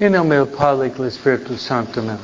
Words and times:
En 0.00 0.10
nombre 0.10 0.38
del 0.38 0.48
Padre 0.48 0.88
y 0.88 0.90
del 0.90 1.06
Espíritu 1.06 1.56
Santo. 1.56 2.00
Amén. 2.00 2.18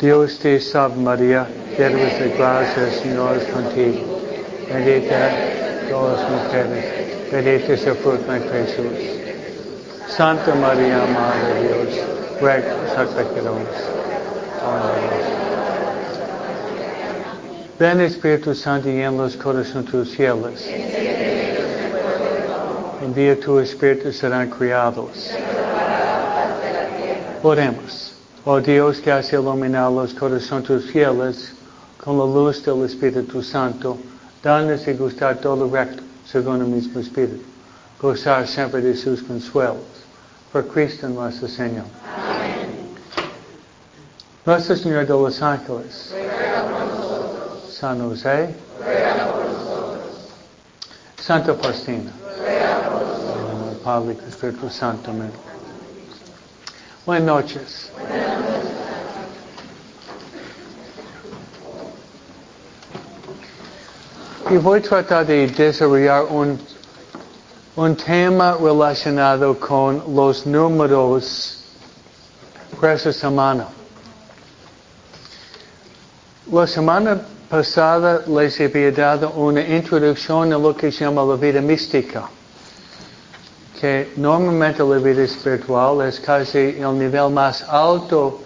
Dios 0.00 0.36
te 0.40 0.60
salve 0.60 0.96
María, 0.96 1.46
llena 1.78 1.96
de 1.96 2.34
gracia, 2.36 2.88
el 2.88 2.92
Señor 2.92 3.36
es 3.36 3.44
contigo. 3.44 4.20
Bendita 4.68 5.30
todas 5.88 6.20
las 6.22 6.30
mujeres, 6.30 7.30
bendito 7.30 7.72
es 7.74 7.86
el 7.86 7.94
fruto 7.94 8.32
de 8.32 8.40
Jesús. 8.40 10.08
Santa 10.08 10.56
María, 10.56 11.06
Madre 11.06 11.54
de 11.54 11.68
Dios, 11.68 12.04
ruega 12.40 12.74
por 12.74 13.04
los 13.04 13.14
pecadores. 13.14 13.68
Ven 17.78 18.00
Espíritu 18.00 18.56
Santo 18.56 18.90
y 18.90 19.00
en 19.00 19.16
los 19.16 19.36
corazones 19.36 19.92
los 19.92 20.10
cielos. 20.10 20.68
Envía 23.04 23.38
tu 23.38 23.60
Espíritu 23.60 24.12
serán 24.12 24.50
criados. 24.50 25.30
Oremos. 27.46 28.14
Oh 28.46 28.58
Dios 28.58 29.00
que 29.00 29.12
has 29.12 29.30
iluminado 29.30 29.90
los 29.90 30.14
corazones 30.14 30.66
de 30.66 30.74
los 30.76 30.84
fieles 30.86 31.52
con 32.02 32.16
la 32.18 32.24
luz 32.24 32.64
del 32.64 32.82
Espíritu 32.86 33.42
Santo, 33.42 33.98
danos 34.42 34.88
y 34.88 34.94
gustar 34.94 35.36
todo 35.42 35.70
recto 35.70 36.02
según 36.26 36.62
el 36.62 36.68
mismo 36.68 37.00
Espíritu. 37.00 37.44
Gozar 38.00 38.48
siempre 38.48 38.80
de 38.80 38.96
sus 38.96 39.22
consuelos. 39.22 39.76
Por 40.50 40.66
Cristo 40.68 41.06
nuestro 41.06 41.46
Señor. 41.46 41.84
Amén. 42.16 42.88
Nuestra 44.46 44.76
Señora 44.76 45.04
de 45.04 45.12
los 45.12 45.42
Ángeles. 45.42 46.14
San 47.68 48.08
José. 48.08 48.54
Santa 51.20 51.52
Faustina. 51.52 52.10
En 52.48 53.68
el 53.68 53.76
Padre 53.84 54.14
y 54.14 54.22
el 54.22 54.28
Espíritu 54.30 54.70
Santo. 54.70 55.10
Amén. 55.10 55.53
Buenas 57.06 57.26
noches. 57.26 57.90
Y 64.50 64.56
voy 64.56 64.78
a 64.78 64.82
tratar 64.82 65.26
de 65.26 65.46
desarrollar 65.48 66.24
un, 66.30 66.58
tema 67.96 68.56
relacionado 68.58 69.58
con 69.60 70.02
los 70.14 70.46
números 70.46 71.62
por 72.80 72.88
esta 72.88 73.12
semana. 73.12 73.66
La 76.50 76.66
semana 76.66 77.20
pasada 77.50 78.22
les 78.26 78.58
había 78.60 78.90
dado 78.92 79.30
una 79.32 79.60
introducción 79.60 80.54
a 80.54 80.58
lo 80.58 80.74
que 80.74 80.90
se 80.90 81.04
llama 81.04 81.22
la 81.22 81.36
vida 81.36 81.60
mística, 81.60 82.30
que 83.84 84.08
normalmente 84.16 84.82
la 84.82 84.96
vida 84.96 85.24
espiritual 85.24 86.00
es 86.00 86.18
casi 86.18 86.80
el 86.80 86.98
nivel 86.98 87.28
más 87.30 87.62
alto 87.68 88.40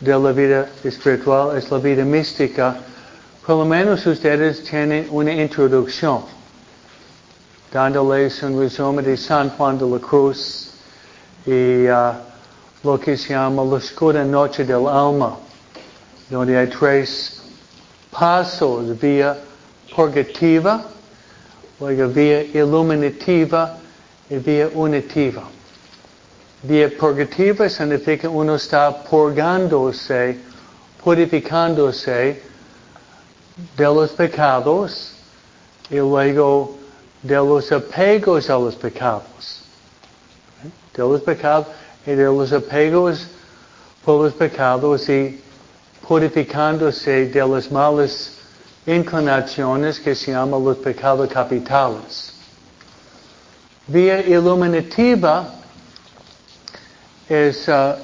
de 0.00 0.18
la 0.18 0.32
vida 0.32 0.66
espiritual, 0.82 1.58
es 1.58 1.70
la 1.70 1.76
vida 1.76 2.02
mística. 2.06 2.78
Por 3.44 3.56
lo 3.56 3.64
menos 3.66 4.06
ustedes 4.06 4.64
tienen 4.64 5.08
una 5.10 5.30
introducción, 5.30 6.22
dándoles 7.70 8.42
un 8.42 8.60
resumen 8.60 9.04
de 9.04 9.14
San 9.18 9.50
Juan 9.50 9.76
de 9.76 9.84
la 9.84 9.98
Cruz 9.98 10.70
y 11.44 11.86
uh, 11.88 12.14
lo 12.82 12.98
que 12.98 13.18
se 13.18 13.34
llama 13.34 13.62
la 13.64 13.74
oscura 13.74 14.24
noche 14.24 14.64
del 14.64 14.88
alma, 14.88 15.36
donde 16.30 16.56
hay 16.56 16.68
tres 16.68 17.42
pasos, 18.10 18.98
vía 18.98 19.36
purgativa, 19.94 20.82
luego 21.78 22.08
vía 22.08 22.42
iluminativa 22.54 23.81
y 24.32 24.38
vía 24.38 24.70
unitiva. 24.72 25.42
Vía 26.62 26.88
purgativa 26.98 27.68
significa 27.68 28.30
uno 28.30 28.54
está 28.54 28.90
purgándose, 29.04 30.38
purificándose 31.04 32.40
de 33.76 33.84
los 33.84 34.10
pecados 34.12 35.12
y 35.90 35.96
luego 35.96 36.78
de 37.22 37.34
los 37.34 37.70
apegos 37.72 38.48
a 38.48 38.54
los 38.54 38.74
pecados. 38.74 39.64
De 40.94 41.02
los 41.02 41.20
pecados 41.20 41.66
y 42.06 42.12
de 42.12 42.24
los 42.24 42.52
apegos 42.54 43.26
por 44.02 44.24
los 44.24 44.32
pecados 44.32 45.10
y 45.10 45.42
purificándose 46.08 47.26
de 47.26 47.46
las 47.46 47.70
malas 47.70 48.38
inclinaciones 48.86 50.00
que 50.00 50.14
se 50.14 50.32
llaman 50.32 50.64
los 50.64 50.78
pecados 50.78 51.28
capitales. 51.28 52.31
Vía 53.88 54.20
iluminativa 54.20 55.54
es 57.28 57.66
uh, 57.68 57.94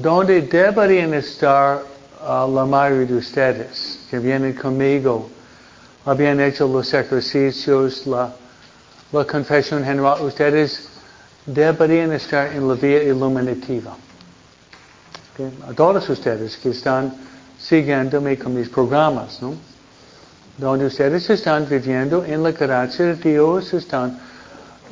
donde 0.00 0.42
deberían 0.42 1.12
estar 1.14 1.82
uh, 2.22 2.46
la 2.54 2.64
mayoría 2.64 3.06
de 3.06 3.16
ustedes 3.16 3.98
que 4.08 4.20
vienen 4.20 4.52
conmigo. 4.52 5.28
Habían 6.04 6.40
hecho 6.40 6.68
los 6.68 6.94
ejercicios, 6.94 8.06
la, 8.06 8.32
la 9.10 9.24
confesión 9.24 9.84
general. 9.84 10.22
Ustedes 10.22 10.86
deberían 11.46 12.12
estar 12.12 12.52
en 12.52 12.68
la 12.68 12.74
vía 12.74 13.02
iluminativa. 13.02 13.96
Okay? 15.32 15.50
A 15.68 15.72
todos 15.72 16.08
ustedes 16.08 16.56
que 16.58 16.70
están 16.70 17.12
siguiéndome 17.58 18.38
con 18.38 18.54
mis 18.54 18.68
programas, 18.68 19.42
¿no? 19.42 19.54
Donde 20.58 20.86
ustedes 20.86 21.28
están 21.28 21.66
viviendo 21.68 22.24
en 22.24 22.42
la 22.42 22.52
gracia 22.52 23.06
de 23.06 23.14
Dios, 23.16 23.74
están 23.74 24.16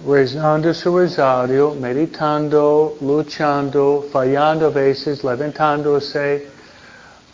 rezando 0.07 0.75
su 0.75 0.99
rosario, 0.99 1.75
meditando, 1.75 2.97
luchando, 3.01 4.05
fallando 4.13 4.67
a 4.67 4.71
veces, 4.71 5.23
levantándose. 5.23 6.49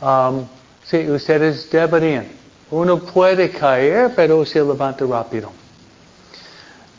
Um, 0.00 0.46
sí, 0.84 1.08
ustedes 1.10 1.70
deberían. 1.70 2.26
Uno 2.70 2.98
puede 2.98 3.50
caer, 3.50 4.12
pero 4.14 4.44
se 4.44 4.60
levanta 4.60 5.04
rápido. 5.06 5.50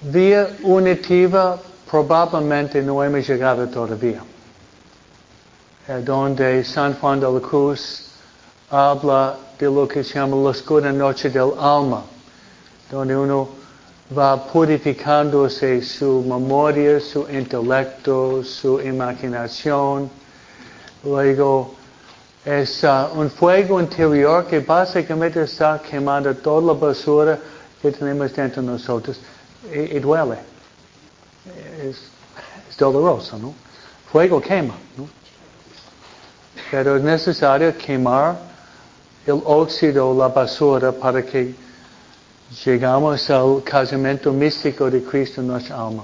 Vía 0.01 0.49
unitiva 0.63 1.59
probablemente 1.89 2.81
no 2.81 3.03
hemos 3.03 3.27
llegado 3.27 3.67
todavía. 3.67 4.23
Eh, 5.87 6.01
donde 6.03 6.63
San 6.63 6.93
Juan 6.95 7.19
de 7.19 7.31
la 7.31 7.39
Cruz 7.39 8.11
habla 8.69 9.35
de 9.57 9.65
lo 9.65 9.87
que 9.87 10.03
se 10.03 10.13
llama 10.13 10.37
la 10.37 10.49
oscura 10.49 10.91
noche 10.91 11.29
del 11.29 11.51
alma, 11.59 12.03
donde 12.91 13.15
uno 13.15 13.58
va 14.17 14.37
purificándose 14.37 15.81
su 15.83 16.23
memoria, 16.27 16.99
su 16.99 17.27
intelecto, 17.29 18.43
su 18.43 18.81
imaginación. 18.81 20.09
Luego 21.03 21.75
es 22.43 22.83
uh, 22.83 23.19
un 23.19 23.29
fuego 23.29 23.79
interior 23.79 24.47
que 24.47 24.59
básicamente 24.59 25.43
está 25.43 25.79
quemando 25.79 26.33
toda 26.35 26.73
la 26.73 26.79
basura 26.79 27.39
que 27.81 27.91
tenemos 27.91 28.33
dentro 28.33 28.61
de 28.61 28.67
nosotros 28.67 29.19
y, 29.71 29.97
y 29.97 29.99
duele. 29.99 30.39
Es, 31.81 31.97
es, 32.69 32.77
doloroso, 32.77 33.37
¿no? 33.37 33.53
Fuego 34.11 34.41
quema, 34.41 34.75
¿no? 34.97 35.07
Pero 36.71 36.95
es 36.95 37.03
necesario 37.03 37.77
quemar 37.77 38.37
el 39.25 39.41
óxido, 39.45 40.13
la 40.15 40.29
basura, 40.29 40.91
para 40.91 41.23
que 41.23 41.53
llegamos 42.65 43.29
al 43.29 43.63
casamiento 43.63 44.33
místico 44.33 44.89
de 44.89 45.03
Cristo 45.03 45.41
en 45.41 45.47
nuestra 45.47 45.79
alma. 45.79 46.03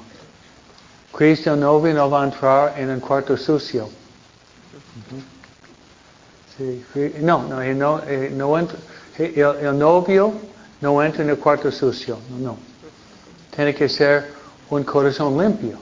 Cristo 1.11 1.56
no 1.56 1.81
va 2.09 2.22
a 2.22 2.25
entrar 2.25 2.73
en 2.78 2.89
un 2.89 3.00
cuarto 3.00 3.38
sucio. 3.38 3.89
No, 7.22 7.44
no, 7.44 7.61
eh, 7.61 8.29
no 8.33 8.57
entra, 8.57 8.78
el, 9.17 9.38
el, 9.38 9.78
novio 9.78 10.33
no 10.81 11.03
entra 11.03 11.23
en 11.23 11.29
el 11.29 11.38
cuarto 11.38 11.72
sucio, 11.72 12.17
no, 12.29 12.38
no. 12.38 12.57
Tiene 13.53 13.74
que 13.74 13.89
ser 13.89 14.31
un 14.69 14.83
corazón 14.83 15.38
limpio. 15.38 15.77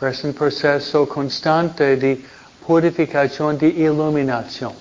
Es 0.00 0.22
un 0.24 0.34
proceso 0.34 1.08
constante 1.08 1.96
de 1.96 2.22
purificación, 2.66 3.56
de 3.56 3.68
iluminación. 3.68 4.72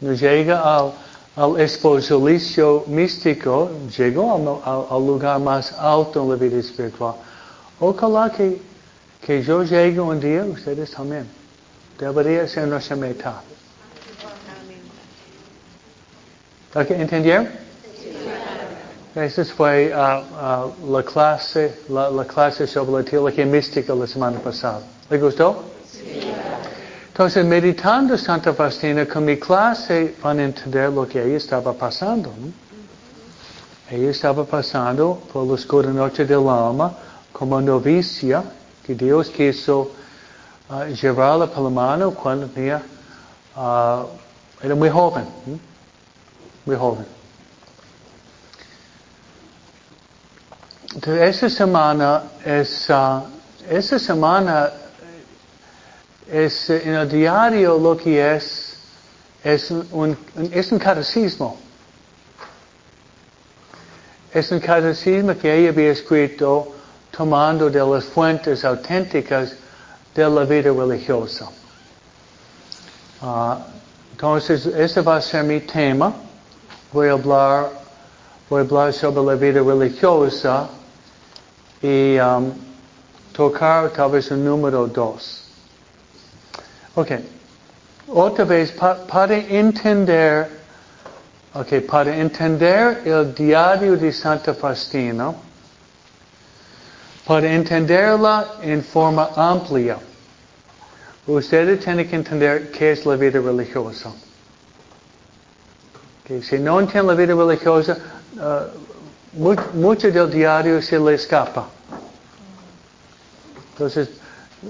Nos 0.00 0.20
llega 0.20 0.60
al, 0.60 0.92
al 1.36 1.60
esposolicio 1.60 2.84
místico, 2.86 3.70
llegó 3.96 4.34
al, 4.34 4.72
al, 4.72 4.86
al, 4.90 5.06
lugar 5.06 5.40
más 5.40 5.72
alto 5.72 6.22
en 6.22 6.30
la 6.30 6.36
vida 6.36 6.58
espiritual. 6.58 7.14
Ojalá 7.80 8.30
que, 8.30 8.60
que 9.20 9.42
yo 9.42 9.62
llegue 9.62 10.00
un 10.00 10.18
día, 10.18 10.44
ustedes 10.44 10.90
también. 10.90 11.28
Debería 11.98 12.46
ser 12.48 12.66
nuestra 12.68 12.96
meta. 12.96 13.42
Okay, 16.74 17.00
¿Entendieron? 17.00 17.48
Esa 19.14 19.44
fue 19.46 19.90
uh, 19.92 20.70
uh, 20.86 20.92
la, 20.92 21.02
clase, 21.02 21.80
la, 21.88 22.10
la, 22.10 22.24
clase 22.24 22.66
sobre 22.66 23.02
la 23.02 23.10
teología 23.10 23.46
mística 23.46 23.94
la 23.94 24.06
semana 24.06 24.38
pasada. 24.38 24.82
¿Le 25.10 25.18
gustó? 25.18 25.64
Sí. 25.64 25.77
Entonces, 27.18 27.44
meditando 27.44 28.16
Santa 28.16 28.54
Faustina 28.54 29.04
con 29.04 29.24
mi 29.24 29.36
clase, 29.38 30.14
van 30.22 30.38
a 30.38 30.44
entender 30.44 30.92
lo 30.92 31.04
que 31.04 31.20
ella 31.20 31.36
estaba 31.36 31.72
pasando. 31.72 32.32
¿no? 32.38 32.52
Ella 33.90 34.10
estaba 34.10 34.44
pasando 34.44 35.20
por 35.32 35.44
la 35.44 35.54
oscura 35.54 35.90
noche 35.90 36.24
del 36.24 36.48
alma 36.48 36.92
como 37.32 37.60
novicia, 37.60 38.44
que 38.84 38.94
Dios 38.94 39.30
quiso 39.30 39.90
uh, 40.70 40.84
llevarla 40.94 41.48
por 41.48 41.64
la 41.64 41.70
mano 41.70 42.12
cuando 42.12 42.46
tenía, 42.46 42.80
uh, 43.56 44.04
era 44.62 44.76
muy 44.76 44.88
joven, 44.88 45.24
muy 46.64 46.76
joven. 46.76 47.04
Entonces, 50.94 51.34
esta 51.34 51.50
semana 51.50 52.22
es, 52.44 52.88
uh, 52.88 53.22
esta 53.68 53.98
semana 53.98 54.70
es 56.30 56.68
en 56.70 56.94
el 56.94 57.08
diario 57.08 57.78
lo 57.78 57.96
que 57.96 58.36
es, 58.36 58.76
es 59.42 59.70
un, 59.70 60.16
es 60.52 60.68
catecismo. 60.78 61.56
Es 64.32 64.50
un 64.50 64.60
catecismo 64.60 65.36
que 65.38 65.54
ella 65.54 65.70
había 65.70 65.90
escrito 65.90 66.74
tomando 67.10 67.70
de 67.70 67.84
las 67.84 68.04
fuentes 68.04 68.64
auténticas 68.64 69.54
de 70.14 70.28
la 70.28 70.44
vida 70.44 70.70
religiosa. 70.70 71.48
Uh, 73.20 73.56
entonces, 74.12 74.66
ese 74.66 75.00
va 75.00 75.16
a 75.16 75.20
ser 75.22 75.44
mi 75.44 75.60
tema. 75.60 76.12
Voy 76.92 77.08
a 77.08 77.12
hablar, 77.12 77.70
voy 78.50 78.60
a 78.60 78.64
hablar 78.64 78.92
sobre 78.92 79.24
la 79.24 79.34
vida 79.34 79.62
religiosa 79.62 80.68
y 81.80 82.18
um, 82.18 82.52
tocar 83.32 83.90
tal 83.90 84.10
vez 84.10 84.30
el 84.30 84.44
número 84.44 84.86
dos. 84.86 85.47
Ok. 86.94 87.12
Otra 88.08 88.44
vez, 88.44 88.72
pa, 88.72 88.94
para 89.06 89.36
entender, 89.36 90.48
ok, 91.54 91.80
para 91.86 92.16
entender 92.16 93.02
el 93.04 93.34
diario 93.34 93.96
de 93.96 94.12
Santa 94.12 94.54
Faustina, 94.54 95.34
para 97.26 97.52
entenderla 97.52 98.56
en 98.62 98.82
forma 98.82 99.28
amplia, 99.36 99.98
ustedes 101.26 101.80
tienen 101.84 102.08
que 102.08 102.16
entender 102.16 102.70
qué 102.70 102.92
es 102.92 103.04
la 103.04 103.16
vida 103.16 103.40
religiosa. 103.40 104.10
Okay. 106.24 106.42
Si 106.42 106.58
no 106.58 106.80
entienden 106.80 107.06
la 107.08 107.14
vida 107.14 107.34
religiosa, 107.34 107.98
uh, 108.36 109.38
mucho, 109.38 109.64
mucho 109.74 110.10
del 110.10 110.30
diario 110.30 110.80
se 110.80 110.98
le 110.98 111.14
escapa. 111.14 111.68
Entonces, 113.72 114.08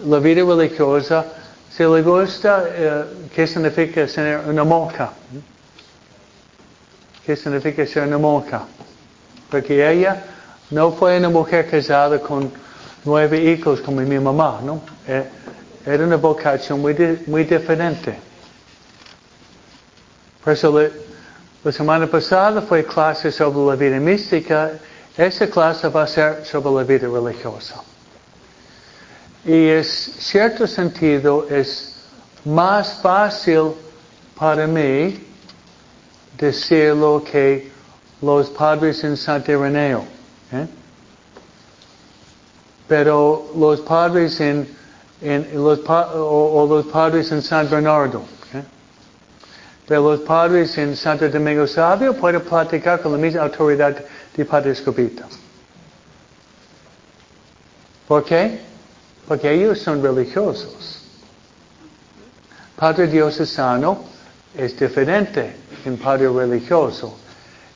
la 0.04 0.18
vida 0.18 0.42
religiosa, 0.42 1.24
si 1.70 1.82
le 1.84 2.02
gusta, 2.02 2.64
uh, 2.64 3.28
¿qué 3.34 3.46
significa 3.46 4.08
ser 4.08 4.40
una 4.46 4.64
monja? 4.64 5.12
¿Qué 7.24 7.36
significa 7.36 7.86
ser 7.86 8.06
una 8.06 8.18
monja? 8.18 8.64
Porque 9.50 9.88
ella 9.88 10.24
no 10.70 10.92
fue 10.92 11.18
una 11.18 11.28
mujer 11.28 11.68
casada 11.70 12.18
con 12.18 12.50
nueve 13.04 13.38
hijos 13.52 13.80
como 13.80 14.00
mi 14.00 14.18
mamá, 14.18 14.60
¿no? 14.62 14.80
Era 15.86 16.04
una 16.04 16.16
vocación 16.16 16.80
muy, 16.80 16.94
muy 17.26 17.44
diferente. 17.44 18.18
Por 20.44 20.52
eso 20.52 20.80
la 21.64 21.72
semana 21.72 22.06
pasada 22.06 22.62
fue 22.62 22.84
clase 22.84 23.30
sobre 23.32 23.70
la 23.70 23.76
vida 23.76 23.98
mística. 23.98 24.72
Esta 25.16 25.48
clase 25.48 25.88
va 25.88 26.02
a 26.02 26.06
ser 26.06 26.44
sobre 26.44 26.74
la 26.74 26.84
vida 26.84 27.08
religiosa. 27.08 27.82
Y 29.48 29.70
en 29.70 29.82
cierto 29.82 30.66
sentido 30.66 31.46
es 31.48 31.94
más 32.44 33.00
fácil 33.00 33.72
para 34.38 34.66
mí 34.66 35.18
decir 36.36 36.94
lo 36.94 37.24
que 37.24 37.72
los 38.20 38.50
padres 38.50 39.02
en 39.04 39.16
Santo 39.16 39.50
Ireneo. 39.50 40.04
¿eh? 40.52 40.66
Pero 42.88 43.50
los 43.56 43.80
padres 43.80 44.38
en, 44.38 44.68
los, 45.54 45.78
o, 45.88 46.62
o, 46.62 46.66
los 46.66 46.84
padres 46.88 47.32
en 47.32 47.40
San 47.40 47.70
Bernardo. 47.70 48.20
¿eh? 48.52 48.62
Pero 49.86 50.10
los 50.10 50.20
padres 50.20 50.76
en 50.76 50.94
Santo 50.94 51.26
Domingo 51.26 51.66
Sabio 51.66 52.12
pueden 52.14 52.42
platicar 52.42 53.00
con 53.00 53.12
la 53.12 53.18
misma 53.18 53.44
autoridad 53.44 53.96
de 54.36 54.44
Padre 54.44 54.72
Escobita. 54.72 55.26
¿Por 58.06 58.24
qué? 58.26 58.67
Porque 59.28 59.52
ellos 59.52 59.78
son 59.78 60.02
religiosos. 60.02 61.02
Padre 62.76 63.08
diocesano 63.08 64.04
es 64.56 64.78
diferente 64.78 65.54
en 65.84 65.98
Padre 65.98 66.28
religioso. 66.30 67.16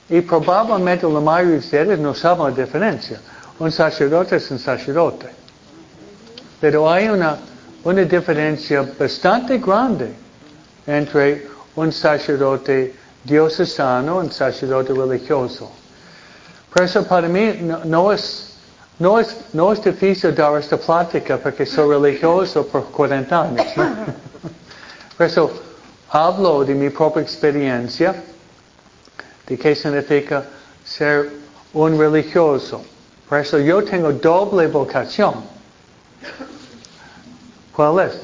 Y 0.08 0.22
probablemente 0.22 1.06
la 1.06 1.20
mayoría 1.20 1.52
de 1.52 1.58
ustedes 1.58 1.98
no 1.98 2.14
saben 2.14 2.54
la 2.54 2.64
diferencia. 2.64 3.20
Un 3.58 3.70
sacerdote 3.70 4.36
es 4.36 4.50
un 4.50 4.58
sacerdote. 4.58 5.26
Pero 6.60 6.90
hay 6.90 7.08
una, 7.08 7.36
una 7.84 8.02
diferencia 8.02 8.88
bastante 8.98 9.58
grande 9.58 10.14
entre 10.86 11.48
un 11.76 11.92
sacerdote 11.92 12.94
diocesano 13.24 14.22
y 14.22 14.26
un 14.26 14.32
sacerdote 14.32 14.92
religioso. 14.92 15.70
Por 16.72 16.84
eso 16.84 17.04
para 17.04 17.28
mí 17.28 17.58
no, 17.60 17.84
no, 17.84 18.12
es, 18.12 18.51
no, 18.98 19.18
es, 19.18 19.36
no 19.52 19.72
es 19.72 19.82
difícil 19.82 20.34
dar 20.34 20.58
esta 20.58 20.76
plática 20.76 21.38
porque 21.38 21.66
soy 21.66 21.96
religioso 21.98 22.66
por 22.66 22.84
40 22.86 23.42
años. 23.42 23.66
¿no? 23.76 23.84
Por 25.16 25.26
eso 25.26 25.50
hablo 26.10 26.64
de 26.64 26.74
mi 26.74 26.90
propia 26.90 27.22
experiencia 27.22 28.14
de 29.46 29.58
qué 29.58 29.74
significa 29.74 30.44
ser 30.84 31.30
un 31.72 31.98
religioso. 31.98 32.82
Por 33.28 33.38
eso 33.38 33.58
yo 33.58 33.82
tengo 33.82 34.12
doble 34.12 34.66
vocación. 34.66 35.34
¿Cuál 37.74 38.08
es? 38.08 38.18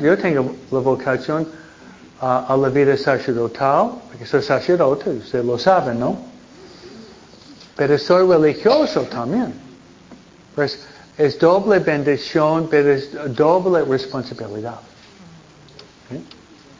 Yo 0.00 0.18
tengo 0.18 0.54
la 0.70 0.78
vocación 0.80 1.48
a, 2.20 2.52
a 2.52 2.56
la 2.56 2.68
vida 2.68 2.96
sacerdotal, 2.96 3.92
porque 4.08 4.26
soy 4.26 4.42
sacerdote, 4.42 5.10
ustedes 5.10 5.44
lo 5.44 5.58
saben, 5.58 6.00
¿no? 6.00 6.18
Pero 7.76 7.98
soy 7.98 8.26
religioso 8.26 9.02
también. 9.02 9.65
Pues 10.56 10.80
es 11.18 11.38
doble 11.38 11.78
bendición, 11.80 12.66
pero 12.68 12.92
es 12.92 13.10
doble 13.36 13.84
responsabilidad. 13.84 14.80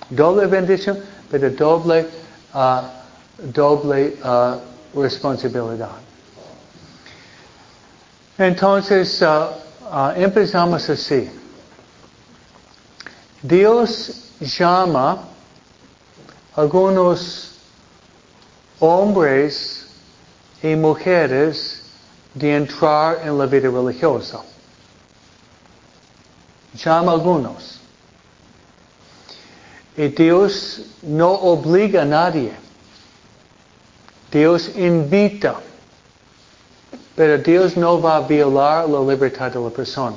Doble 0.09 0.47
bendición, 0.47 0.99
pero 1.31 1.51
doble, 1.51 2.07
uh, 2.55 2.83
doble 3.53 4.17
uh, 4.25 4.99
responsabilidad. 4.99 5.91
Entonces, 8.39 9.21
uh, 9.21 10.13
empezamos 10.17 10.89
así. 10.89 11.31
Dios 13.43 14.31
llama 14.41 15.23
a 16.55 16.61
algunos 16.63 17.59
hombres 18.79 19.87
y 20.63 20.75
mujeres 20.77 21.76
de 22.37 22.55
entrar 22.55 23.21
en 23.25 23.39
la 23.39 23.47
vida 23.47 23.71
religiosa. 23.71 24.43
Llama 26.75 27.13
algunos. 27.13 27.81
Y 29.97 30.09
Dios 30.09 30.83
no 31.03 31.31
obliga 31.31 32.03
a 32.03 32.05
nadie. 32.05 32.53
Dios 34.31 34.71
invita. 34.77 35.57
Pero 37.15 37.39
Dios 37.39 37.75
no 37.79 38.03
va 38.03 38.17
a 38.17 38.21
violar 38.21 38.87
la 38.87 39.01
libertad 39.01 39.51
de 39.51 39.59
la 39.59 39.71
persona. 39.71 40.17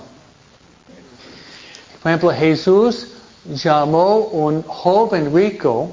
Por 2.04 2.12
ejemplo, 2.12 2.32
Jesús 2.32 3.08
llamó 3.46 4.30
a 4.34 4.36
un 4.36 4.64
joven 4.64 5.34
rico 5.34 5.90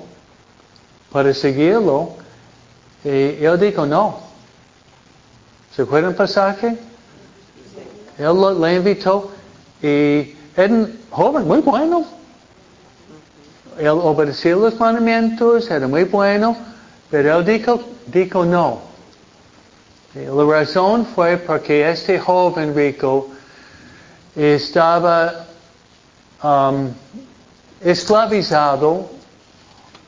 para 1.13 1.33
seguirlo 1.33 2.17
y 3.05 3.45
él 3.45 3.61
dijo 3.61 3.87
no. 3.87 4.26
¿Se 5.77 5.83
acuerdan 5.83 6.13
el 6.13 6.17
pasaje? 6.17 6.79
Él 8.17 8.61
le 8.63 8.77
invitó 8.77 9.31
y 9.83 10.35
era 10.57 10.73
un 10.73 10.99
joven 11.11 11.47
muy 11.47 11.61
bueno. 11.61 12.03
Él 13.79 13.89
obedeció 13.89 14.59
los 14.59 14.81
mandamientos, 14.81 15.71
era 15.71 15.87
muy 15.87 16.05
bueno, 16.05 16.57
pero 17.11 17.37
él 17.37 17.45
dijo, 17.45 17.79
dijo 18.07 18.47
no. 18.47 18.81
La 20.15 20.45
razón 20.45 21.05
fue 21.15 21.37
porque 21.37 21.91
este 21.91 22.19
joven 22.19 22.75
rico 22.75 23.29
estaba 24.35 25.45
um, 26.43 26.89
esclavizado 27.83 29.11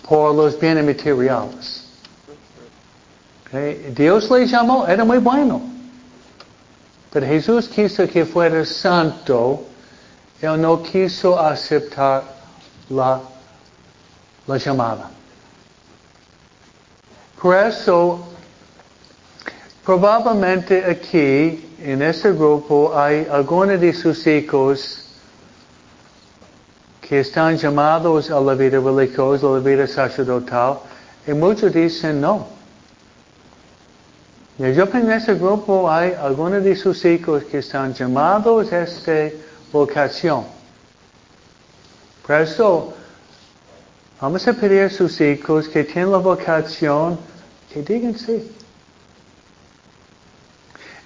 por 0.08 0.34
los 0.34 0.58
bienes 0.58 0.82
materiales. 0.82 1.87
Dios 3.52 4.30
le 4.30 4.46
llamó, 4.46 4.86
era 4.86 5.04
muy 5.04 5.18
bueno. 5.18 5.62
Pero 7.10 7.26
Jesús 7.26 7.68
quiso 7.68 8.06
que 8.06 8.26
fuera 8.26 8.64
santo. 8.64 9.64
Él 10.40 10.60
no 10.60 10.82
quiso 10.82 11.38
aceptar 11.38 12.22
la, 12.90 13.20
la 14.46 14.56
llamada. 14.58 15.10
Por 17.40 17.56
eso, 17.56 18.20
probablemente 19.84 20.84
aquí, 20.84 21.74
en 21.80 22.02
este 22.02 22.32
grupo, 22.32 22.96
hay 22.96 23.26
algunos 23.30 23.80
de 23.80 23.94
sus 23.94 24.26
hijos 24.26 25.04
que 27.00 27.20
están 27.20 27.56
llamados 27.56 28.30
a 28.30 28.38
la 28.40 28.54
vida 28.54 28.78
religiosa, 28.80 29.46
a 29.46 29.50
la 29.52 29.58
vida 29.60 29.86
sacerdotal, 29.86 30.80
y 31.26 31.32
muchos 31.32 31.72
dicen 31.72 32.20
no. 32.20 32.57
Y 34.58 34.72
yo 34.72 34.88
en 34.92 35.12
ese 35.12 35.34
grupo 35.34 35.88
hay 35.88 36.14
algunos 36.14 36.64
de 36.64 36.74
sus 36.74 37.04
hijos 37.04 37.44
que 37.44 37.58
están 37.58 37.94
llamados 37.94 38.72
a 38.72 38.82
esta 38.82 39.30
vocación. 39.72 40.44
Por 42.26 42.40
eso, 42.40 42.92
vamos 44.20 44.48
a 44.48 44.52
pedir 44.52 44.82
a 44.82 44.90
sus 44.90 45.20
hijos 45.20 45.68
que 45.68 45.84
tienen 45.84 46.10
la 46.10 46.18
vocación, 46.18 47.16
que 47.72 47.82
digan 47.82 48.18
sí. 48.18 48.50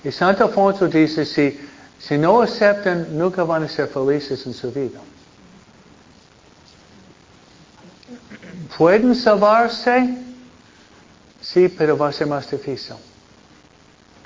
Y 0.03 0.11
Santo 0.11 0.45
Alfonso 0.47 0.89
dice, 0.89 1.27
si, 1.27 1.61
si 1.99 2.17
no 2.17 2.41
aceptan, 2.41 3.07
nunca 3.19 3.45
van 3.45 3.65
a 3.65 3.69
ser 3.69 3.87
felices 3.87 4.47
en 4.47 4.55
su 4.55 4.73
vida. 4.73 4.99
¿Pueden 8.79 9.15
salvarse? 9.15 10.17
Sí, 11.43 11.69
pero 11.69 11.99
va 11.99 12.09
a 12.09 12.13
ser 12.13 12.27
más 12.27 12.51
difícil. 12.51 12.97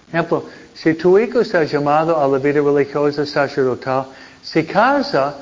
Ejemplo, 0.09 0.45
si 0.75 0.95
tu 0.95 1.19
hijo 1.19 1.41
está 1.41 1.65
llamado 1.65 2.17
a 2.17 2.29
la 2.29 2.39
vida 2.39 2.61
religiosa 2.61 3.27
sacerdotal, 3.27 4.07
si 4.43 4.65
casa, 4.65 5.37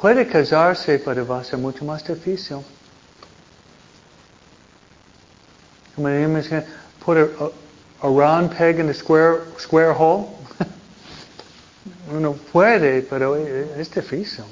puede 0.00 0.26
casarse, 0.26 0.98
pero 0.98 1.26
va 1.26 1.40
a 1.40 1.44
ser 1.44 1.58
mucho 1.58 1.84
más 1.84 2.02
difícil. 2.06 2.58
Como 5.94 6.08
decimos, 6.08 6.64
put 7.04 7.16
a, 7.16 8.06
a 8.06 8.08
round 8.08 8.50
peg 8.56 8.78
in 8.78 8.88
a 8.88 8.94
square, 8.94 9.40
square 9.58 9.92
hole. 9.92 10.28
Uno 12.12 12.34
puede, 12.52 13.02
pero 13.02 13.36
es 13.36 13.90
difícil. 13.90 14.44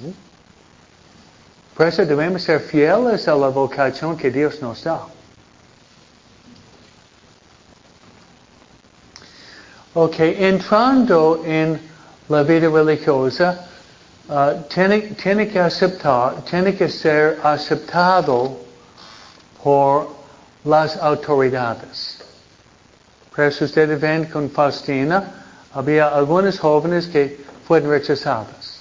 Por 1.75 1.87
eso 1.87 2.04
debemos 2.06 2.42
ser 2.42 2.61
fieles 2.61 3.26
a 3.28 3.35
la 3.35 3.49
vocación 3.49 4.16
que 4.16 4.30
Dios 4.30 4.62
nos 4.62 4.85
da. 4.85 5.13
Ok, 9.96 10.18
entrando 10.18 11.44
en 11.46 11.80
la 12.28 12.42
vida 12.42 12.68
religiosa, 12.68 13.64
uh, 14.28 14.62
tiene, 14.68 15.14
que 15.14 15.14
tiene 16.50 16.74
que 16.74 16.88
ser 16.88 17.38
aceptado 17.44 18.58
por 19.62 20.08
las 20.64 20.96
autoridades. 20.96 22.18
Por 23.32 23.44
eso 23.44 23.66
ustedes 23.66 24.00
ven 24.00 24.24
con 24.24 24.50
Faustina, 24.50 25.44
había 25.72 26.08
algunos 26.08 26.58
jóvenes 26.58 27.06
que 27.06 27.44
fueron 27.64 27.90
rechazados. 27.90 28.80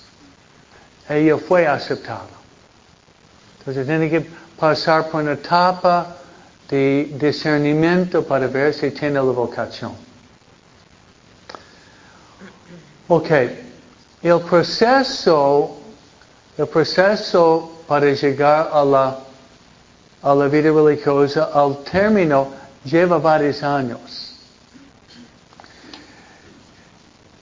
Ella 1.07 1.37
fue 1.37 1.67
aceptada. 1.67 2.25
Entonces 3.59 3.85
tiene 3.85 4.09
que 4.09 4.25
pasar 4.59 5.09
por 5.11 5.21
una 5.21 5.33
etapa 5.33 6.07
de 6.67 7.15
discernimiento 7.19 8.23
para 8.23 8.47
ver 8.47 8.73
si 8.73 8.89
tiene 8.89 9.15
la 9.15 9.21
vocación. 9.21 10.12
Ok, 13.15 13.29
el 14.23 14.41
proceso, 14.41 15.77
el 16.57 16.65
proceso 16.65 17.83
para 17.87 18.11
llegar 18.11 18.71
a 18.73 18.83
la, 18.83 19.19
a 20.23 20.33
la 20.33 20.47
vida 20.47 20.71
religiosa, 20.71 21.51
al 21.53 21.83
término, 21.83 22.47
lleva 22.83 23.19
varios 23.19 23.61
años. 23.61 24.33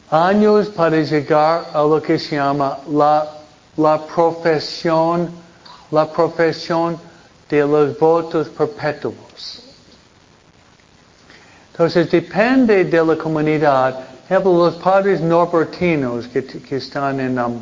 Años 0.10 0.68
para 0.68 1.00
llegar 1.00 1.70
a 1.74 1.84
lo 1.84 2.02
que 2.02 2.20
se 2.20 2.36
llama 2.36 2.80
la, 2.90 3.30
la 3.78 4.06
profesión, 4.06 5.32
la 5.90 6.06
profesión 6.12 7.00
de 7.50 7.62
los 7.62 7.98
votos 7.98 8.50
perpetuos. 8.50 9.64
Entonces 11.72 12.12
depende 12.12 12.84
de 12.84 13.06
la 13.06 13.16
comunidad 13.16 14.11
ejemplo, 14.32 14.54
los 14.54 14.76
padres 14.76 15.20
norbertinos 15.20 16.26
que, 16.28 16.76
están 16.78 17.20
en, 17.20 17.38
um, 17.38 17.62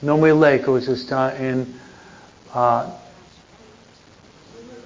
no 0.00 0.16
muy 0.16 0.32
lejos, 0.32 0.86
están 0.86 1.36
en, 1.36 1.80
uh, 2.54 2.84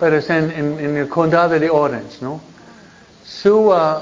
pero 0.00 0.16
están 0.16 0.50
en, 0.50 0.96
el 0.96 1.06
condado 1.08 1.58
de 1.58 1.68
Orange, 1.68 2.18
¿no? 2.22 2.40
Su, 3.24 3.68
uh, 3.68 4.00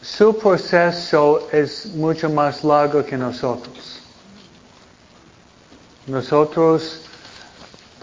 su 0.00 0.38
proceso 0.38 1.48
es 1.50 1.86
mucho 1.86 2.30
más 2.30 2.62
largo 2.62 3.04
que 3.04 3.16
nosotros. 3.16 3.98
Nosotros, 6.06 7.00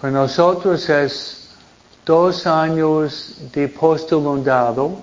para 0.01 0.12
nosotros 0.12 0.89
es 0.89 1.51
dos 2.06 2.46
años 2.46 3.36
de 3.53 3.70
postulundado, 3.70 4.98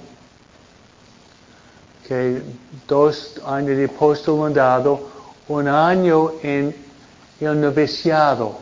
que 2.06 2.42
dos 2.86 3.40
años 3.46 3.76
de 3.76 3.88
postulado, 3.88 5.00
un 5.48 5.68
año 5.68 6.32
en 6.42 6.74
el 7.40 7.60
noviciado. 7.60 8.58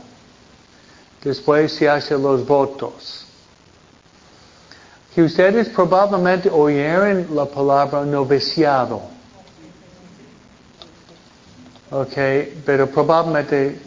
Después 1.22 1.72
se 1.72 1.88
hacen 1.88 2.22
los 2.22 2.46
votos. 2.46 3.26
Que 5.14 5.22
ustedes 5.22 5.68
probablemente 5.68 6.50
oyeron 6.50 7.26
la 7.34 7.44
palabra 7.44 8.04
noviciado. 8.04 9.02
Ok, 11.90 12.14
pero 12.64 12.86
probablemente 12.88 13.78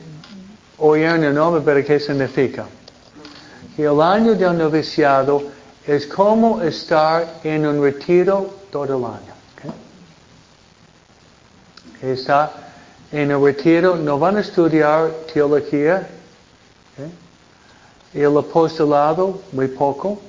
oyeron 0.77 1.23
el 1.23 1.33
nombre, 1.33 1.61
pero 1.65 1.83
¿qué 1.83 1.99
significa? 1.99 2.65
Que 3.75 3.85
el 3.85 3.99
año 3.99 4.35
del 4.35 4.57
noviciado 4.57 5.41
es 5.87 6.05
como 6.05 6.61
estar 6.61 7.39
en 7.43 7.65
un 7.65 7.81
retiro 7.81 8.47
todo 8.69 8.97
el 8.97 9.03
año 9.03 9.34
está 12.11 12.51
en 13.11 13.31
el 13.31 13.41
retiro, 13.41 13.95
no 13.95 14.19
van 14.19 14.37
a 14.37 14.41
estudiar 14.41 15.11
teología. 15.33 16.07
¿eh? 16.97 17.09
El 18.13 18.37
apostolado, 18.37 19.41
muy 19.51 19.67
poco. 19.67 20.19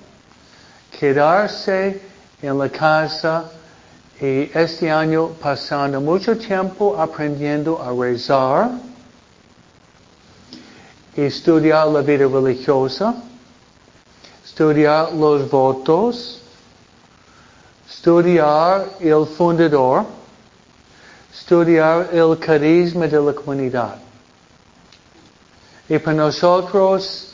Quedarse 0.99 2.00
en 2.42 2.59
la 2.59 2.68
casa 2.68 3.50
y 4.21 4.50
este 4.54 4.90
año 4.90 5.28
pasando 5.40 6.00
mucho 6.00 6.38
tiempo 6.38 6.97
aprendiendo 6.99 7.80
a 7.83 7.92
rezar, 7.92 8.71
estudiar 11.14 11.88
la 11.88 12.00
vida 12.00 12.26
religiosa, 12.26 13.14
estudiar 14.45 15.12
los 15.12 15.50
votos, 15.50 16.40
estudiar 17.88 18.87
el 19.00 19.26
fundador, 19.26 20.06
estudiar 21.40 22.08
el 22.12 22.38
carisma 22.38 23.06
de 23.06 23.20
la 23.20 23.32
comunidad. 23.32 23.96
Y 25.88 25.98
para 25.98 26.16
nosotros, 26.16 27.32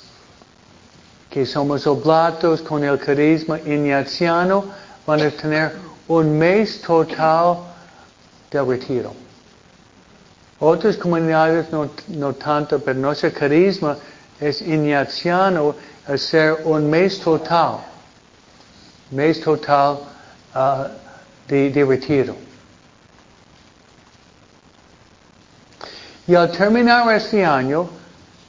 que 1.30 1.46
somos 1.46 1.86
oblatos 1.86 2.60
con 2.62 2.84
el 2.84 2.98
carisma 2.98 3.58
ignaciano, 3.60 4.64
van 5.06 5.20
a 5.22 5.30
tener 5.30 5.72
un 6.08 6.36
mes 6.36 6.82
total 6.82 7.58
de 8.50 8.62
retiro. 8.62 9.14
Otras 10.58 10.96
comunidades 10.96 11.66
no, 12.08 12.32
tanto, 12.34 12.78
pero 12.80 12.98
nuestro 12.98 13.32
carisma 13.32 13.96
es 14.38 14.60
ignaciano, 14.60 15.74
hacer 16.06 16.58
un 16.64 16.90
mes 16.90 17.18
total, 17.20 17.78
mes 19.10 19.40
total 19.40 20.00
uh, 20.54 20.88
de 21.48 21.84
retiro. 21.84 22.51
Y 26.26 26.34
al 26.34 26.52
terminar 26.52 27.12
este 27.14 27.44
año, 27.44 27.88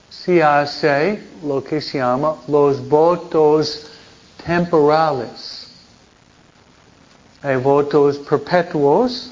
se 0.09 0.43
hace 0.43 1.27
lo 1.43 1.63
que 1.63 1.81
se 1.81 1.97
llama 1.97 2.35
los 2.47 2.87
votos 2.87 3.87
temporales. 4.45 5.67
Hay 7.41 7.57
votos 7.57 8.19
perpetuos, 8.19 9.31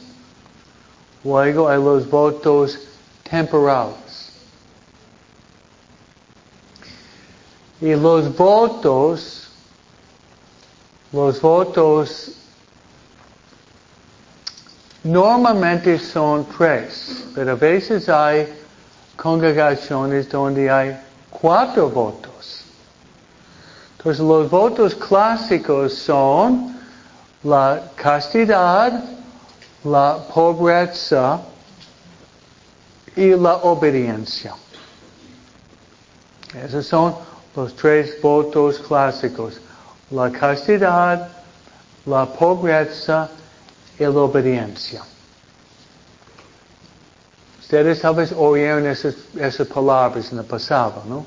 luego 1.24 1.69
hay 1.69 1.81
los 1.81 2.10
votos 2.10 2.79
temporales. 3.29 4.31
Y 7.79 7.93
los 7.95 8.36
votos, 8.36 9.50
los 11.12 11.39
votos 11.39 12.40
Normalmente 15.03 15.98
son 15.98 16.46
tres, 16.46 17.25
pero 17.34 17.53
a 17.53 17.55
veces 17.55 18.08
hay 18.08 18.48
congregaciones 19.15 20.29
donde 20.29 20.70
hay 20.70 20.96
cuatro 21.29 21.89
votos. 21.89 22.65
Entonces 23.98 24.24
los 24.24 24.50
votos 24.50 24.93
clásicos 24.93 25.93
son 25.96 26.79
la 27.43 27.81
castidad, 27.96 29.03
la 29.84 30.17
pobreza 30.31 31.39
y 33.15 33.29
la 33.31 33.55
obediencia. 33.58 34.53
Esos 36.63 36.86
son 36.86 37.15
los 37.55 37.75
tres 37.75 38.22
votos 38.22 38.77
clásicos. 38.79 39.60
La 40.12 40.31
castidad, 40.31 41.29
la 42.05 42.25
pobreza 42.25 43.29
la 44.10 44.22
obediencia. 44.22 45.03
Ustedes 47.60 48.01
tal 48.01 48.15
vez 48.15 48.34
oyeron 48.36 48.86
esas, 48.88 49.15
esas 49.39 49.67
palabras 49.67 50.31
en 50.31 50.39
el 50.39 50.46
pasado, 50.46 51.03
¿no? 51.08 51.25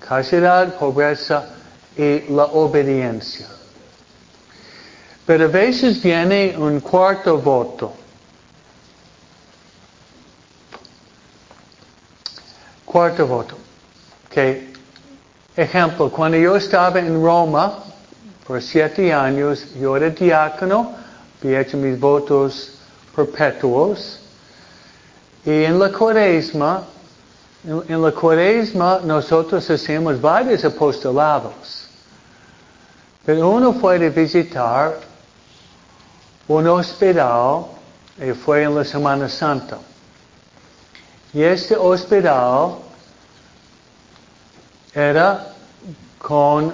La 0.00 0.06
castidad, 0.06 0.78
pobreza 0.78 1.48
y 1.96 2.32
la 2.32 2.44
obediencia. 2.44 3.48
Pero 5.26 5.44
a 5.44 5.48
veces 5.48 6.00
viene 6.02 6.54
un 6.56 6.80
cuarto 6.80 7.36
voto. 7.38 7.92
Cuarto 12.84 13.26
voto. 13.26 13.58
Okay. 14.30 14.72
Ejemplo, 15.56 16.10
cuando 16.10 16.38
yo 16.38 16.54
estaba 16.56 17.00
en 17.00 17.20
Roma 17.20 17.82
por 18.46 18.62
siete 18.62 19.12
años, 19.12 19.74
yo 19.74 19.96
era 19.96 20.10
diácono, 20.10 20.94
había 21.42 21.60
hecho 21.60 21.76
mis 21.76 21.98
votos 21.98 22.72
perpetuos. 23.14 24.20
Y 25.44 25.64
en 25.64 25.78
la 25.78 25.90
cuaresma, 25.92 26.84
en 27.64 28.02
la 28.02 28.12
cuaresma 28.12 29.00
nosotros 29.04 29.68
hacemos 29.70 30.20
varios 30.20 30.64
apostolados. 30.64 31.88
Pero 33.24 33.48
uno 33.50 33.72
fue 33.74 33.98
de 33.98 34.10
visitar 34.10 34.98
un 36.48 36.66
hospital 36.66 37.66
y 38.18 38.32
fue 38.32 38.62
en 38.62 38.74
la 38.74 38.84
Semana 38.84 39.28
Santa. 39.28 39.78
Y 41.32 41.42
este 41.42 41.76
hospital 41.76 42.76
era 44.94 45.52
con 46.18 46.72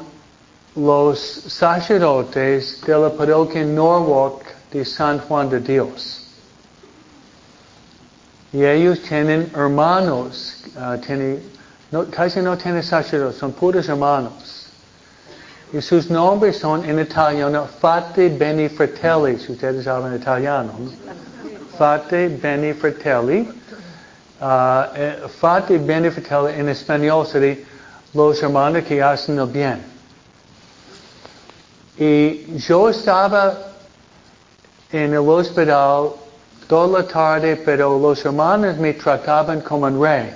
los 0.76 1.18
sacerdotes 1.21 2.80
de 2.87 2.99
la 2.99 3.11
parroquia 3.11 3.64
Norwalk 3.64 4.43
de 4.75 4.85
San 4.85 5.21
Juan 5.21 5.49
de 5.49 5.61
Dios. 5.61 6.21
Y 8.52 8.64
ellos 8.64 9.00
tienen 9.02 9.50
hermanos, 9.54 10.64
uh, 10.76 10.99
tienen, 10.99 11.43
no, 11.93 12.04
casi 12.11 12.40
no 12.40 12.59
tienen 12.59 12.83
sacerdotes, 12.83 13.38
son 13.38 13.52
puros 13.52 13.88
hermanos. 13.88 14.66
Y 15.73 15.81
sus 15.81 16.11
nombres 16.11 16.59
son 16.59 16.85
en 16.85 16.99
italiano 16.99 17.69
Fate 17.81 18.28
Beni 18.31 18.69
Fratelli, 18.69 19.38
si 19.38 19.52
ustedes 19.52 19.87
hablan 19.87 20.16
italiano. 20.16 20.73
¿no? 20.78 20.90
Fate 21.78 22.28
Beni 22.28 22.73
Fratelli. 22.73 23.49
Uh, 24.40 25.28
Fate 25.40 25.78
Beni 25.78 26.11
Fratelli 26.11 26.61
en 26.61 26.69
español 26.69 27.26
sería 27.26 27.59
los 28.12 28.43
hermanos 28.43 28.85
que 28.85 29.00
hacen 29.00 29.38
el 29.38 29.47
bien. 29.47 29.83
Y 31.97 32.59
yo 32.59 32.88
estaba 32.88 33.74
en 34.94 35.12
el 35.12 35.28
hospital 35.28 36.10
toda 36.68 37.00
la 37.00 37.08
tarde, 37.08 37.56
pero 37.56 37.98
los 37.98 38.24
hermanos 38.24 38.78
me 38.78 38.92
trataban 38.94 39.60
como 39.60 39.86
un 39.86 40.00
rey. 40.00 40.32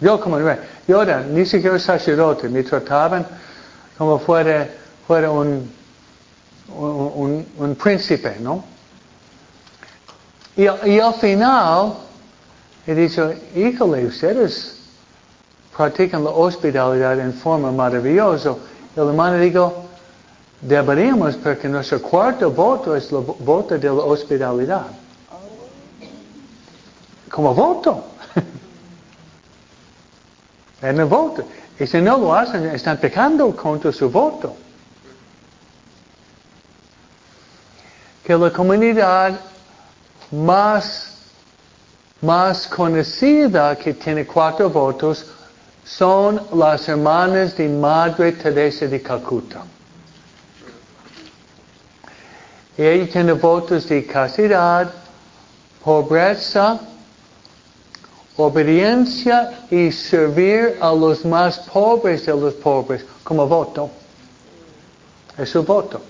Yo 0.00 0.20
como 0.20 0.36
un 0.36 0.44
rey. 0.44 0.56
Yo 0.88 1.02
era 1.02 1.20
ni 1.22 1.46
siquiera 1.46 1.78
sacerdote, 1.78 2.48
me 2.48 2.64
trataban 2.64 3.24
como 3.96 4.18
fuera, 4.18 4.68
un, 5.08 5.70
un, 6.68 7.76
príncipe, 7.80 8.38
¿no? 8.40 8.64
Y, 10.56 10.64
y, 10.64 10.98
al 10.98 11.14
final 11.14 11.94
he 12.88 12.94
dicho, 12.94 13.32
híjole, 13.54 14.06
ustedes 14.06 14.80
practican 15.76 16.24
la 16.24 16.30
hospitalidad 16.30 17.20
en 17.20 17.32
forma 17.32 17.70
maravillosa. 17.70 18.56
El 18.96 19.08
hermano 19.08 19.38
dijo, 19.38 19.87
deberíamos 20.60 21.36
porque 21.36 21.68
nuestro 21.68 22.02
cuarto 22.02 22.50
voto 22.50 22.96
es 22.96 23.12
el 23.12 23.18
voto 23.18 23.78
de 23.78 23.86
la 23.86 23.92
hospitalidad. 23.92 24.86
Como 27.30 27.54
voto. 27.54 28.04
en 30.82 30.98
el 30.98 31.06
voto. 31.06 31.44
Y 31.78 31.86
si 31.86 32.00
no 32.00 32.18
lo 32.18 32.34
hacen, 32.34 32.66
están 32.66 32.98
pecando 32.98 33.54
contra 33.54 33.92
su 33.92 34.10
voto. 34.10 34.56
Que 38.24 38.36
la 38.36 38.52
comunidad 38.52 39.38
más, 40.32 41.12
más 42.20 42.66
conocida 42.66 43.76
que 43.76 43.94
tiene 43.94 44.26
cuatro 44.26 44.68
votos 44.68 45.26
son 45.84 46.42
las 46.54 46.88
hermanas 46.88 47.56
de 47.56 47.68
Madre 47.68 48.32
Teresa 48.32 48.86
de 48.86 49.00
Calcuta. 49.00 49.62
Ella 52.78 53.10
tiene 53.10 53.32
votos 53.32 53.88
de 53.88 54.06
castidad, 54.06 54.88
pobreza, 55.82 56.78
obediencia 58.36 59.66
y 59.68 59.90
servir 59.90 60.78
a 60.80 60.92
los 60.92 61.24
más 61.24 61.58
pobres 61.58 62.24
de 62.24 62.36
los 62.36 62.54
pobres 62.54 63.04
como 63.24 63.48
voto. 63.48 63.90
Es 65.36 65.50
su 65.50 65.64
voto. 65.64 66.00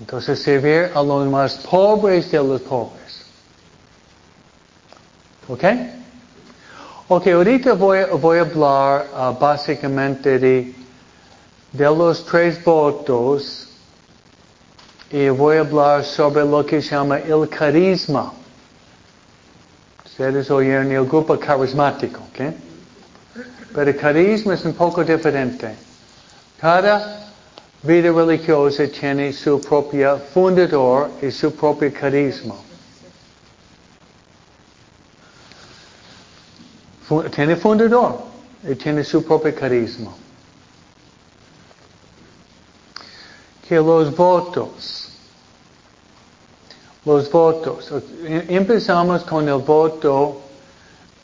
Entonces 0.00 0.42
servir 0.42 0.90
a 0.94 1.02
los 1.02 1.28
más 1.28 1.58
pobres 1.58 2.30
de 2.30 2.38
los 2.38 2.62
pobres. 2.62 3.26
¿Ok? 5.46 5.64
Ok, 7.08 7.26
ahorita 7.26 7.74
voy, 7.74 7.98
a 7.98 8.40
hablar 8.40 9.08
uh, 9.12 9.38
básicamente 9.38 10.38
de 10.38 10.74
los 11.74 12.24
tres 12.24 12.64
votos 12.64 13.69
y 15.10 15.28
voy 15.28 15.56
a 15.56 15.60
hablar 15.60 16.04
sobre 16.04 16.44
lo 16.44 16.64
que 16.64 16.80
se 16.80 16.90
llama 16.90 17.18
el 17.18 17.48
carisma. 17.48 18.32
Ustedes 20.04 20.50
oyeron 20.50 20.92
el 20.92 21.04
grupo 21.04 21.38
carismático, 21.38 22.20
¿ok? 22.20 22.54
Pero 23.74 23.90
el 23.90 23.96
carisma 23.96 24.54
es 24.54 24.64
un 24.64 24.74
poco 24.74 25.02
diferente. 25.02 25.74
Cada 26.60 27.32
vida 27.82 28.12
religiosa 28.12 28.86
tiene 28.88 29.32
su 29.32 29.60
propio 29.60 30.18
fundador 30.32 31.10
y 31.22 31.30
su 31.30 31.54
propio 31.54 31.92
carisma. 31.92 32.54
Tiene 37.34 37.56
fundador 37.56 38.20
y 38.62 38.74
tiene 38.76 39.02
su 39.02 39.24
propio 39.24 39.52
carisma. 39.54 40.12
Que 43.70 43.76
los 43.76 44.14
votos 44.16 45.10
los 47.04 47.30
votos. 47.30 47.90
Empezamos 48.24 49.22
con 49.24 49.48
el 49.48 49.58
voto, 49.58 50.40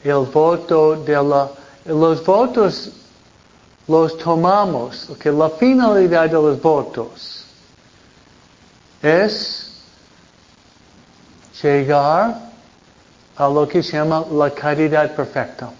el 0.02 0.26
voto 0.32 0.96
de 0.96 1.12
la, 1.12 1.50
los 1.84 2.24
votos 2.24 2.90
los 3.86 4.16
tomamos, 4.18 5.08
que 5.20 5.30
la 5.30 5.50
finalidad 5.50 6.26
de 6.26 6.34
los 6.34 6.60
votos 6.60 7.44
es 9.02 9.70
llegar 11.62 12.50
a 13.36 13.48
lo 13.48 13.68
que 13.68 13.82
se 13.82 13.92
llama 13.96 14.24
la 14.32 14.50
caridad 14.50 15.14
perfecta. 15.14 15.70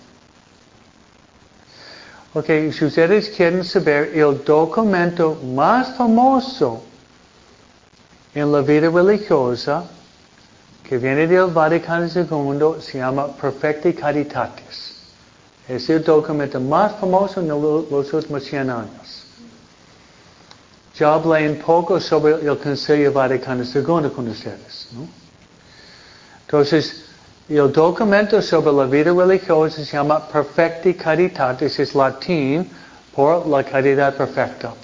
Ok, 2.37 2.49
si 2.71 2.85
ustedes 2.85 3.31
quieren 3.31 3.65
saber 3.65 4.11
el 4.15 4.45
documento 4.45 5.37
más 5.43 5.97
famoso 5.97 6.83
en 8.35 8.53
la 8.53 8.61
vida 8.61 8.91
religiosa 8.91 9.85
que 10.87 10.99
viene 10.99 11.27
del 11.27 11.47
Vaticano 11.47 12.05
II 12.05 12.83
se 12.83 12.99
llama 12.99 13.29
Perfecti 13.29 13.95
Caritatis. 13.95 14.97
Es 15.67 15.89
el 15.89 16.05
documento 16.05 16.61
más 16.61 16.97
famoso 16.97 17.41
en 17.41 17.49
los 17.49 18.13
últimos 18.13 18.45
100 18.45 18.69
años. 18.69 19.25
Ya 20.95 21.15
hablé 21.15 21.49
un 21.49 21.57
poco 21.57 21.99
sobre 21.99 22.35
el 22.35 22.59
Concilio 22.59 23.15
Vaticano 23.15 23.65
II 23.65 24.11
con 24.15 24.29
ustedes. 24.29 24.89
¿no? 24.93 25.09
Entonces, 26.43 27.06
el 27.49 27.73
documento 27.73 28.43
sobre 28.43 28.73
la 28.73 28.85
vida 28.87 29.13
religiosa 29.13 29.77
se 29.77 29.85
llama 29.85 30.27
Perfecti 30.29 30.95
Caritatis, 30.95 31.79
es 31.79 31.95
latín 31.95 32.69
por 33.15 33.47
la 33.47 33.63
caridad 33.63 34.15
perfecta. 34.15 34.75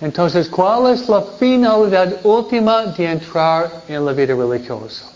Entonces, 0.00 0.48
¿cuál 0.48 0.92
es 0.92 1.08
la 1.08 1.22
finalidad 1.22 2.16
última 2.24 2.86
de 2.86 3.06
entrar 3.06 3.82
en 3.88 4.04
la 4.04 4.12
vida 4.12 4.34
religiosa? 4.34 5.06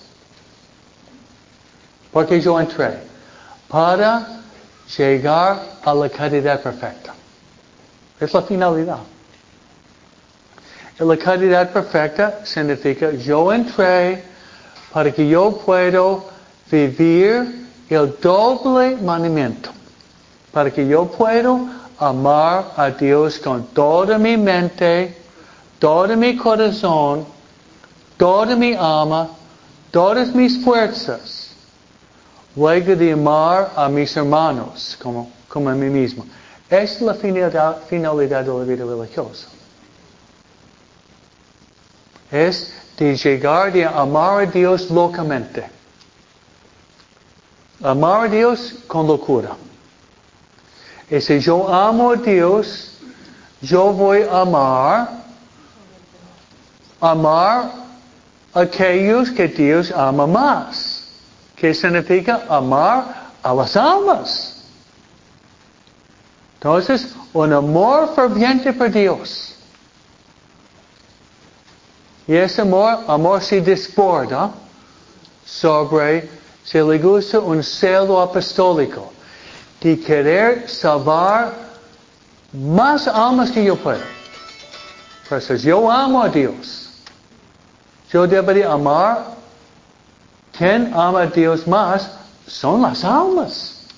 Porque 2.12 2.40
yo 2.40 2.58
entré 2.58 2.98
para 3.68 4.40
llegar 4.96 5.60
a 5.84 5.94
la 5.94 6.08
caridad 6.08 6.62
perfecta. 6.62 7.14
Es 8.18 8.32
la 8.32 8.42
finalidad. 8.42 8.98
Y 10.98 11.04
la 11.04 11.16
caridad 11.16 11.70
perfecta 11.70 12.40
significa 12.44 13.10
yo 13.12 13.52
entré 13.52 14.29
para 14.92 15.12
que 15.12 15.28
yo 15.28 15.56
pueda 15.64 16.18
vivir 16.70 17.66
el 17.88 18.16
doble 18.20 18.96
mandamiento 18.96 19.70
para 20.52 20.70
que 20.70 20.86
yo 20.86 21.06
pueda 21.06 21.58
amar 21.98 22.72
a 22.76 22.90
Dios 22.90 23.38
con 23.38 23.66
toda 23.68 24.18
mi 24.18 24.36
mente, 24.36 25.16
todo 25.78 26.16
mi 26.16 26.36
corazón, 26.36 27.26
toda 28.16 28.56
mi 28.56 28.74
alma, 28.74 29.30
todas 29.90 30.34
mis 30.34 30.62
fuerzas, 30.64 31.50
luego 32.56 32.96
de 32.96 33.12
amar 33.12 33.72
a 33.76 33.88
mis 33.88 34.16
hermanos 34.16 34.98
como, 35.00 35.30
a 35.54 35.74
mí 35.74 35.88
mismo. 35.88 36.26
Es 36.68 37.00
la 37.00 37.14
finalidad, 37.14 37.78
finalidad 37.88 38.44
de 38.44 38.52
la 38.52 38.64
vida 38.64 38.84
religiosa. 38.84 39.48
Es 42.30 42.72
de 43.00 43.16
llegar 43.16 43.72
a 43.78 44.00
amar 44.00 44.42
a 44.42 44.46
Dios 44.46 44.90
locamente. 44.90 45.64
Amar 47.82 48.26
a 48.26 48.28
Dios 48.28 48.74
con 48.86 49.06
locura. 49.06 49.56
Y 51.10 51.18
si 51.20 51.40
yo 51.40 51.66
amo 51.66 52.10
a 52.12 52.16
Dios, 52.16 52.98
yo 53.62 53.92
voy 53.92 54.20
a 54.22 54.42
amar, 54.42 55.08
amar 57.00 57.72
a 58.52 58.60
aquellos 58.60 59.30
que 59.30 59.48
Dios 59.48 59.90
ama 59.92 60.26
más. 60.26 61.08
¿Qué 61.56 61.72
significa 61.72 62.42
amar 62.50 63.30
a 63.42 63.54
las 63.54 63.76
almas? 63.76 64.62
Entonces, 66.56 67.14
un 67.32 67.50
amor 67.54 68.14
ferviente 68.14 68.74
por 68.74 68.90
Dios. 68.90 69.56
Y 72.30 72.36
ese 72.36 72.60
amor, 72.62 73.00
amor 73.08 73.42
se 73.42 73.60
desborda 73.60 74.52
sobre, 75.44 76.30
se 76.62 76.80
le 76.80 76.96
gusta 76.96 77.40
un 77.40 77.60
celo 77.60 78.20
apostólico 78.20 79.10
de 79.80 79.98
querer 79.98 80.70
salvar 80.70 81.52
más 82.52 83.08
almas 83.08 83.50
que 83.50 83.64
yo 83.64 83.74
pueda. 83.74 84.04
Pues 85.28 85.60
yo 85.60 85.90
amo 85.90 86.22
a 86.22 86.28
Dios. 86.28 86.92
Yo 88.12 88.28
debería 88.28 88.70
amar. 88.70 89.34
Quien 90.56 90.94
ama 90.94 91.22
a 91.22 91.26
Dios 91.26 91.66
más 91.66 92.12
son 92.46 92.82
las 92.82 93.02
almas. 93.02 93.88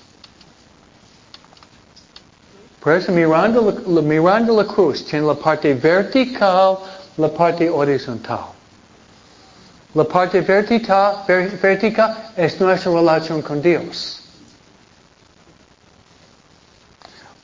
Por 2.79 2.93
eso 2.93 3.11
mirando 3.11 3.61
mirando 4.01 4.55
la 4.55 4.65
cruz 4.65 5.05
tiene 5.05 5.27
la 5.27 5.35
parte 5.35 5.75
vertical, 5.75 6.79
la 7.17 7.27
parte 7.29 7.69
horizontal. 7.69 8.45
La 9.93 10.03
parte 10.03 10.41
vertical, 10.41 11.23
vertical 11.27 12.31
es 12.35 12.59
nuestra 12.59 12.91
relación 12.91 13.41
con 13.41 13.61
Dios. 13.61 14.21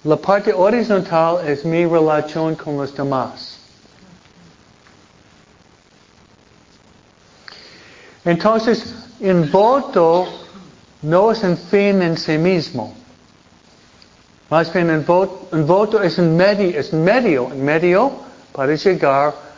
La 0.03 0.15
parte 0.15 0.53
horizontal 0.53 1.47
es 1.47 1.63
mi 1.63 1.85
relación 1.85 2.55
con 2.55 2.77
los 2.77 2.95
demás. 2.95 3.57
Entonces, 8.25 8.95
en 9.19 9.51
voto 9.51 10.27
no 11.01 11.31
es 11.31 11.43
un 11.43 11.57
fin 11.57 12.01
en 12.01 12.17
sí 12.17 12.37
mismo. 12.37 12.93
Más 14.49 14.73
bien, 14.73 14.89
en 14.89 15.05
voto, 15.05 15.47
voto 15.51 16.01
es 16.01 16.17
un 16.17 16.35
medio, 16.35 16.79
es 16.79 16.91
medio, 16.91 17.43
un 17.45 17.63
medio 17.63 18.11
para 18.51 18.73
llegar 18.73 19.48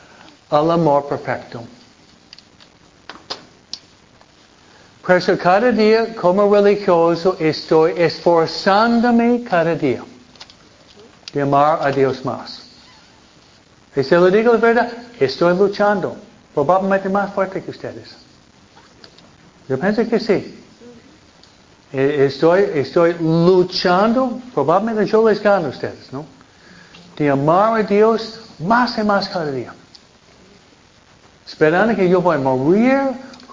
amor 0.52 1.08
perfecto. 1.08 1.64
Por 5.06 5.38
cada 5.40 5.72
día 5.72 6.16
como 6.16 6.54
religioso 6.54 7.36
estoy 7.40 7.94
esforzándome 7.98 9.44
cada 9.44 9.76
día 9.76 10.04
de 11.34 11.42
amar 11.42 11.80
a 11.82 11.92
Dios 11.92 12.24
más. 12.24 12.62
Y 13.96 14.04
si 14.04 14.16
le 14.16 14.32
digo 14.32 14.54
la 14.54 14.60
verdad, 14.60 14.92
estoy 15.20 15.58
luchando, 15.58 16.16
probablemente 16.54 17.10
más 17.10 17.34
fuerte 17.34 17.62
que 17.62 17.72
ustedes. 17.72 18.16
Yo 19.68 19.80
pienso 19.80 20.08
que 20.08 20.20
sí. 20.20 20.64
E, 21.92 22.26
estoy, 22.26 22.70
estoy 22.76 23.16
luchando, 23.20 24.40
probablemente 24.54 25.06
yo 25.06 25.28
les 25.28 25.42
gano 25.42 25.68
a 25.68 25.70
ustedes, 25.70 26.12
¿no? 26.14 26.26
De 27.18 27.30
amar 27.30 27.82
a 27.82 27.84
Dios 27.84 28.40
más 28.60 28.98
y 28.98 29.04
más 29.04 29.28
cada 29.28 29.52
día. 29.52 29.74
Esperando 31.46 31.96
que 31.96 32.08
yo 32.08 32.22
voy 32.22 32.36
a 32.36 32.40
morir 32.40 33.00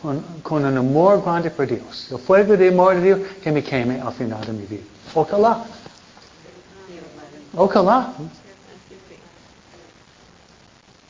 con, 0.01 0.21
con 0.43 0.65
un 0.65 0.77
amor 0.77 1.23
grande 1.25 1.51
por 1.51 1.67
Dios. 1.67 2.09
El 2.11 2.19
fuego 2.19 2.57
de 2.57 2.69
amor 2.69 2.95
de 2.97 3.03
Dios 3.03 3.21
que 3.43 3.51
me 3.51 3.63
queme 3.63 4.01
al 4.01 4.13
final 4.13 4.41
de 4.45 4.53
mi 4.53 4.67
vida. 4.67 4.85
Ojalá. 5.15 5.65
Ojalá. 7.57 8.13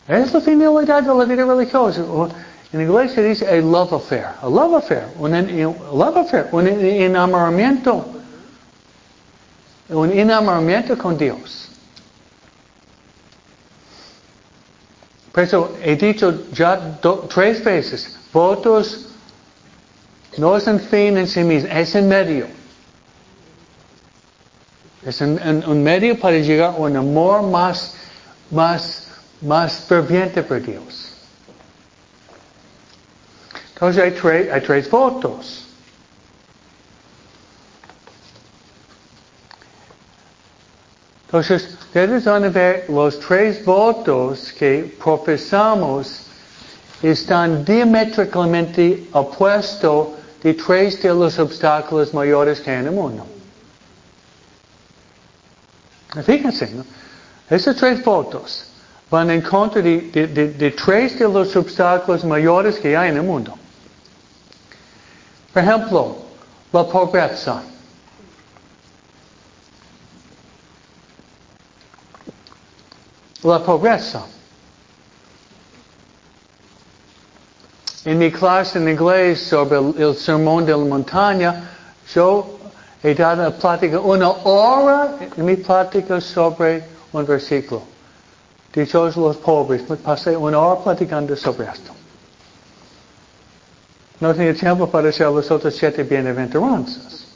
Es 0.09 0.33
la 0.33 0.41
finalidad 0.41 1.03
de 1.03 1.14
la 1.14 1.25
vida 1.25 1.45
religiosa. 1.45 2.03
En 2.73 2.81
inglés 2.81 3.12
se 3.12 3.23
dice 3.23 3.47
a 3.47 3.57
love 3.61 3.93
affair. 3.93 4.27
A 4.43 4.49
love 4.49 4.75
affair. 4.75 5.05
Un, 5.19 5.33
love 5.93 6.17
affair. 6.17 6.49
Un 6.53 6.67
enamoramiento. 6.67 8.07
Un 9.91 10.11
enamoramiento 10.11 10.97
con 10.97 11.19
Dios. 11.19 11.68
Por 15.33 15.45
eso 15.45 15.77
he 15.83 15.97
dicho 15.97 16.47
ya 16.53 16.99
tres 17.29 17.62
veces, 17.62 18.17
votos 18.33 19.09
no 20.37 20.57
es 20.57 20.67
un 20.67 20.81
fin 20.81 21.19
en 21.19 21.27
sí 21.27 21.43
mismo, 21.43 21.69
es 21.71 21.95
en 21.95 22.09
medio. 22.09 22.47
Es 25.05 25.21
un, 25.21 25.83
medio 25.83 26.19
para 26.19 26.38
llegar 26.38 26.75
a 26.75 26.77
un 26.77 26.97
amor 26.97 27.43
más, 27.43 27.95
más, 28.51 29.09
más 29.41 29.81
ferviente 29.81 30.43
por 30.43 30.61
Dios. 30.61 31.14
Entonces 33.75 34.03
hay 34.03 34.11
tres, 34.11 34.53
hay 34.53 34.61
tres 34.61 34.91
votos. 34.91 35.68
Entonces, 41.29 41.77
ustedes 41.79 42.25
van 42.25 42.45
a 42.45 42.49
ver 42.49 42.87
los 42.88 43.21
tres 43.21 43.62
votos 43.62 44.51
que 44.59 44.97
profesamos 44.99 46.23
están 47.03 47.67
diametricalmente 47.67 49.09
opuestos 49.12 50.09
de 50.43 50.55
tres 50.55 51.03
de 51.03 51.11
los 51.11 51.38
obstáculos 51.38 52.14
mayores 52.14 52.62
que 52.62 52.71
hay 52.71 52.79
en 52.79 52.87
el 52.87 52.93
mundo. 52.93 53.27
Fíjense, 56.25 56.71
¿no? 56.75 56.85
Esos 57.51 57.77
tres 57.77 58.03
votos 58.03 58.64
van 59.11 59.31
en 59.31 59.43
contra 59.43 59.83
de, 59.83 60.75
tres 60.83 61.19
de 61.19 61.29
los 61.29 61.55
obstáculos 61.57 62.25
mayores 62.25 62.79
que 62.79 62.97
hay 62.97 63.11
en 63.11 63.19
el 63.19 63.23
mundo. 63.23 63.55
Por 65.53 65.62
ejemplo, 65.62 66.17
la 66.73 66.85
pobreza. 66.87 67.62
La 73.42 73.62
pobreza. 73.62 74.27
En 78.05 78.18
mi 78.18 78.31
clase 78.33 78.79
en 78.79 78.88
inglés 78.88 79.40
sobre 79.48 79.79
el 79.79 80.16
sermón 80.16 80.64
de 80.64 80.72
la 80.72 80.79
montaña, 80.79 81.70
yo 82.14 82.59
He 83.03 83.14
dado 83.14 83.42
una 83.42 83.51
plática, 83.53 84.01
una 84.01 84.29
hora 84.29 85.16
en 85.37 85.44
mi 85.44 85.57
plática 85.57 86.20
sobre 86.20 86.83
un 87.12 87.24
versículo. 87.24 87.83
Dichos 88.74 89.16
los 89.16 89.37
pobres. 89.37 89.88
Me 89.88 89.96
pasé 89.96 90.37
una 90.37 90.59
hora 90.59 90.83
platicando 90.83 91.37
sobre 91.37 91.68
esto. 91.68 91.92
No 94.20 94.35
tenía 94.35 94.55
tiempo 94.55 94.88
para 94.88 95.11
hacer 95.11 95.29
las 95.29 95.48
otras 95.51 95.74
siete 95.74 96.03
bienaventuranzas. 96.03 97.27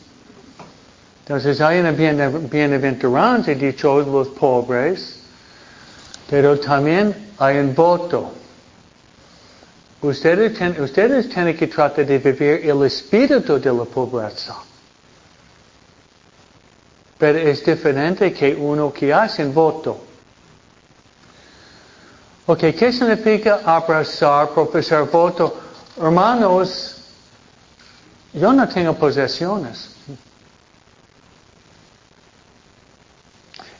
Entonces 1.21 1.61
hay 1.61 1.79
una 1.79 1.93
bienaventuranza, 1.93 3.53
dichos 3.55 4.07
los 4.09 4.29
pobres, 4.29 5.22
pero 6.33 6.59
también 6.59 7.35
hay 7.39 7.59
un 7.59 7.75
voto. 7.75 8.33
Ustedes, 10.01 10.79
ustedes 10.81 11.29
tienen 11.29 11.55
que 11.55 11.67
tratar 11.67 12.07
de 12.07 12.17
vivir 12.17 12.71
el 12.71 12.83
espíritu 12.87 13.61
de 13.61 13.71
la 13.71 13.85
pobreza. 13.85 14.57
Pero 17.19 17.39
es 17.39 17.63
diferente 17.63 18.33
que 18.33 18.55
uno 18.55 18.91
que 18.91 19.13
hace 19.13 19.45
un 19.45 19.53
voto. 19.53 20.03
Ok, 22.47 22.61
¿qué 22.79 22.91
significa 22.91 23.61
abrazar, 23.63 24.55
profesar 24.55 25.11
voto? 25.11 25.61
Hermanos, 25.99 26.97
yo 28.33 28.55
no 28.55 28.67
tengo 28.71 28.95
posesiones. 28.95 29.91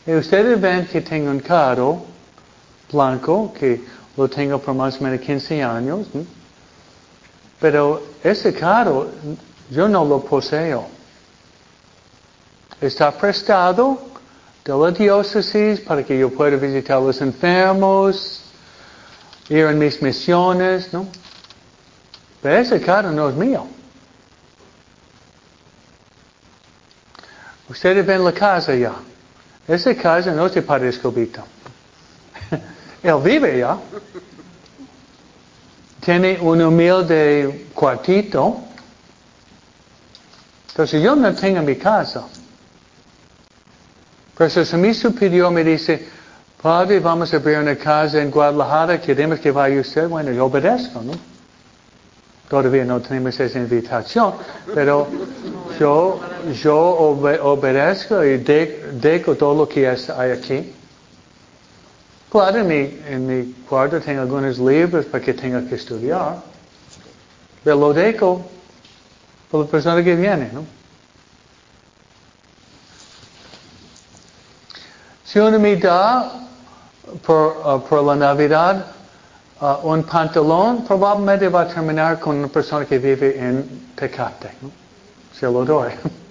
Y 0.05 0.13
ustedes 0.13 0.61
ven 0.61 0.85
que 0.85 1.01
tengo 1.01 1.31
un 1.31 1.39
carro 1.39 2.12
blanco, 2.93 3.51
que 3.53 3.81
lo 4.15 4.29
tengo 4.29 4.59
por 4.59 4.73
más 4.73 5.01
o 5.01 5.03
menos 5.03 5.19
15 5.19 5.61
años. 5.63 6.07
Pero 7.59 8.01
ese 8.23 8.53
carro 8.53 9.07
Yo 9.69 9.87
no 9.87 10.05
lo 10.05 10.19
poseo. 10.23 10.87
Está 12.79 13.11
prestado 13.11 13.97
de 14.63 14.73
la 14.73 14.91
diócesis 14.91 15.79
para 15.79 16.03
que 16.03 16.19
yo 16.19 16.29
pueda 16.29 16.57
visitar 16.57 16.97
a 16.97 16.99
los 16.99 17.19
enfermos, 17.21 18.43
ir 19.49 19.65
en 19.65 19.79
mis 19.79 20.01
misiones, 20.01 20.93
¿no? 20.93 21.07
Pero 22.41 22.57
ese 22.57 22.81
carro 22.81 23.11
no 23.11 23.29
es 23.29 23.35
mío. 23.35 23.65
Ustedes 27.69 28.05
ven 28.05 28.23
la 28.23 28.33
casa 28.33 28.75
ya. 28.75 28.93
Esa 29.67 29.95
casa 29.95 30.31
no 30.31 30.45
es 30.45 30.53
de 30.53 30.61
Padre 30.61 30.89
Escobito. 30.89 31.43
Él 33.03 33.19
vive 33.21 33.59
ya. 33.59 33.77
Tiene 35.99 36.39
un 36.39 36.61
humilde 36.61 37.67
cuartito. 37.73 38.59
Entonces 40.69 41.03
yo 41.03 41.15
no 41.15 41.35
tengo 41.35 41.61
mi 41.61 41.75
casa. 41.75 42.23
Pero 44.37 44.65
si 44.65 44.75
mi 44.77 44.93
superior 44.93 45.51
me 45.51 45.63
dice, 45.63 46.07
Padre, 46.61 46.99
vamos 46.99 47.33
a 47.33 47.37
abrir 47.37 47.57
una 47.57 47.75
casa 47.75 48.21
en 48.21 48.31
Guadalajara, 48.31 48.99
queremos 48.99 49.39
que 49.39 49.51
vaya 49.51 49.79
usted, 49.81 50.07
bueno, 50.07 50.31
yo 50.31 50.45
obedezco, 50.45 51.01
¿no? 51.01 51.11
Todavía 52.49 52.85
no 52.85 53.01
tenemos 53.01 53.39
esa 53.39 53.59
invitación, 53.59 54.33
pero 54.73 55.07
yo, 55.79 56.19
yo 56.61 56.77
obedezco 56.77 58.23
y 58.23 58.37
dejo 58.37 59.35
todo 59.35 59.55
lo 59.55 59.69
que 59.69 59.87
hay 59.87 60.31
aquí. 60.31 60.73
Claro, 62.33 62.61
en 62.61 62.67
mi, 62.67 62.99
en 63.05 63.27
mi 63.27 63.53
cuarto 63.69 64.01
tengo 64.01 64.21
algunos 64.21 64.57
libros 64.57 65.05
para 65.05 65.23
que 65.23 65.35
tenga 65.35 65.61
que 65.69 65.75
estudiar, 65.75 66.41
pero 67.63 67.75
lo 67.75 67.93
dejo 67.93 68.43
para 69.51 69.65
la 69.65 69.69
persona 69.69 70.03
que 70.03 70.15
viene, 70.15 70.49
¿no? 70.51 70.65
Si 75.23 75.37
uno 75.37 75.59
me 75.59 75.75
da 75.75 76.47
por, 77.23 77.61
uh, 77.63 77.87
por 77.87 78.03
la 78.03 78.15
Navidad 78.15 78.83
uh, 79.61 79.87
un 79.87 80.01
pantalón, 80.01 80.83
probablemente 80.85 81.49
va 81.49 81.61
a 81.61 81.67
terminar 81.67 82.19
con 82.19 82.37
una 82.37 82.47
persona 82.47 82.83
que 82.87 82.97
vive 82.97 83.37
en 83.37 83.91
Tecate. 83.95 84.53
¿no? 84.59 84.71
Se 85.39 85.45
lo 85.45 85.63
doy. 85.63 85.91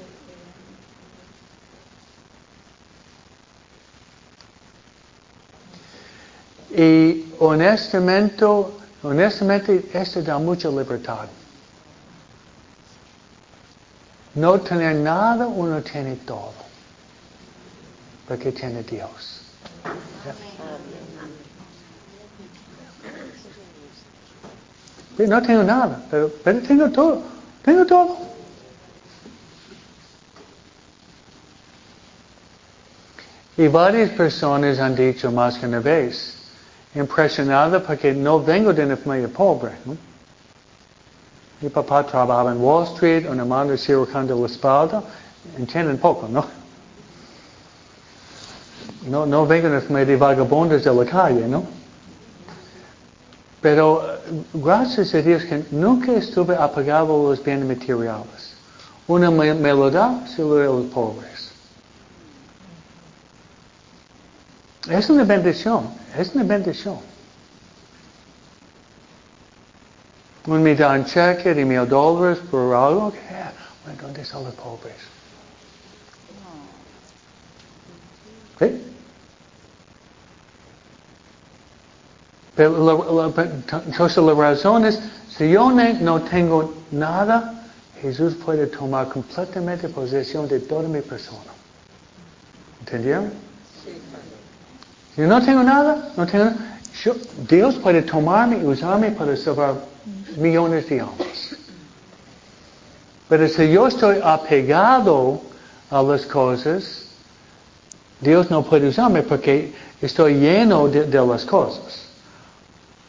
Y 6.74 7.34
honestamente, 7.38 8.46
honestamente, 9.02 9.90
esto 9.92 10.22
da 10.22 10.38
mucha 10.38 10.70
libertad. 10.70 11.28
No 14.34 14.58
tener 14.60 14.96
nada, 14.96 15.46
uno 15.46 15.82
tiene 15.82 16.16
todo. 16.26 16.54
Porque 18.26 18.52
tiene 18.52 18.82
Dios. 18.82 19.42
No 25.18 25.42
tengo 25.42 25.62
nada, 25.62 26.02
pero, 26.10 26.32
pero 26.42 26.60
tengo 26.60 26.90
todo. 26.90 27.22
Tengo 27.62 27.84
todo. 27.84 28.16
Y 33.58 33.68
varias 33.68 34.10
personas 34.10 34.78
han 34.78 34.94
dicho 34.94 35.30
más 35.30 35.58
que 35.58 35.66
una 35.66 35.80
vez, 35.80 36.41
impresionada 36.94 37.80
porque 37.80 38.12
no 38.12 38.40
vengo 38.40 38.72
de 38.72 38.84
una 38.84 38.96
familia 38.96 39.28
pobre. 39.28 39.72
¿no? 39.84 39.96
Mi 41.60 41.68
papá 41.68 42.04
trabajaba 42.04 42.52
en 42.52 42.60
Wall 42.60 42.84
Street, 42.84 43.26
una 43.28 43.44
mano 43.44 43.76
cirujano 43.76 44.34
de 44.34 44.40
la 44.40 44.46
espalda, 44.46 45.02
entienden 45.56 45.98
poco, 45.98 46.28
¿no? 46.28 46.44
No, 49.08 49.46
vengo 49.46 49.68
de 49.68 49.76
una 49.76 49.80
familia 49.80 50.06
de 50.06 50.16
vagabundos 50.16 50.84
de 50.84 50.94
la 50.94 51.04
calle, 51.04 51.46
¿no? 51.46 51.64
Pero 53.60 54.02
gracias 54.54 55.14
a 55.14 55.22
Dios 55.22 55.44
que 55.44 55.64
nunca 55.70 56.12
estuve 56.12 56.56
apagado 56.56 57.14
a 57.14 57.30
los 57.30 57.42
bienes 57.42 57.66
materiales. 57.66 58.54
Una 59.06 59.30
me, 59.30 59.54
lo 59.54 59.88
da, 59.88 60.26
se 60.26 60.42
lo 60.42 60.56
da 60.56 60.64
a 60.64 60.66
los 60.66 60.86
pobres. 60.86 61.51
Es 64.88 65.08
una 65.10 65.24
bendición, 65.24 65.90
es 66.18 66.34
una 66.34 66.44
bendición. 66.44 66.98
Un 70.46 70.62
me 70.62 70.74
dan 70.74 71.04
cheque 71.04 71.54
de 71.54 71.64
mil 71.64 71.88
dólares 71.88 72.38
por 72.50 72.74
algo, 72.74 73.12
bueno, 73.84 74.02
¿dónde 74.02 74.22
están 74.22 74.42
los 74.42 74.54
pobres? 74.54 74.96
¿Sí? 78.58 78.82
Pero 82.56 82.84
la, 82.84 83.28
la, 83.28 83.82
entonces 83.86 84.16
la 84.22 84.34
razón 84.34 84.84
es, 84.84 85.00
si 85.28 85.50
yo 85.50 85.70
no 85.70 86.22
tengo 86.22 86.74
nada, 86.90 87.54
Jesús 88.00 88.34
puede 88.34 88.66
tomar 88.66 89.08
completamente 89.08 89.88
posesión 89.88 90.48
de 90.48 90.58
toda 90.58 90.88
mi 90.88 91.00
persona. 91.00 91.52
¿Entendieron? 92.80 93.51
Si 95.14 95.22
no 95.22 95.42
tengo 95.42 95.62
nada, 95.62 96.12
no 96.16 96.26
tengo 96.26 96.44
nada, 96.46 96.78
Dios 97.48 97.76
puede 97.76 98.02
tomarme 98.02 98.58
y 98.58 98.64
usarme 98.64 99.10
para 99.10 99.36
salvar 99.36 99.74
millones 100.36 100.88
de 100.88 101.00
almas. 101.00 101.56
Pero 103.28 103.48
si 103.48 103.70
yo 103.70 103.86
estoy 103.86 104.18
apegado 104.22 105.40
a 105.90 106.02
las 106.02 106.26
cosas, 106.26 107.06
Dios 108.20 108.50
no 108.50 108.62
puede 108.62 108.88
usarme 108.88 109.22
porque 109.22 109.72
estoy 110.00 110.34
lleno 110.34 110.88
de 110.88 111.26
las 111.26 111.44
cosas 111.44 112.12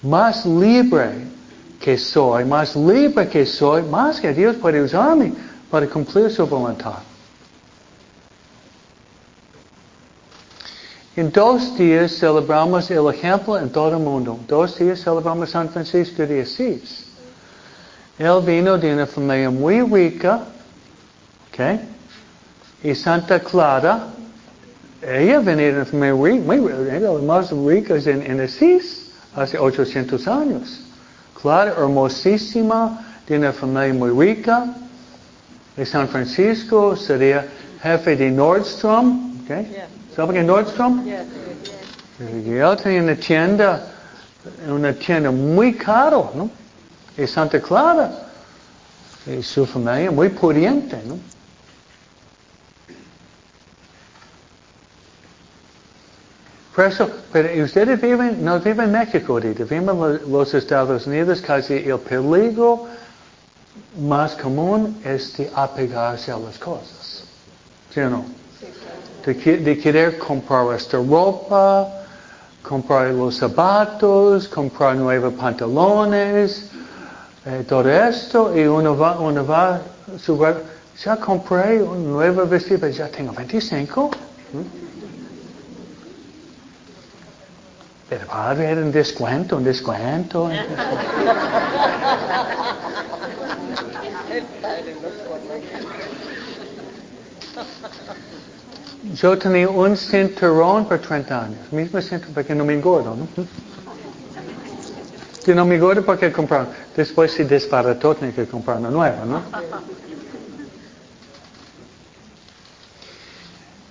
más 0.04 0.46
libre 0.46 1.12
que 1.80 1.98
soy, 1.98 2.46
más 2.46 2.76
libre 2.76 3.28
que 3.28 3.46
soy, 3.46 3.84
más 3.84 4.20
que 4.20 4.34
Dios 4.34 4.56
puede 4.58 4.82
usarme 4.82 5.34
para 5.72 5.88
cumplir 5.88 6.30
su 6.30 6.46
voluntad. 6.46 7.00
En 11.16 11.32
dos 11.32 11.78
días 11.78 12.18
celebramos 12.18 12.90
el 12.90 13.08
ejemplo 13.08 13.60
en 13.60 13.70
todo 13.70 13.90
el 13.90 14.00
mundo. 14.00 14.40
Dos 14.48 14.80
días 14.80 15.00
celebramos 15.04 15.52
San 15.52 15.70
Francisco 15.70 16.26
de 16.26 16.42
Asís. 16.42 17.06
Él 18.18 18.42
vino 18.44 18.80
de 18.80 18.94
una 18.94 19.06
familia 19.06 19.52
muy 19.52 19.82
rica, 19.82 20.42
¿ok? 21.52 21.80
Y 22.84 22.96
Santa 22.96 23.40
Clara, 23.40 24.08
ella 25.04 25.40
venía 25.40 25.68
de 25.68 25.74
una 25.76 25.86
familia 25.86 26.16
muy, 26.16 26.40
muy 26.40 26.58
de 26.58 27.22
más 27.22 27.52
en, 27.52 28.24
en 28.24 28.42
Asís 28.42 29.12
hace 29.36 29.60
800 29.60 30.28
años. 30.28 30.82
Clara, 31.40 31.76
hermosísima, 31.78 33.06
de 33.28 33.38
una 33.38 33.54
familia 33.54 33.94
muy 33.94 34.10
rica. 34.10 34.66
De 35.78 35.86
San 35.86 36.08
Francisco 36.08 36.96
sería 36.96 37.46
jefe 37.84 38.16
de 38.16 38.32
Nordstrom. 38.32 39.32
Yeah. 39.48 39.88
¿Saben 40.16 40.36
qué 40.36 40.44
Nordstrom? 40.44 41.04
Yeah. 41.04 41.26
Y 42.20 42.52
él 42.52 42.78
tenía 42.78 43.02
una 43.02 43.16
tienda, 43.16 43.88
una 44.68 44.94
tienda 44.94 45.32
muy 45.32 45.74
caro, 45.74 46.32
¿no? 46.36 46.50
Y 47.18 47.28
Santa 47.28 47.60
Clara, 47.60 48.12
y 49.26 49.42
su 49.42 49.66
familia 49.66 50.12
muy 50.12 50.30
pudiente, 50.30 51.02
¿no? 51.06 51.18
Por 56.76 56.86
eso, 56.86 57.10
pero 57.32 57.64
ustedes 57.64 58.02
viven, 58.02 58.44
no 58.44 58.60
viven 58.60 58.86
en 58.86 58.92
México 58.92 59.36
viven 59.36 59.90
en 59.90 60.32
los 60.32 60.54
Estados 60.54 61.06
Unidos, 61.06 61.42
casi 61.42 61.76
el 61.76 62.00
peligro 62.00 62.88
más 64.00 64.36
común 64.36 65.00
es 65.04 65.38
de 65.38 65.52
apegarse 65.54 66.32
a 66.32 66.38
las 66.38 66.58
cosas. 66.58 67.26
¿Sí 67.94 68.00
o 68.00 68.10
no? 68.10 68.43
De, 69.26 69.78
querer 69.78 70.18
comprar 70.18 70.76
esta 70.76 70.98
ropa, 70.98 71.88
comprar 72.62 73.14
los 73.14 73.38
zapatos, 73.38 74.50
comprar 74.50 74.98
nuevos 74.98 75.34
pantalones, 75.36 76.70
eh, 77.46 77.64
todo 77.68 77.90
esto, 77.90 78.54
y 78.54 78.66
uno 78.66 78.98
va, 78.98 79.18
uno 79.20 79.46
va, 79.46 79.80
su, 80.18 80.38
ya 81.02 81.18
compré 81.18 81.82
un 81.82 82.12
nuevo 82.12 82.46
vestido, 82.46 82.90
ya 82.90 83.08
tengo 83.08 83.32
25. 83.32 84.12
Pero 88.10 88.28
va 88.28 88.48
a 88.48 88.50
haber 88.52 88.78
un 88.78 88.92
descuento, 88.92 89.56
un 89.56 89.64
descuento. 89.64 90.50
Yo 99.12 99.38
tenía 99.38 99.68
un 99.68 99.98
cinturón 99.98 100.88
por 100.88 101.00
30 101.00 101.46
años, 101.46 101.72
mismo 101.72 102.02
cinturón 102.02 102.34
porque 102.34 102.56
no 102.56 102.64
me 102.64 102.74
engordo, 102.74 103.16
¿no? 103.16 103.28
Yo 105.46 105.56
no 105.56 105.66
me 105.66 105.76
engordo 105.76 106.06
porque 106.06 106.32
compraron. 106.32 106.70
Después 106.96 107.34
se 107.34 107.44
disparató, 107.44 108.16
tenía 108.16 108.34
que 108.34 108.48
comprar 108.48 108.78
una 108.78 108.90
nueva, 108.90 109.26
¿no? 109.26 109.42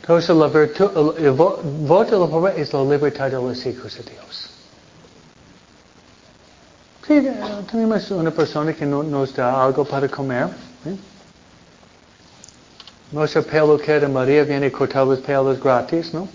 Entonces 0.01 0.35
la 0.35 0.49
virtud, 0.49 1.15
el, 1.19 1.31
voto 1.31 2.15
de 2.15 2.19
la 2.19 2.27
pobreza 2.27 2.61
es 2.61 2.73
la 2.73 2.83
libertad 2.83 3.27
de 3.27 3.33
los 3.33 3.67
hijos 3.67 3.95
de 3.97 4.03
Dios. 4.03 4.51
Sí, 7.07 7.15
eh, 7.15 7.35
tenemos 7.71 8.11
una 8.11 8.31
persona 8.31 8.73
que 8.73 8.87
no 8.87 9.03
nos 9.03 9.35
da 9.35 9.63
algo 9.63 9.85
para 9.85 10.09
comer. 10.09 10.49
¿Eh? 13.13 13.15
Nuestra 13.15 13.43
peluquera 13.43 14.01
de 14.01 14.09
María 14.09 14.45
viene 14.45 14.67
a 14.67 14.73
cortar 14.73 15.07
los 15.07 15.21
pelos 15.21 15.63
gratis, 15.63 16.13
¿no? 16.15 16.29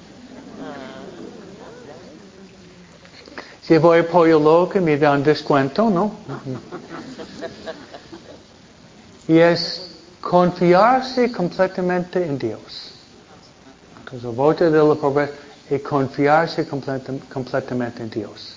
Si 3.61 3.77
voy 3.77 3.99
a 3.99 4.07
Pollo 4.07 4.39
Loco 4.39 4.79
me 4.79 4.97
dan 4.97 5.23
descuento, 5.23 5.89
¿no? 5.89 6.13
Y 9.27 9.39
es 9.39 9.91
confiarse 10.21 11.29
completamente 11.31 12.25
en 12.25 12.37
Dios. 12.37 12.93
Entonces 13.99 14.23
el 14.23 14.35
voto 14.35 14.71
de 14.71 14.77
la 14.77 14.95
pobreza 14.95 15.33
es 15.69 15.81
confiarse 15.81 16.65
completamente 16.65 18.03
en 18.03 18.09
Dios. 18.09 18.55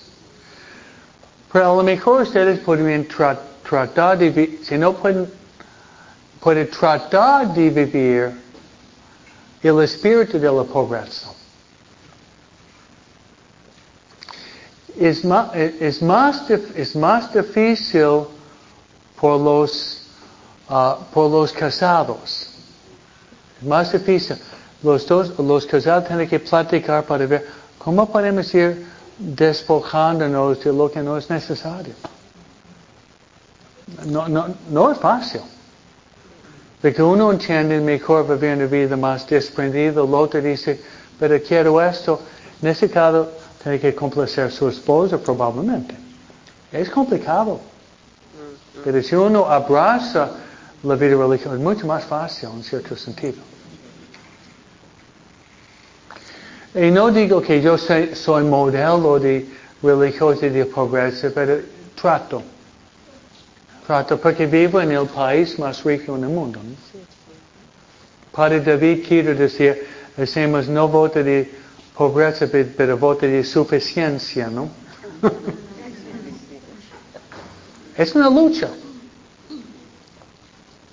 Pero 1.51 1.73
a 1.73 1.75
lo 1.75 1.83
mejor 1.83 2.21
ustedes 2.21 2.59
podrían 2.59 3.05
tratar 3.05 4.17
de 4.17 4.59
si 4.63 4.77
no 4.77 4.93
pueden, 4.93 5.29
pueden 6.41 6.69
tratar 6.69 7.53
de 7.53 7.69
vivir 7.69 8.31
el 9.61 9.83
espíritu 9.83 10.39
de 10.39 10.51
la 10.51 10.63
pobreza. 10.63 11.29
Es 14.97 15.23
más, 15.23 17.33
difícil 17.33 18.25
por 19.19 19.39
los, 19.39 20.01
uh, 20.69 20.95
por 21.13 21.31
los 21.31 21.53
casados. 21.53 22.49
Es 23.59 23.67
más 23.67 23.91
difícil. 23.91 24.37
Los, 24.83 25.05
dos, 25.05 25.37
los 25.37 25.65
casados 25.65 26.07
tienen 26.07 26.27
que 26.27 26.39
platicar 26.39 27.03
para 27.03 27.25
ver 27.27 27.47
cómo 27.77 28.11
podemos 28.11 28.53
ir 28.53 28.85
despojándonos 29.17 30.63
de 30.63 30.73
lo 30.73 30.91
que 30.91 31.01
no 31.01 31.17
es 31.17 31.29
necesario. 31.29 31.93
No, 34.05 34.27
no, 34.27 34.47
no 34.69 34.91
es 34.91 34.97
fácil. 34.97 35.41
Porque 36.81 37.01
uno 37.01 37.31
entiende 37.31 37.79
mejor 37.79 38.27
vivir 38.27 38.57
una 38.57 38.65
vida 38.65 38.97
más 38.97 39.27
desprendida, 39.27 40.01
el 40.01 40.13
otro 40.13 40.41
dice, 40.41 40.79
pero 41.19 41.39
quiero 41.41 41.79
esto. 41.79 42.19
En 42.61 42.69
ese 42.69 42.89
caso, 42.89 43.29
tiene 43.61 43.79
que 43.79 43.93
complacer 43.93 44.45
a 44.45 44.49
su 44.49 44.67
esposa 44.67 45.19
probablemente. 45.19 45.95
Es 46.71 46.89
complicado. 46.89 47.59
Pero 48.83 49.03
si 49.03 49.13
uno 49.15 49.45
abraza 49.45 50.31
la 50.83 50.95
vida 50.95 51.15
religiosa, 51.15 51.55
es 51.55 51.61
mucho 51.61 51.85
más 51.85 52.03
fácil 52.05 52.49
en 52.55 52.63
cierto 52.63 52.95
sentido. 52.95 53.43
Y 56.73 56.89
no 56.89 57.11
digo 57.11 57.41
que 57.41 57.61
yo 57.61 57.77
soy, 57.77 58.15
soy 58.15 58.43
modelo 58.45 59.19
de 59.19 59.45
religioso 59.83 60.41
de 60.41 60.65
pobreza, 60.65 61.29
pero 61.33 61.59
trato. 61.99 62.41
Trato 63.91 64.17
porque 64.17 64.45
vivo 64.45 64.79
en 64.79 64.93
el 64.93 65.05
país 65.05 65.59
más 65.59 65.83
rico 65.83 66.15
en 66.15 66.23
el 66.23 66.29
mundo. 66.29 66.61
¿no? 66.63 66.75
Padre 68.31 68.61
David 68.61 69.03
quiero 69.05 69.35
decir, 69.35 69.85
hacemos 70.17 70.69
no 70.69 70.87
voto 70.87 71.21
de 71.21 71.51
pobreza, 71.93 72.47
pero 72.49 72.97
voto 72.97 73.25
de 73.25 73.43
suficiencia, 73.43 74.47
¿no? 74.47 74.69
es 77.97 78.15
una 78.15 78.29
lucha. 78.29 78.69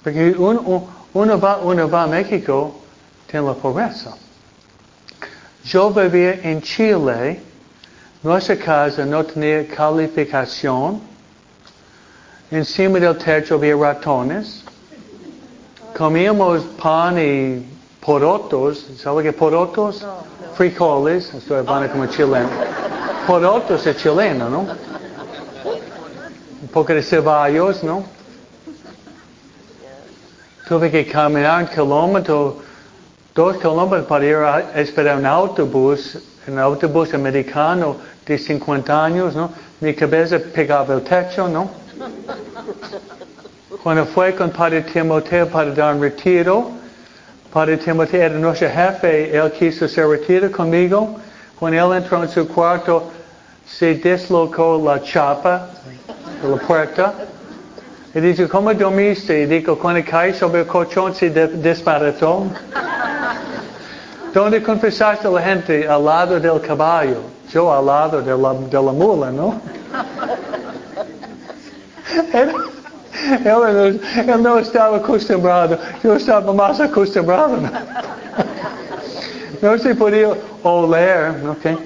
Porque 0.02 0.34
uno, 0.37 0.88
uno, 1.14 1.40
va, 1.40 1.58
uno 1.58 1.88
va 1.88 2.02
a 2.02 2.06
México, 2.08 2.80
tiene 3.30 3.46
la 3.46 3.54
pobreza. 3.54 4.16
Yo 5.62 5.92
vivía 5.92 6.40
en 6.42 6.61
Chile, 6.62 7.40
nuestra 8.24 8.56
casa 8.56 9.06
no 9.06 9.24
tenía 9.24 9.68
calificación, 9.68 11.07
encima 12.50 12.98
del 12.98 13.16
techo 13.16 13.54
había 13.54 13.76
ratones, 13.76 14.64
comíamos 15.96 16.62
pan 16.80 17.18
y 17.18 17.66
porotos, 18.00 18.87
¿sabe 18.98 19.22
qué 19.22 19.32
porotos? 19.32 20.06
Frijoles, 20.54 21.32
estoy 21.34 21.58
hablando 21.58 21.90
como 21.90 22.06
chileno. 22.06 22.48
Porotos 23.26 23.87
es 23.87 23.96
chileno, 23.96 24.48
¿no? 24.48 24.66
Un 26.62 26.68
poco 26.72 26.92
de 26.94 27.02
ceballos, 27.02 27.82
¿no? 27.84 28.04
Tuve 30.68 30.90
que 30.90 31.06
caminar 31.06 31.62
un 31.62 31.68
kilómetro 31.68 32.68
dos 33.38 33.56
kilómetros 33.58 34.06
para 34.06 34.24
ir 34.24 34.34
a 34.34 34.80
esperar 34.80 35.16
un 35.16 35.24
autobús, 35.24 36.18
un 36.48 36.58
autobús 36.58 37.14
americano 37.14 37.96
de 38.26 38.37
50 38.37 39.04
años, 39.04 39.37
¿no? 39.37 39.52
Mi 39.80 39.94
cabeza 39.94 40.40
pegaba 40.40 40.94
el 40.94 41.02
techo, 41.02 41.48
¿no? 41.48 41.70
Cuando 43.82 44.06
fue 44.06 44.34
con 44.34 44.50
Padre 44.50 44.82
Timoteo 44.82 45.48
para 45.48 45.70
dar 45.72 45.94
un 45.94 46.02
retiro, 46.02 46.70
Padre 47.52 47.76
Timoteo 47.78 48.22
era 48.22 48.34
nuestro 48.34 48.68
jefe, 48.68 49.37
él 49.37 49.50
quiso 49.52 49.88
ser 49.88 50.06
retiro 50.08 50.50
conmigo. 50.50 51.16
Cuando 51.58 51.94
él 51.94 52.02
entró 52.02 52.22
en 52.22 52.28
su 52.28 52.46
cuarto, 52.46 53.11
se 53.66 53.94
deslocó 53.94 54.80
la 54.84 55.02
chapa 55.02 55.68
de 56.42 56.48
la 56.48 56.56
puerta. 56.56 57.14
Y 58.14 58.20
dice, 58.20 58.48
¿cómo 58.48 58.72
dormiste? 58.72 59.42
Y 59.42 59.46
dijo, 59.46 59.78
cuando 59.78 60.02
caí 60.08 60.32
sobre 60.34 60.61
el 60.61 60.66
colchón 60.66 61.14
se 61.14 61.30
desbarató. 61.30 62.46
¿Dónde 64.32 64.62
confesaste 64.62 65.26
a 65.26 65.30
la 65.30 65.42
gente? 65.42 65.88
Al 65.88 66.04
lado 66.04 66.38
del 66.40 66.61
caballo. 66.61 67.20
Yo 67.50 67.72
al 67.72 67.87
lado 67.87 68.20
de 68.20 68.37
la, 68.37 68.52
de 68.54 68.82
la 68.82 68.92
mula, 68.92 69.30
¿no? 69.30 69.61
Él, 72.33 72.52
él, 73.44 74.00
él, 74.16 74.42
no 74.42 74.59
estaba 74.59 74.96
acostumbrado. 74.98 75.78
Yo 76.02 76.14
estaba 76.14 76.52
más 76.52 76.81
acostumbrado. 76.81 77.57
¿no? 77.57 77.70
No 79.61 79.78
se 79.78 79.94
podía 79.94 80.31
oler, 80.62 81.35
¿ok? 81.46 81.78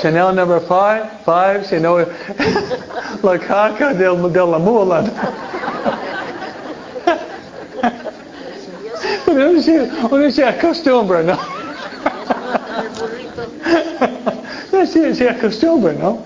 Chanel 0.00 0.34
number 0.34 0.60
five, 0.60 1.04
five, 1.24 1.64
sino 1.64 1.98
la 1.98 3.38
caca 3.38 3.92
de, 3.94 4.04
de 4.04 4.46
la 4.46 4.58
mula. 4.58 5.02
¿no? 5.02 5.10
Uno 9.26 9.62
se, 9.62 9.90
uno 10.10 10.30
se 10.30 10.44
acostumbra, 10.44 11.22
¿no? 11.22 11.38
se, 14.86 15.14
se 15.14 15.28
acostumbra, 15.28 15.92
¿no? 15.92 16.22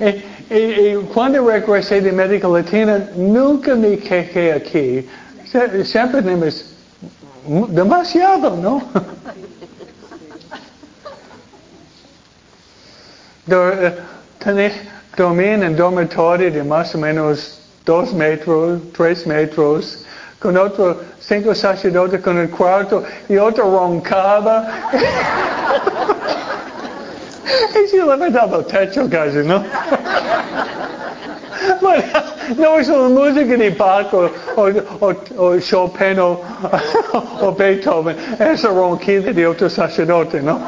Y, 0.00 0.22
y, 0.50 0.54
y, 0.54 0.94
cuando 1.12 1.46
regresé 1.46 2.00
de 2.00 2.10
América 2.10 2.48
Latina, 2.48 3.10
nunca 3.16 3.74
me 3.74 3.98
quejé 3.98 4.52
aquí. 4.52 5.06
Siempre 5.84 6.22
tenemos 6.22 6.76
demasiado, 7.68 8.56
¿no? 8.56 8.82
Dormir 15.16 15.46
en 15.48 15.64
un 15.64 15.76
dormitorio 15.76 16.50
de 16.50 16.62
más 16.62 16.94
o 16.94 16.98
menos 16.98 17.60
dos 17.84 18.12
metros, 18.12 18.80
tres 18.94 19.26
metros, 19.26 20.04
con 20.38 20.56
otro 20.58 21.00
cinco 21.20 21.54
sacerdotes 21.54 22.20
con 22.20 22.38
el 22.38 22.50
cuarto 22.50 23.02
y 23.28 23.36
otro 23.36 23.64
roncaba. 23.64 24.90
y 27.84 27.88
se 27.88 27.96
levantaba 27.96 28.58
el 28.58 28.64
techo 28.66 29.08
casi, 29.08 29.38
¿no? 29.38 29.64
bueno, 31.80 32.04
no 32.56 32.78
es 32.78 32.88
una 32.88 33.08
música 33.08 33.56
de 33.56 33.70
Bach 33.70 34.12
o, 34.14 34.30
o, 34.56 35.14
o 35.36 35.60
Chopin 35.60 36.18
o, 36.18 36.40
o, 37.40 37.52
Beethoven, 37.54 38.16
es 38.38 38.64
el 38.64 38.70
ronquido 38.70 39.32
de 39.32 39.46
otro 39.46 39.68
sacerdote, 39.68 40.42
¿no? 40.42 40.60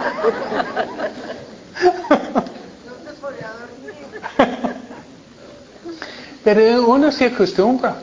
Pero 6.44 6.86
uno 6.86 7.12
se 7.12 7.26
acostumbra. 7.26 7.96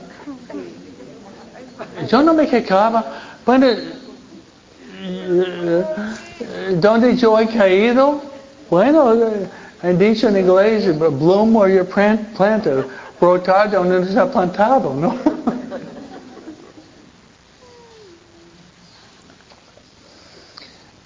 Yo 2.07 2.21
no 2.21 2.33
me 2.33 2.47
quejaba. 2.47 3.03
Bueno, 3.45 3.67
¿dónde 6.73 7.15
yo 7.15 7.39
he 7.39 7.47
caído? 7.47 8.21
Bueno, 8.69 9.13
han 9.83 9.97
dicho 9.97 10.27
en 10.29 10.37
inglés, 10.37 10.97
bloom 10.97 11.55
where 11.55 11.69
you're 11.69 11.85
planted, 11.85 12.85
brotar 13.19 13.69
donde 13.69 14.07
está 14.07 14.31
plantado, 14.31 14.93
¿no? 14.93 15.15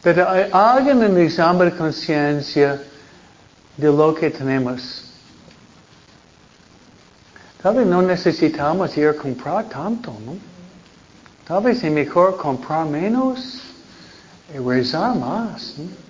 Pero 0.02 0.30
hay 0.30 0.50
alguien 0.54 1.04
en 1.04 1.18
examen 1.18 1.70
de 1.70 1.76
conciencia 1.76 2.82
de 3.76 3.88
lo 3.88 4.16
que 4.16 4.30
tenemos. 4.30 5.04
Tal 7.62 7.76
vez 7.76 7.86
no 7.86 8.02
necesitamos 8.02 8.96
ir 8.98 9.10
a 9.10 9.14
comprar 9.14 9.68
tanto, 9.68 10.14
¿no? 10.26 10.38
Tal 11.46 11.64
vez 11.64 11.84
es 11.84 11.92
mejor 11.92 12.38
comprar 12.38 12.86
menos 12.86 13.60
y 14.54 14.58
rezar 14.60 15.18
más. 15.18 15.74
¿no? 15.78 16.09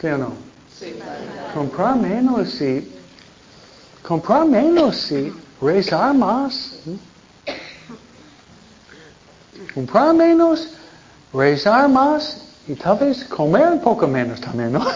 ¿Qué 0.00 0.14
o 0.14 0.16
no? 0.16 0.32
Comprar 1.52 1.94
menos 1.94 2.58
y 2.62 2.90
comprar 4.02 4.46
menos 4.46 5.12
y 5.12 5.30
rezar 5.60 6.14
más. 6.14 6.78
Comprar 9.74 10.14
menos, 10.14 10.68
rezar 11.34 11.86
más 11.90 12.40
y 12.66 12.74
tal 12.76 12.96
vez 12.96 13.24
comer 13.24 13.68
un 13.72 13.80
poco 13.80 14.08
menos 14.08 14.40
también, 14.40 14.72
¿no? 14.72 14.86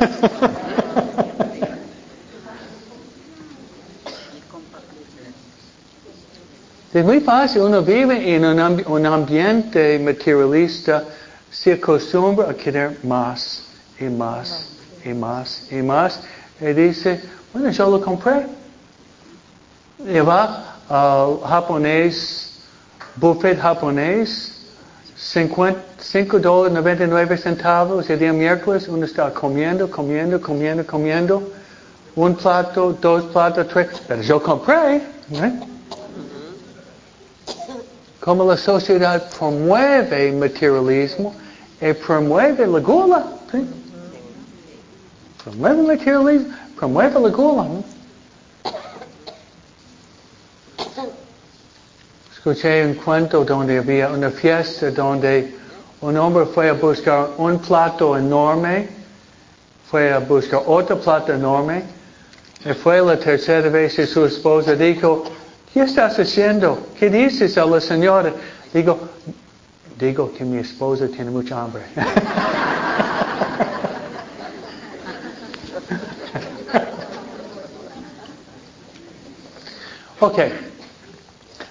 Es 6.94 7.04
muy 7.04 7.18
fácil, 7.18 7.62
uno 7.62 7.82
vive 7.82 8.36
en 8.36 8.44
un 8.44 9.06
ambiente 9.06 9.98
materialista, 9.98 11.02
se 11.50 11.72
acostumbra 11.72 12.50
a 12.50 12.54
querer 12.54 13.00
más 13.02 13.64
y 13.98 14.04
más 14.04 14.74
y 15.04 15.14
más 15.14 15.70
y 15.70 15.76
más. 15.76 16.20
Y 16.60 16.66
dice, 16.72 17.20
bueno, 17.52 17.70
yo 17.70 17.90
lo 17.90 18.00
compré. 18.00 18.46
Y 20.06 20.18
va 20.20 20.76
al 20.88 21.40
japonés, 21.48 22.60
buffet 23.16 23.58
japonés, 23.58 24.52
50, 25.16 25.80
5 25.98 26.38
dólares 26.38 26.74
99 26.74 27.38
centavos, 27.38 28.10
el 28.10 28.18
día 28.18 28.32
miércoles 28.32 28.88
uno 28.88 29.06
está 29.06 29.32
comiendo, 29.32 29.90
comiendo, 29.90 30.40
comiendo, 30.40 30.84
comiendo, 30.84 31.42
un 32.16 32.34
plato, 32.34 32.96
dos 33.00 33.24
platos, 33.24 33.68
tres, 33.68 33.88
pero 34.06 34.22
yo 34.22 34.42
compré. 34.42 34.96
¿eh? 34.96 35.52
como 38.24 38.42
la 38.46 38.56
sociedad 38.56 39.22
promueve 39.38 40.32
materialismo 40.32 41.34
y 41.78 41.92
promueve 41.92 42.66
la 42.66 42.78
gula. 42.78 43.26
¿sí? 43.52 43.66
Promueve 45.44 45.80
el 45.80 45.86
materialismo, 45.86 46.54
promueve. 46.76 47.84
Escuché 52.32 52.84
un 52.84 52.94
cuento 52.94 53.44
donde 53.44 53.78
había 53.78 54.08
una 54.08 54.30
fiesta 54.30 54.90
donde 54.90 55.54
un 56.00 56.16
hombre 56.16 56.46
fue 56.46 56.70
a 56.70 56.72
buscar 56.72 57.30
un 57.36 57.58
plato 57.58 58.16
enorme, 58.16 58.88
fue 59.90 60.12
a 60.12 60.18
buscar 60.18 60.62
otro 60.66 60.98
plato 60.98 61.32
enorme, 61.32 61.82
y 62.64 62.72
fue 62.72 63.02
la 63.02 63.18
tercera 63.18 63.68
vez 63.68 63.98
y 63.98 64.06
su 64.06 64.24
esposa 64.24 64.74
dijo, 64.74 65.24
¿qué 65.72 65.82
estás 65.82 66.18
haciendo? 66.18 66.88
¿Qué 66.98 67.10
dices 67.10 67.58
a 67.58 67.66
la 67.66 67.80
señora? 67.80 68.32
Digo, 68.72 68.98
digo 69.98 70.32
que 70.32 70.44
mi 70.44 70.58
esposa 70.58 71.06
tiene 71.08 71.30
mucha 71.30 71.62
hambre. 71.62 71.82
ok, 80.24 80.38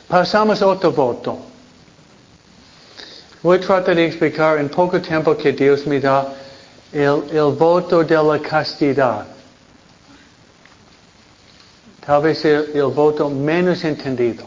pasamos 0.07 0.61
a 0.61 0.67
otro 0.67 0.91
voto. 0.91 1.39
Voy 3.41 3.57
a 3.57 3.61
tratar 3.61 3.95
de 3.95 4.05
explicar 4.05 4.57
en 4.59 4.69
poco 4.69 5.01
tiempo 5.01 5.35
que 5.35 5.51
Dios 5.51 5.85
me 5.85 5.99
da 5.99 6.33
el, 6.91 7.23
el 7.31 7.55
voto 7.57 8.03
de 8.03 8.15
la 8.15 8.39
castidad. 8.39 9.25
Tal 12.05 12.21
vez 12.21 12.45
el, 12.45 12.71
el 12.73 12.85
voto 12.85 13.29
menos 13.29 13.83
entendido. 13.83 14.45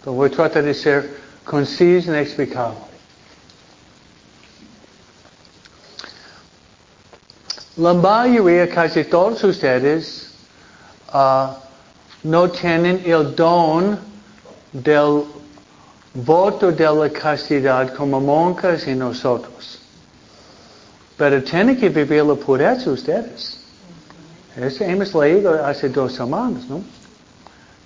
Pero 0.00 0.12
voy 0.12 0.28
a 0.28 0.32
tratar 0.32 0.62
de 0.62 0.74
ser 0.74 1.20
conciso 1.44 2.12
en 2.14 2.20
explicarlo. 2.20 2.88
La 7.76 7.94
mayoría, 7.94 8.68
casi 8.68 9.04
todos 9.04 9.42
ustedes, 9.44 10.29
ah, 11.12 11.56
no 12.22 12.50
tienen 12.50 13.02
el 13.04 13.34
don 13.34 13.98
del 14.72 15.24
voto 16.14 16.70
de 16.70 16.84
la 16.84 17.10
castidad 17.10 17.94
como 17.94 18.20
monjas 18.20 18.86
y 18.86 18.94
nosotros. 18.94 19.80
Pero 21.16 21.42
tienen 21.42 21.78
que 21.78 21.88
vivir 21.88 22.24
la 22.24 22.34
pureza 22.34 22.90
ustedes. 22.90 23.58
Eso 24.56 24.84
hemos 24.84 25.14
leído 25.14 25.64
hace 25.64 25.88
dos 25.88 26.14
semanas, 26.14 26.64
¿no? 26.68 26.82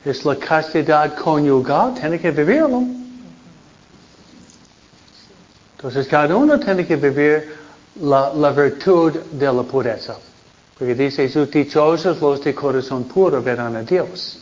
Es 0.05 0.25
la 0.25 0.37
castidad 0.37 1.15
conyugal, 1.17 1.95
tiene 1.95 2.19
que 2.19 2.31
vivirlo. 2.31 2.83
Entonces 5.77 6.07
cada 6.07 6.35
uno 6.37 6.59
tiene 6.59 6.87
que 6.87 6.97
vivir 6.97 7.55
la 8.01 8.51
virtud 8.51 9.13
de 9.33 9.53
la 9.53 9.63
pureza. 9.63 10.17
Porque 10.85 11.03
dice 11.03 11.23
Jesús, 11.23 11.51
dichosos 11.51 12.21
los 12.21 12.45
de 12.45 12.55
corazón 12.55 13.05
puro 13.05 13.43
verán 13.43 13.75
a 13.75 13.83
Dios. 13.83 14.39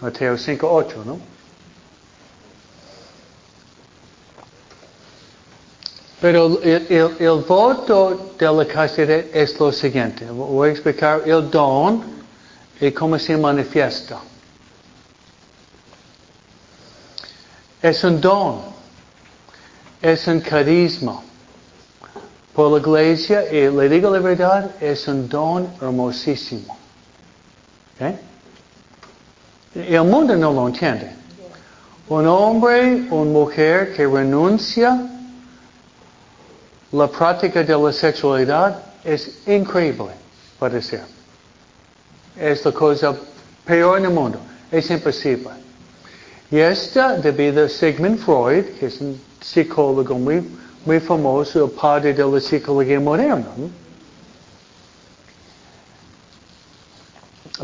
Mateo 0.00 0.38
5, 0.38 0.66
8, 0.66 1.02
¿no? 1.04 1.20
Pero 6.22 6.58
el, 6.62 7.44
voto 7.46 8.32
de 8.38 8.50
la 8.50 8.64
castidad 8.64 9.26
es 9.30 9.60
lo 9.60 9.70
siguiente. 9.72 10.24
Voy 10.24 10.70
a 10.70 10.72
explicar 10.72 11.20
el 11.26 11.50
don 11.50 12.02
y 12.80 12.90
cómo 12.92 13.18
se 13.18 13.36
manifiesta. 13.36 14.20
Es 17.82 18.02
un 18.04 18.18
don. 18.22 18.62
Es 20.00 20.26
un 20.26 20.40
carisma. 20.40 21.20
Por 22.54 22.70
la 22.70 22.78
iglesia, 22.78 23.50
y 23.50 23.70
le 23.70 23.88
digo 23.88 24.10
la 24.10 24.18
verdad, 24.18 24.70
es 24.80 25.08
un 25.08 25.28
don 25.28 25.68
hermosísimo. 25.80 26.76
El 29.74 30.04
mundo 30.04 30.36
no 30.36 30.52
lo 30.52 30.66
entiende. 30.66 31.12
Un 32.08 32.26
hombre, 32.26 33.06
una 33.10 33.30
mujer 33.30 33.94
que 33.94 34.06
renuncia 34.06 35.08
la 36.90 37.08
práctica 37.08 37.62
de 37.62 37.74
la 37.74 37.90
sexualidad 37.90 38.82
es 39.02 39.38
increíble 39.46 40.10
para 40.58 40.82
ser. 40.82 41.04
Es 42.36 42.64
la 42.64 42.72
cosa 42.72 43.16
peor 43.64 43.98
en 43.98 44.04
el 44.04 44.10
mundo. 44.10 44.38
Es 44.70 44.90
imposible. 44.90 45.50
Y 46.50 46.58
esta 46.58 47.16
debido 47.16 47.64
a 47.64 47.68
Sigmund 47.68 48.18
Freud, 48.18 48.64
que 48.78 48.86
es 48.86 49.00
un 49.00 49.18
psicólogo 49.40 50.18
muy, 50.18 50.46
muy 50.84 51.00
famoso, 51.00 51.64
el 51.64 51.70
padre 51.70 52.14
la 52.14 52.40
psicología 52.40 53.00
moderna. 53.00 53.46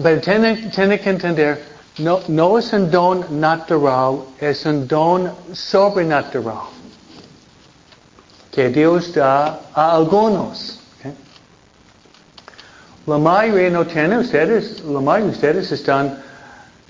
Pero 0.03 0.21
tiene, 0.21 0.71
tiene 0.75 1.01
que 1.01 1.11
entender, 1.11 1.64
no, 1.99 2.21
no 2.29 2.59
es 2.59 2.73
un 2.73 2.91
don 2.91 3.41
natural, 3.41 4.21
es 4.39 4.64
un 4.64 4.87
don 4.87 5.33
sobrenatural 5.53 6.59
que 8.53 8.69
Dios 8.69 9.12
da 9.14 9.61
a 9.75 9.95
algunos. 9.95 10.81
¿ok? 10.99 11.14
La 13.07 13.19
mayoría 13.19 13.71
no 13.71 13.87
tiene, 13.87 14.19
ustedes, 14.19 14.83
la 14.85 15.01
mayoría 15.01 15.27
de 15.27 15.33
ustedes 15.33 15.73
están 15.73 16.23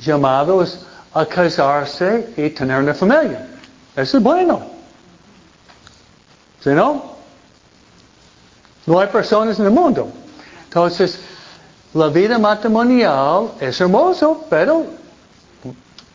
llamados 0.00 0.86
a 1.14 1.24
casarse 1.26 2.32
y 2.36 2.50
tener 2.50 2.80
una 2.80 2.94
familia. 2.94 3.46
Eso 3.96 4.18
es 4.18 4.22
bueno. 4.22 4.77
¿Sí 6.62 6.70
no? 6.70 7.16
No 8.86 9.00
hay 9.00 9.08
personas 9.08 9.58
en 9.58 9.66
el 9.66 9.70
mundo. 9.70 10.10
Entonces, 10.64 11.20
la 11.94 12.08
vida 12.08 12.38
matrimonial 12.38 13.52
es 13.60 13.80
hermoso, 13.80 14.46
pero 14.48 14.86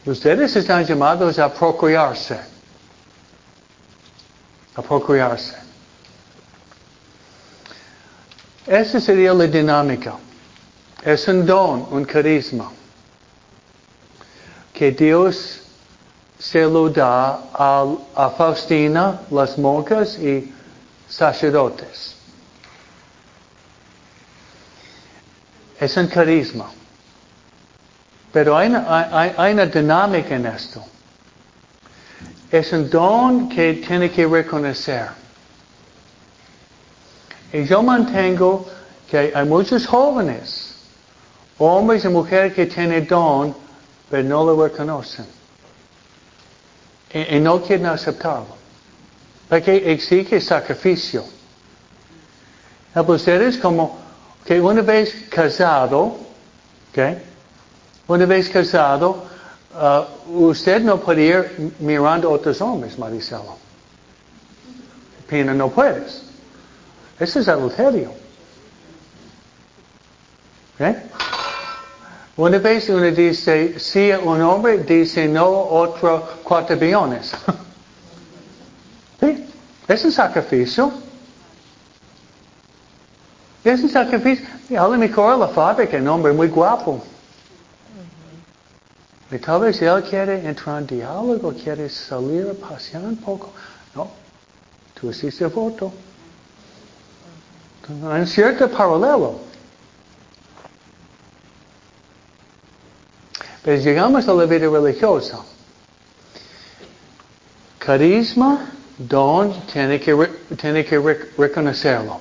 ustedes 0.06 0.56
están 0.56 0.86
llamados 0.86 1.40
a 1.40 1.54
procrearse. 1.54 2.40
A 4.76 4.82
procrearse. 4.82 5.56
Esa 8.66 9.00
sería 9.00 9.34
la 9.34 9.46
dinámica. 9.46 10.16
Es 11.04 11.28
un 11.28 11.46
don, 11.46 11.88
un 11.92 12.06
carisma, 12.06 12.72
que 14.74 14.92
Dios 14.92 15.63
se 16.44 16.66
lo 16.66 16.90
da 16.90 17.40
al- 17.54 17.98
a, 18.16 18.30
Faustina, 18.32 19.22
las 19.32 19.58
monjas 19.58 20.18
y 20.20 20.54
sacerdotes. 21.08 22.18
Es 25.80 25.96
un 25.96 26.08
carisma. 26.08 26.70
Pero 28.34 28.58
hay 28.58 28.68
una, 28.68 29.32
hay 29.38 29.54
una 29.54 29.66
dinámica 29.68 30.36
en 30.36 30.46
esto. 30.48 30.84
Es 32.52 32.74
un 32.74 32.90
don 32.90 33.48
que 33.48 33.76
tiene 33.76 34.12
que 34.12 34.28
reconocer. 34.28 35.08
Y 37.54 37.64
yo 37.64 37.82
mantengo 37.84 38.68
que 39.10 39.32
hay 39.34 39.46
muchos 39.46 39.86
jóvenes, 39.88 40.76
hombres 41.58 42.04
y 42.04 42.10
mujeres 42.10 42.54
que 42.54 42.66
tienen 42.66 43.08
don, 43.08 43.56
pero 44.10 44.28
no 44.28 44.44
lo 44.44 44.62
reconocen. 44.68 45.26
Y, 47.14 47.36
y 47.36 47.40
no 47.40 47.62
quieren 47.62 47.86
aceptarlo. 47.86 48.56
Porque 49.50 49.92
exige 49.92 50.42
sacrificio. 50.42 51.24
Ustedes 52.96 53.58
como 53.58 53.98
que 54.46 54.60
una 54.60 54.82
vez 54.82 55.28
casado, 55.30 56.18
okay, 56.92 57.22
una 58.08 58.26
vez 58.26 58.50
casado, 58.50 59.26
uh, 59.74 60.32
usted 60.48 60.82
no 60.82 61.00
puede 61.00 61.24
ir 61.24 61.74
mirando 61.80 62.30
a 62.30 62.32
otros 62.34 62.62
hombres, 62.62 62.98
Maricelo. 62.98 63.58
Pina, 65.28 65.54
no 65.54 65.70
puedes. 65.70 66.24
Eso 67.20 67.40
es 67.40 67.48
adulterio. 67.48 68.12
¿Okay? 70.76 70.96
Una 72.36 72.58
vez 72.58 72.90
uno 72.90 73.12
dice, 73.12 73.80
si 73.80 74.12
un 74.12 74.42
hombre 74.42 74.80
dice 74.80 75.28
no 75.28 75.48
otro 75.48 76.28
cuatro 76.44 76.76
billones. 76.76 77.32
¿Sí? 79.20 79.46
Es 79.88 80.04
un 80.04 80.12
sacrificio. 80.12 80.92
Es 83.64 83.84
un 83.84 83.90
sacrificio. 83.90 84.48
A 84.72 84.88
lo 84.88 84.98
mejor 84.98 85.38
la 85.38 85.48
fábrica, 85.48 85.98
un 85.98 86.08
hombre 86.08 86.34
muy 86.34 86.48
guapo. 86.48 87.04
Y 89.30 89.38
tal 89.38 89.62
vez 89.62 89.80
él 89.82 90.04
quiere 90.04 90.48
entrar 90.48 90.82
en 90.82 90.88
diálogo, 90.88 91.54
quiere 91.54 91.88
salir 91.88 92.48
a 92.50 92.68
pasear 92.68 93.04
un 93.04 93.18
poco. 93.18 93.52
No, 93.96 94.10
tú 95.00 95.12
hiciste 95.12 95.46
voto. 95.46 95.94
Hay 98.10 98.22
un 98.22 98.28
cierto 98.28 98.68
paralelo. 98.70 99.53
Pero 103.64 103.82
llegamos 103.82 104.28
a 104.28 104.34
la 104.34 104.46
vida 104.46 104.68
religiosa. 104.68 105.40
Carisma, 107.80 108.72
don, 108.98 109.54
tiene 109.68 110.00
que, 110.00 110.30
tiene 110.60 110.86
que 110.86 111.00
reconocerlo. 111.38 112.20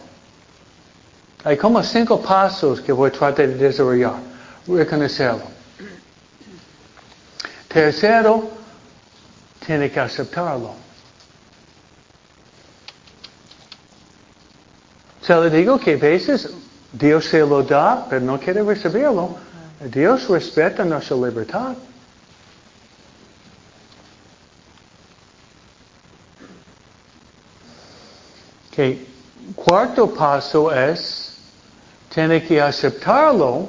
Hay 1.45 1.57
como 1.57 1.83
cinco 1.83 2.21
pasos 2.21 2.81
que 2.81 2.93
voy 2.93 3.09
a 3.09 3.13
tratar 3.13 3.49
de 3.49 3.55
desarrollar. 3.55 4.15
Reconocerlo. 4.67 5.43
Tercero, 7.67 8.51
tiene 9.65 9.91
que 9.91 9.99
aceptarlo. 9.99 10.75
Se 15.23 15.35
le 15.37 15.51
digo 15.51 15.79
que 15.79 15.95
a 15.95 15.97
veces 15.97 16.51
Dios 16.93 17.25
se 17.25 17.41
lo 17.41 17.63
da, 17.63 18.07
pero 18.09 18.21
no 18.21 18.39
quiere 18.39 18.63
recibirlo. 18.63 19.37
Dios 19.91 20.29
respeta 20.29 20.85
nuestra 20.85 21.17
libertad. 21.17 21.77
Okay. 28.71 29.09
Cuarto 29.55 30.15
paso 30.15 30.73
es, 30.73 31.35
tiene 32.09 32.43
que 32.43 32.61
aceptarlo 32.61 33.69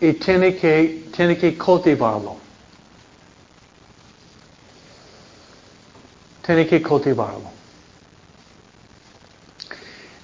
y 0.00 0.12
tiene 0.14 0.56
que, 0.56 1.08
tiene 1.14 1.38
que 1.38 1.56
cultivarlo. 1.56 2.36
Tiene 6.44 6.66
que 6.66 6.82
cultivarlo. 6.82 7.50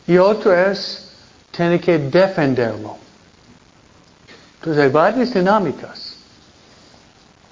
Y 0.07 0.19
otro 0.19 0.53
es, 0.53 1.08
tiene 1.59 1.81
que 1.81 1.99
defenderlo. 1.99 2.97
Entonces 4.61 4.85
hay 4.85 4.91
varias 4.91 5.35
dinámicas. 5.35 6.15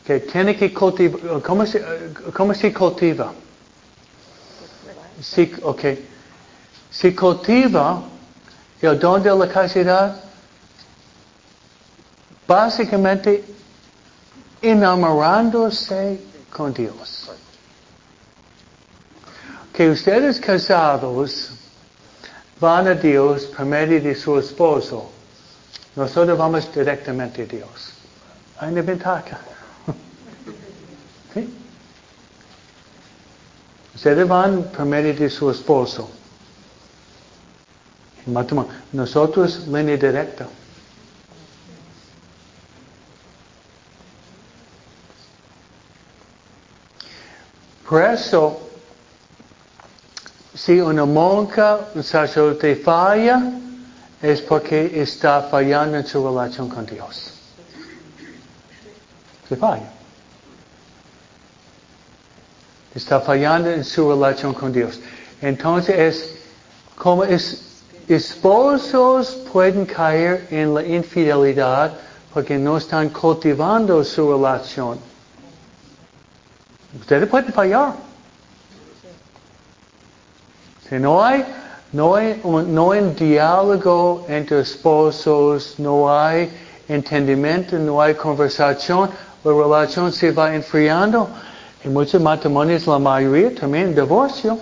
Que 0.07 0.21
tiene 0.21 0.57
que 0.57 0.73
cultivar, 0.73 1.43
¿cómo 1.43 1.67
se, 1.67 1.85
cómo 2.33 2.55
se 2.55 2.73
cultiva? 2.73 3.33
Si, 5.21 5.53
okay. 5.61 6.09
Si 6.89 7.13
cultiva 7.17 8.05
el 8.81 8.97
don 8.97 9.21
de 9.25 9.35
la 9.35 9.49
casidad, 9.49 10.23
básicamente 12.47 13.45
enamorándose 14.63 16.21
con 16.53 16.73
Dios. 16.73 17.33
Que 19.73 19.91
ustedes 19.91 20.39
casados 20.39 21.56
van 22.61 22.89
a 22.89 22.95
Dios 22.95 23.47
por 23.47 23.67
medio 23.67 24.01
de 24.01 24.15
su 24.15 24.39
esposo. 24.39 25.11
Nosotros 25.95 26.37
vamos 26.37 26.73
directamente 26.75 27.43
a 27.43 27.47
Dios. 27.47 27.93
Hay 28.59 28.73
una 28.73 28.83
ventaja. 28.83 29.39
¿Sí? 31.35 31.55
Ustedes 33.95 34.29
van 34.29 34.65
por 34.65 34.85
medio 34.85 35.15
de 35.15 35.31
su 35.31 35.51
esposo. 35.51 36.11
Nosotros 38.93 39.67
línea 39.69 39.97
directa. 39.97 40.47
Por 47.89 48.03
eso, 48.03 48.66
si 50.57 50.81
una 50.81 51.05
monja, 51.05 51.91
un 51.95 52.03
sacerdote 52.03 52.77
falla, 52.77 53.43
es 54.23 54.41
porque 54.41 55.03
está 55.03 55.43
fallando 55.43 55.99
en 55.99 56.07
su 56.07 56.27
relación 56.27 56.69
con 56.69 56.87
Dios. 56.87 57.31
Se 59.49 59.57
falla. 59.57 59.93
Está 62.95 63.21
fallando 63.21 63.71
en 63.71 63.85
su 63.85 64.11
relación 64.11 64.55
con 64.55 64.73
Dios. 64.73 64.99
Entonces 65.43 65.99
es 65.99 66.39
como 66.97 67.25
es, 67.25 67.83
esposos 68.09 69.37
pueden 69.53 69.85
caer 69.85 70.49
en 70.51 70.73
la 70.73 70.83
infidelidad 70.83 71.93
porque 72.33 72.57
no 72.57 72.79
están 72.79 73.11
cultivando 73.11 74.03
su 74.03 74.33
relación. 74.33 74.99
Ustedes 76.99 77.29
pueden 77.29 77.53
fallar. 77.53 78.06
Si 80.89 80.99
no 80.99 81.25
hay, 81.25 81.45
no 81.93 82.15
hay, 82.15 83.15
diálogo 83.19 84.25
entre 84.29 84.61
esposos, 84.61 85.75
no 85.79 86.13
hay 86.13 86.51
entendimiento, 86.89 87.79
no 87.79 88.01
hay 88.01 88.15
conversación, 88.15 89.11
la 89.43 89.53
relación 89.53 90.13
se 90.13 90.31
va 90.31 90.55
enfriando. 90.55 91.29
En 91.83 91.93
muchos 91.93 92.21
matrimonios, 92.21 92.87
la 92.87 92.99
mayoría 92.99 93.55
también 93.55 93.95
divorcio. 93.95 94.59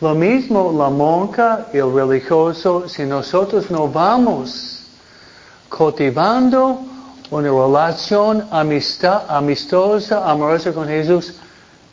Lo 0.00 0.14
mismo 0.14 0.72
la 0.76 0.90
monja 0.90 1.66
y 1.72 1.78
el 1.78 1.92
religioso, 1.92 2.88
si 2.88 3.04
nosotros 3.04 3.68
no 3.70 3.88
vamos 3.88 4.86
cultivando 5.68 6.80
una 7.30 7.48
relación 7.48 8.46
amistad, 8.52 9.22
amistosa, 9.28 10.28
amorosa 10.28 10.72
con 10.72 10.86
Jesús, 10.86 11.34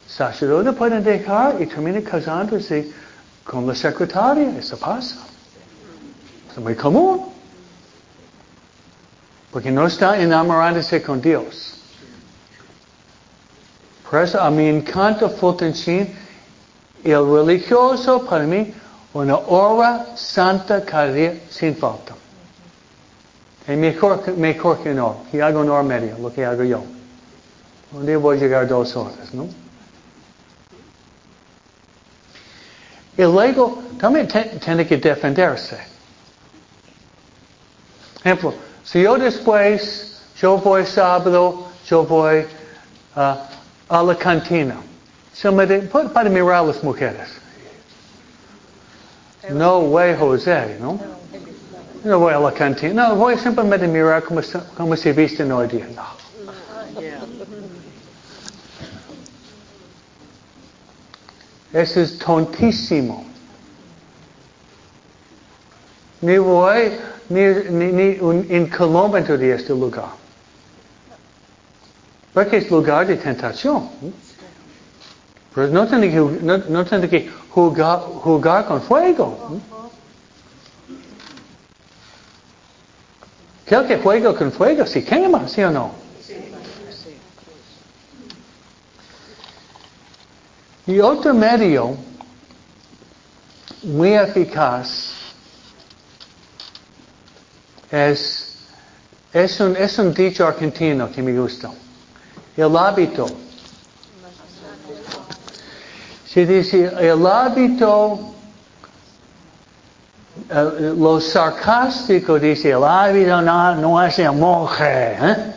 sacerdote 0.08 0.72
pueden 0.74 1.04
dejar 1.04 1.62
y 1.62 1.66
termina 1.66 2.02
casándose 2.02 2.92
con 3.44 3.66
la 3.68 3.76
secretaria. 3.76 4.58
Eso 4.58 4.78
pasa. 4.78 5.18
Es 6.52 6.58
muy 6.58 6.76
común. 6.76 7.28
Porque 9.52 9.72
no 9.72 9.88
está 9.88 10.20
enamorándose 10.20 11.02
con 11.02 11.22
Dios. 11.22 11.76
Por 14.10 14.22
eso 14.22 14.42
a 14.42 14.50
mí 14.52 14.68
encanta 14.68 15.30
Fulton. 15.30 15.74
El 17.04 17.32
religioso 17.32 18.26
para 18.26 18.46
mí, 18.46 18.74
una 19.14 19.38
hora 19.38 20.08
santa 20.16 20.84
cada 20.84 21.12
día 21.12 21.42
sin 21.50 21.76
falta. 21.76 22.16
Es 23.68 23.78
mejor, 23.78 24.36
mejor 24.38 24.82
que 24.84 24.94
no. 24.94 25.24
Que 25.32 25.42
hago 25.42 25.62
una 25.62 25.74
hora 25.74 25.84
media, 25.84 26.18
lo 26.20 26.34
que 26.34 26.46
hago 26.46 26.64
yo. 26.64 26.84
Un 27.94 28.06
día 28.06 28.18
voy 28.18 28.38
a 28.38 28.40
llegar 28.40 28.68
dos 28.68 28.96
horas, 28.96 29.34
¿no? 29.34 29.48
Y 33.18 33.22
luego 33.22 33.82
también 34.00 34.28
tiene 34.28 34.86
que 34.86 34.98
defenderse. 34.98 35.78
Ejemplo, 38.24 38.54
si 38.84 39.04
yo 39.04 39.18
después, 39.18 40.20
yo 40.42 40.58
voy 40.58 40.86
sábado, 40.86 41.68
yo 41.88 42.04
voy 42.04 42.46
uh, 43.16 43.36
a 43.90 44.04
la 44.04 44.16
cantina. 44.16 44.76
para 46.14 46.30
mirar 46.30 46.56
a 46.56 46.64
las 46.64 46.84
mujeres. 46.84 47.30
No 49.50 49.80
way, 49.80 50.16
José, 50.16 50.78
¿no? 50.80 51.00
No 52.04 52.20
voy 52.20 52.34
a 52.34 52.40
la 52.40 52.52
cantina. 52.52 53.10
No, 53.10 53.16
voy 53.16 53.38
simplemente 53.38 53.86
a 53.86 53.90
mirar 53.90 54.24
cómo, 54.24 54.42
cómo 54.76 54.96
se 54.96 55.14
visten 55.14 55.52
hoy 55.52 55.68
día. 55.68 55.88
No. 55.96 56.25
Eso 61.76 62.00
es 62.00 62.18
tontísimo. 62.18 63.26
Ni 66.22 66.38
voy 66.38 66.94
ni, 67.28 67.42
ni, 67.70 67.92
ni 67.92 68.20
un, 68.22 68.48
un 68.50 68.70
kilómetro 68.70 69.38
de 69.38 69.54
este 69.54 69.74
lugar. 69.74 70.12
Porque 72.34 72.58
es 72.60 72.72
lugar 72.72 73.06
de 73.08 73.18
tentación. 73.18 73.90
Pero 75.54 75.68
no 75.68 75.86
tiene 75.86 76.10
que, 76.10 76.16
no, 76.16 76.58
no 76.60 77.10
que 77.10 77.30
jugar, 77.50 78.00
jugar 78.00 78.66
con 78.68 78.82
fuego. 78.82 79.60
Creo 83.66 83.86
que 83.86 83.98
fuego 83.98 84.34
con 84.34 84.50
fuego 84.50 84.86
se 84.86 85.04
quema, 85.04 85.46
¿sí 85.50 85.62
o 85.62 85.72
no? 85.72 86.05
Y 90.88 91.00
otro 91.00 91.34
medio 91.34 91.98
muy 93.82 94.14
eficaz 94.14 95.16
es, 97.90 98.58
es, 99.34 99.60
un, 99.60 99.76
es 99.78 99.98
un 99.98 100.14
dicho 100.14 100.46
argentino 100.46 101.12
que 101.12 101.24
me 101.24 101.38
gusta. 101.38 101.72
El 102.56 102.78
hábito. 102.78 103.26
Se 106.28 106.46
dice, 106.46 106.92
el 107.00 107.26
hábito, 107.26 108.36
eh, 110.50 110.94
lo 110.98 111.20
sarcástico 111.20 112.38
dice, 112.38 112.72
el 112.72 112.84
hábito 112.84 113.42
no, 113.42 113.76
no 113.76 114.00
hace 114.00 114.30
monje, 114.30 115.18
¿eh? 115.20 115.54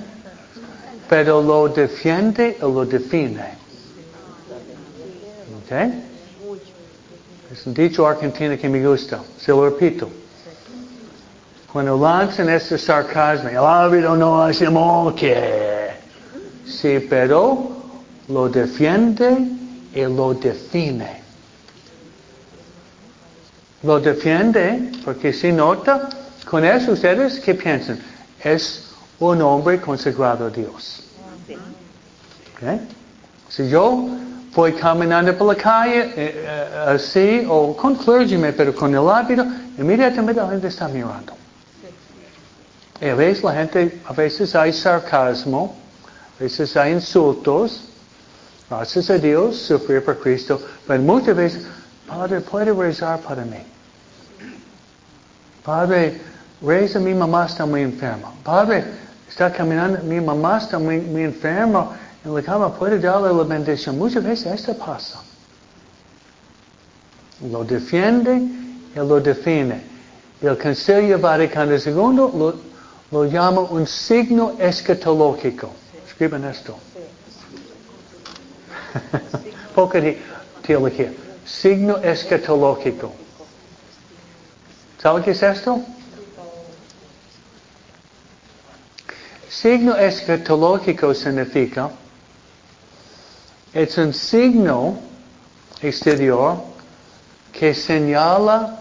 pero 1.08 1.42
lo 1.42 1.68
defiende 1.68 2.56
o 2.62 2.68
lo 2.68 2.86
define. 2.86 3.57
¿Okay? 5.68 6.02
Es 7.52 7.66
un 7.66 7.74
dicho 7.74 8.06
argentino 8.06 8.56
que 8.56 8.68
me 8.70 8.86
gusta, 8.86 9.20
se 9.38 9.50
lo 9.50 9.68
repito. 9.68 10.08
Cuando 11.70 11.98
lanzan 11.98 12.48
este 12.48 12.78
sarcasmo, 12.78 13.50
el 13.50 13.58
hábito 13.58 14.16
no 14.16 14.42
hace 14.42 14.70
monje. 14.70 15.90
Sí, 16.66 17.06
pero 17.10 17.76
lo 18.28 18.48
defiende 18.48 19.46
y 19.94 20.00
lo 20.00 20.32
define. 20.32 21.20
Lo 23.82 24.00
defiende 24.00 24.90
porque 25.04 25.34
si 25.34 25.52
nota, 25.52 26.08
con 26.46 26.64
eso 26.64 26.92
ustedes, 26.92 27.40
¿qué 27.40 27.54
piensan? 27.54 27.98
Es 28.42 28.88
un 29.18 29.42
hombre 29.42 29.78
consagrado 29.78 30.46
a 30.46 30.50
Dios. 30.50 31.04
¿Okay? 32.56 32.80
Si 33.50 33.68
yo 33.68 34.08
voy 34.54 34.72
caminando 34.72 35.36
por 35.36 35.48
la 35.48 35.54
calle 35.54 36.00
eh, 36.00 36.12
eh, 36.16 36.84
así, 36.88 37.46
o 37.48 37.76
con 37.76 37.94
clergyman, 37.94 38.54
pero 38.56 38.74
con 38.74 38.94
el 38.94 39.08
hábito, 39.08 39.44
inmediatamente 39.78 40.40
la 40.40 40.48
gente 40.48 40.68
está 40.68 40.88
mirando. 40.88 41.34
A 43.00 43.14
veces 43.14 43.44
la 43.44 43.52
gente, 43.52 44.00
a 44.06 44.12
veces 44.12 44.54
hay 44.56 44.72
sarcasmo, 44.72 45.76
a 46.38 46.42
veces 46.42 46.76
hay 46.76 46.92
insultos, 46.92 47.84
gracias 48.68 49.10
a 49.10 49.18
Dios, 49.18 49.56
sufrir 49.56 50.04
por 50.04 50.18
Cristo, 50.18 50.60
pero 50.86 51.00
muchas 51.02 51.36
veces, 51.36 51.66
Padre, 52.08 52.40
puede 52.40 52.72
rezar 52.72 53.20
para 53.20 53.44
mí. 53.44 53.58
Padre, 55.62 56.20
reza, 56.60 56.98
mi 56.98 57.14
mamá 57.14 57.46
está 57.46 57.66
muy 57.66 57.82
enferma. 57.82 58.32
Padre, 58.42 58.84
está 59.28 59.52
caminando, 59.52 60.02
mi 60.02 60.20
mamá 60.20 60.58
está 60.58 60.78
muy, 60.78 60.98
muy 60.98 61.22
enferma 61.22 61.90
en 62.24 62.34
la 62.34 62.42
cama, 62.42 62.74
puede 62.74 62.98
darle 62.98 63.32
la 63.32 63.44
bendición. 63.44 63.96
Muchas 63.96 64.24
veces 64.24 64.46
esto 64.52 64.74
pasa. 64.76 65.22
Lo 67.50 67.64
defiende 67.64 68.34
y 68.34 68.98
lo 68.98 69.20
define. 69.20 69.82
El 70.40 70.58
Concilio 70.58 71.18
Vaticano 71.18 71.76
II 71.76 71.92
lo, 71.92 72.54
lo 73.10 73.24
llama 73.24 73.60
un 73.60 73.86
signo 73.86 74.54
escatológico. 74.58 75.70
Escriben 76.06 76.44
esto. 76.44 76.76
Poco 79.74 80.00
de 80.00 80.20
teología. 80.62 81.12
Signo 81.44 81.98
escatológico. 81.98 83.12
¿Sabe 85.00 85.22
qué 85.22 85.30
es 85.30 85.42
esto? 85.42 85.80
Signo 89.48 89.96
escatológico 89.96 91.14
significa 91.14 91.90
es 93.72 93.98
un 93.98 94.12
signo 94.12 94.98
exterior 95.82 96.56
que 97.52 97.74
señala 97.74 98.78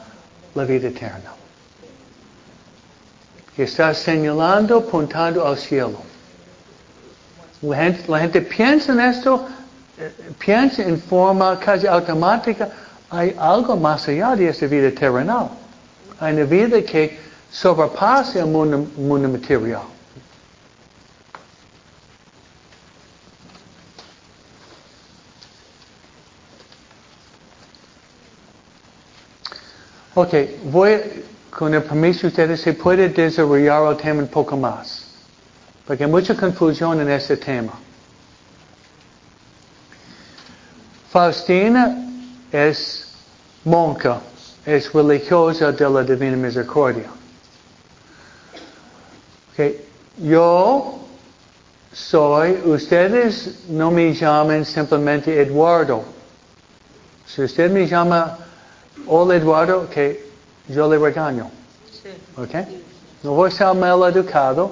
la 0.55 0.63
vida 0.65 0.88
eterna. 0.88 1.33
Que 3.55 3.63
está 3.63 3.93
señalando, 3.93 4.77
apuntando 4.77 5.45
al 5.45 5.57
cielo. 5.57 5.97
La 7.61 8.19
gente, 8.19 8.41
piensa 8.41 8.93
en 8.93 8.99
esto, 8.99 9.47
eh, 9.97 10.11
piensa 10.38 10.83
en 10.83 11.01
forma 11.01 11.57
casi 11.59 11.88
automática, 11.88 12.69
hay 13.09 13.35
algo 13.39 13.75
más 13.75 14.07
allá 14.07 14.35
de 14.35 14.49
esta 14.49 14.67
vida 14.67 14.91
terrenal. 14.91 15.49
Hay 16.19 16.33
una 16.33 16.43
vida 16.43 16.81
que 16.83 17.19
sobrepasa 17.49 18.39
el 18.39 18.47
mundo 18.47 19.29
material. 19.29 19.97
Ok, 30.20 30.34
voy, 30.72 30.99
con 31.51 31.76
el 31.76 31.84
permiso 31.84 32.22
de 32.22 32.28
ustedes, 32.30 32.61
se 32.61 32.74
puede 32.74 33.07
desarrollar 33.09 33.91
el 33.91 33.97
tema 33.97 34.24
un 34.24 34.28
poco 34.28 34.57
más. 34.57 35.05
Porque 35.86 36.05
hay 36.05 36.09
mucha 36.09 36.36
confusión 36.36 36.99
en 36.99 37.11
este 37.11 37.38
tema. 37.38 37.74
Faustina 41.11 42.03
es 42.51 43.11
monja, 43.63 44.20
es 44.65 44.91
religiosa 44.91 45.72
de 45.72 45.88
la 45.88 46.01
Divina 46.01 46.36
Misericordia. 46.36 47.11
Okay. 49.53 49.86
Yo 50.18 50.99
soy, 51.93 52.59
ustedes 52.65 53.65
no 53.70 53.91
me 53.91 54.15
llaman 54.15 54.65
simplemente 54.65 55.39
Eduardo. 55.39 56.03
Si 57.28 57.43
usted 57.43 57.70
me 57.70 57.86
llama 57.86 58.47
Hola 59.06 59.36
Eduardo, 59.36 59.88
que 59.89 60.28
yo 60.68 60.89
le 60.89 60.98
regaño. 60.98 61.50
Sí. 61.91 62.10
¿Ok? 62.36 62.68
No 63.24 63.34
voy 63.34 63.50
a 63.50 63.52
ser 63.52 63.74
mal 63.74 64.02
educado, 64.10 64.72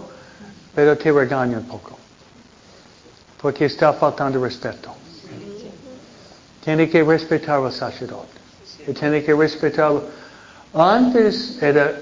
pero 0.73 0.97
te 0.97 1.11
regaño 1.11 1.57
un 1.59 1.67
poco. 1.67 1.97
Porque 3.41 3.65
está 3.65 3.93
faltando 3.93 4.41
respeto. 4.43 4.91
Tiene 6.63 6.89
que 6.89 7.03
respetar 7.03 7.63
al 7.63 7.71
sacerdote. 7.71 8.39
Y 8.87 8.93
tiene 8.93 9.23
que 9.23 9.33
respetarlo. 9.33 10.03
Antes 10.73 11.61
era 11.61 11.93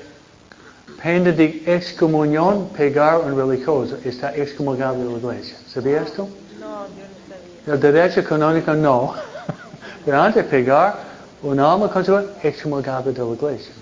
pena 1.01 1.31
de 1.31 1.63
excomunión 1.65 2.69
pegar 2.69 3.15
a 3.15 3.19
un 3.19 3.35
religioso. 3.37 3.97
Está 4.03 4.33
excomulgado 4.35 4.97
de 4.97 5.05
la 5.05 5.17
iglesia. 5.17 5.57
¿Sabía 5.67 6.01
esto? 6.01 6.29
No, 6.59 6.85
yo 6.87 7.03
no 7.03 7.67
sabía. 7.67 7.73
El 7.73 7.79
derecho 7.79 8.23
canónico 8.23 8.73
no. 8.73 9.13
Pero 10.05 10.21
antes 10.21 10.45
pegar 10.45 11.12
un 11.43 11.59
alma 11.59 11.89
consagrada 11.89 12.33
excomulgada 12.41 13.11
de 13.11 13.19
la 13.19 13.33
iglesia. 13.33 13.73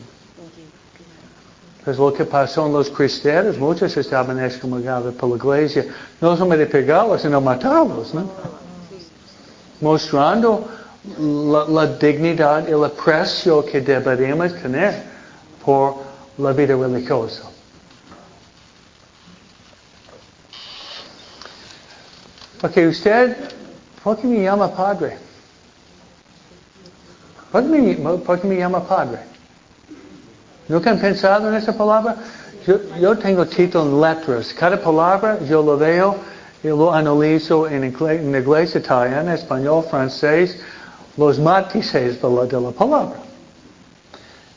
Pues 1.84 1.97
lo 1.97 2.14
que 2.14 2.26
pasó 2.26 2.66
en 2.68 2.74
los 2.74 2.89
cristianos, 2.89 3.57
muchos 3.57 3.95
estaban 3.97 4.39
excomulgados 4.43 5.14
por 5.16 5.30
la 5.30 5.36
iglesia, 5.36 5.86
no 6.20 6.36
solamente 6.36 6.66
pegarlos, 6.66 7.22
sino 7.22 7.39
matarlos, 7.39 8.14
¿no? 8.14 8.30
Mostrando 9.80 10.68
la, 11.20 11.88
dignidad 11.88 12.68
y 12.68 12.72
el 12.72 12.84
aprecio 12.84 13.66
que 13.66 13.82
deberíamos 13.82 14.53
tener 14.62 15.03
por 15.64 15.95
la 16.38 16.51
vida 16.51 16.76
religiosa. 16.76 17.43
Porque 22.59 22.88
usted, 22.88 23.36
¿por 24.03 24.18
qué 24.18 24.28
me 24.28 24.43
llama 24.43 24.72
padre? 24.72 25.30
¿Por 27.52 27.64
qué 27.64 28.47
me, 28.47 28.56
llama 28.56 28.82
padre? 28.82 29.20
¿Nunca 30.70 30.91
han 30.91 30.99
pensado 30.99 31.49
en 31.49 31.56
esa 31.56 31.76
palabra? 31.76 32.16
Yo, 32.66 33.18
tengo 33.18 33.45
título 33.45 33.84
en 33.84 34.02
letras. 34.02 34.54
Cada 34.54 34.82
palabra 34.82 35.38
yo 35.49 35.62
lo 35.62 35.78
veo 35.78 36.16
y 36.64 36.68
lo 36.68 36.93
analizo 36.93 37.68
en, 37.68 37.84
inglés, 37.84 38.76
italiano, 38.76 39.34
español, 39.34 39.84
francés, 39.89 40.62
los 41.18 41.39
matices 41.39 42.22
de 42.22 42.30
la, 42.30 42.45
de 42.45 42.62
la 42.62 42.72
palabra. 42.72 43.18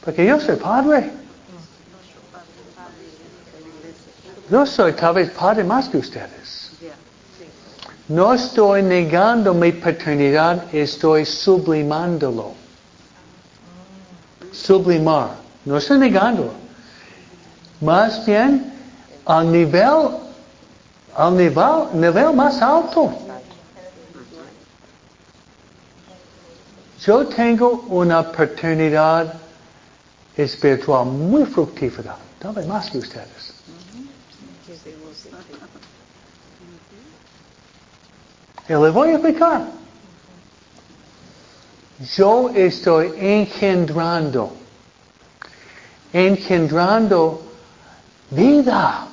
Porque 0.04 0.24
yo 0.24 0.38
soy 0.38 0.56
padre. 0.56 1.10
Yo 4.50 4.66
soy 4.66 4.92
tal 4.92 5.14
vez 5.14 5.30
padre 5.30 5.64
más 5.64 5.88
que 5.88 5.96
ustedes. 5.96 6.70
No 8.06 8.34
estoy 8.34 8.82
negando 8.82 9.52
mi 9.54 9.72
paternidad, 9.72 10.72
estoy 10.72 11.24
sublimándolo 11.24 12.63
sublimar. 14.54 15.30
No 15.64 15.76
estoy 15.76 15.98
negando. 15.98 16.52
más 17.80 18.24
bien 18.24 18.72
al 19.26 19.50
nivel, 19.50 20.08
al 21.16 21.36
nivel, 21.36 21.88
nivel 21.94 22.32
más 22.34 22.60
alto. 22.62 23.12
Yo 27.00 27.26
tengo 27.26 27.84
una 27.88 28.32
paternidad 28.32 29.34
espiritual 30.36 31.06
muy 31.06 31.44
fructífera, 31.44 32.16
tal 32.38 32.66
más 32.66 32.90
que 32.90 32.98
ustedes. 32.98 33.52
Y 38.66 38.72
le 38.72 38.90
voy 38.90 39.08
a 39.10 39.12
explicar. 39.12 39.83
Yo 41.98 42.50
estoy 42.50 43.12
engendrando, 43.16 44.52
engendrando 46.12 47.42
vida. 48.30 49.06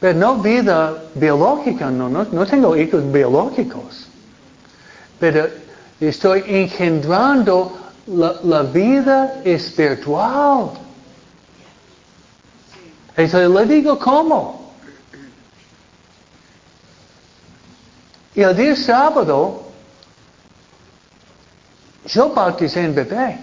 Pero 0.00 0.18
no 0.18 0.36
vida 0.36 1.04
biológica, 1.14 1.90
no, 1.90 2.08
no, 2.08 2.46
tengo 2.46 2.76
hijos 2.76 3.10
biológicos. 3.12 4.06
Pero 5.18 5.48
estoy 6.00 6.44
engendrando 6.46 7.76
la, 8.06 8.36
la 8.44 8.62
vida 8.62 9.42
espiritual. 9.44 10.70
Eso 13.16 13.48
le 13.48 13.66
digo 13.66 13.98
cómo. 13.98 14.72
Y 18.36 18.42
el 18.42 18.56
día 18.56 18.76
sábado, 18.76 19.67
yo 22.08 22.30
bauticé 22.30 22.80
en 22.84 22.94
bebé. 22.94 23.38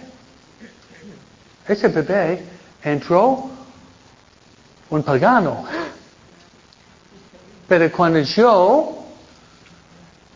Ese 1.68 1.88
bebé 1.88 2.44
entró 2.84 3.50
un 4.90 5.04
pagano. 5.04 5.66
Pero 7.68 7.92
cuando 7.92 8.20
yo 8.20 9.06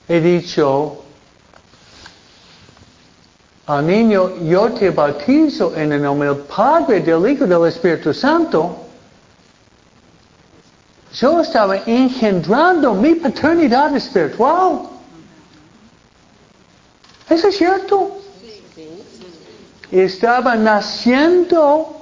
he 0.07 0.19
dicho 0.19 1.03
al 3.67 3.85
niño, 3.85 4.37
yo 4.43 4.71
te 4.73 4.89
bautizo 4.89 5.75
en 5.75 5.91
el 5.93 6.01
nombre 6.01 6.29
del 6.29 6.39
Padre, 6.39 7.01
del 7.01 7.29
Hijo 7.29 7.45
y 7.45 7.47
del 7.47 7.65
Espíritu 7.67 8.13
Santo, 8.13 8.85
yo 11.13 11.41
estaba 11.41 11.77
engendrando 11.77 12.93
mi 12.93 13.15
paternidad 13.15 13.95
espiritual. 13.95 14.81
¿Eso 17.29 17.47
es 17.47 17.57
cierto? 17.57 18.18
Estaba 19.91 20.55
naciendo 20.55 22.01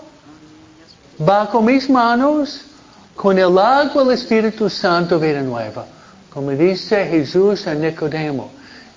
bajo 1.17 1.61
mis 1.61 1.89
manos 1.89 2.61
con 3.15 3.39
el 3.39 3.57
agua 3.57 4.03
del 4.03 4.13
Espíritu 4.13 4.69
Santo 4.69 5.19
vida 5.19 5.41
nueva. 5.41 5.85
Como 6.29 6.51
dice 6.51 7.05
Jesús 7.05 7.65
a 7.65 7.73
Nicodemo, 7.73 8.51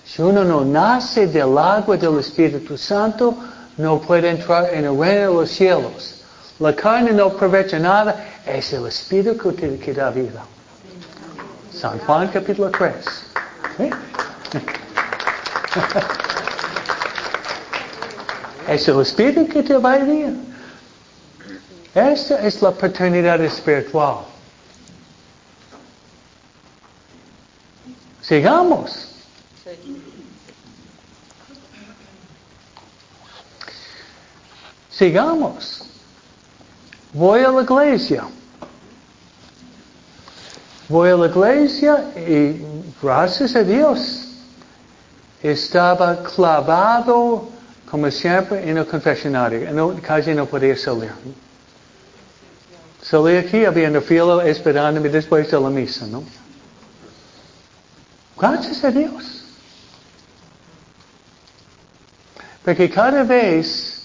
si 0.04 0.22
uno 0.22 0.44
no 0.44 0.64
nace 0.64 1.26
del 1.28 1.56
agua 1.56 1.96
del 1.96 2.18
Espíritu 2.18 2.76
Santo, 2.76 3.36
no 3.76 4.00
puede 4.00 4.28
entrar 4.28 4.68
en 4.74 4.84
el 4.84 4.98
reino 4.98 5.20
de 5.20 5.34
los 5.34 5.50
cielos. 5.50 6.16
La 6.58 6.74
carne 6.74 7.12
no 7.12 7.26
aprovecha 7.26 7.78
nada, 7.78 8.26
es 8.44 8.72
el 8.72 8.86
Espíritu 8.86 9.54
que, 9.54 9.78
que 9.78 9.94
da 9.94 10.10
vida. 10.10 10.42
San 11.72 11.98
Juan 12.00 12.28
capítulo 12.28 12.70
3. 12.70 12.94
¿Sí? 13.78 13.90
es 18.68 18.88
el 18.88 19.00
Espíritu 19.00 19.48
que 19.48 19.62
te 19.62 19.76
va 19.76 19.94
a 19.94 19.98
vida. 19.98 20.32
Esta 21.94 22.46
es 22.46 22.62
la 22.62 22.70
paternidad 22.70 23.40
espiritual. 23.40 24.18
Sigamos. 28.22 29.08
Sigamos. 34.90 35.82
Voy 37.12 37.40
a 37.40 37.50
la 37.50 37.62
iglesia. 37.62 38.24
Voy 40.88 41.08
a 41.08 41.16
la 41.16 41.26
iglesia 41.26 42.12
y 42.16 42.64
gracias 43.02 43.56
a 43.56 43.62
Dios 43.62 44.28
estaba 45.42 46.22
clavado 46.22 47.48
como 47.90 48.10
siempre 48.10 48.68
en 48.68 48.78
el 48.78 48.86
confesionario. 48.86 49.72
No, 49.72 50.00
casi 50.00 50.32
no 50.32 50.46
podía 50.46 50.76
salir. 50.76 51.10
Salí 53.02 53.36
aquí, 53.36 53.64
había 53.64 53.88
una 53.88 54.00
fila 54.00 54.46
esperándome 54.46 55.08
después 55.08 55.50
de 55.50 55.60
la 55.60 55.70
misa, 55.70 56.06
¿no? 56.06 56.22
Gracias 58.38 58.84
a 58.84 58.90
Dios. 58.90 59.44
Porque 62.64 62.88
cada 62.88 63.24
vez, 63.24 64.02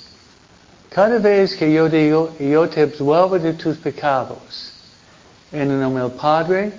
cada 0.90 1.20
vez 1.20 1.56
que 1.56 1.72
yo 1.72 1.88
digo, 1.88 2.36
yo 2.40 2.68
te 2.68 2.82
absuelvo 2.82 3.38
de 3.38 3.54
tus 3.54 3.78
pecados, 3.78 4.72
en 5.52 5.70
el 5.72 5.80
nombre 5.80 6.04
del 6.04 6.12
Padre, 6.14 6.74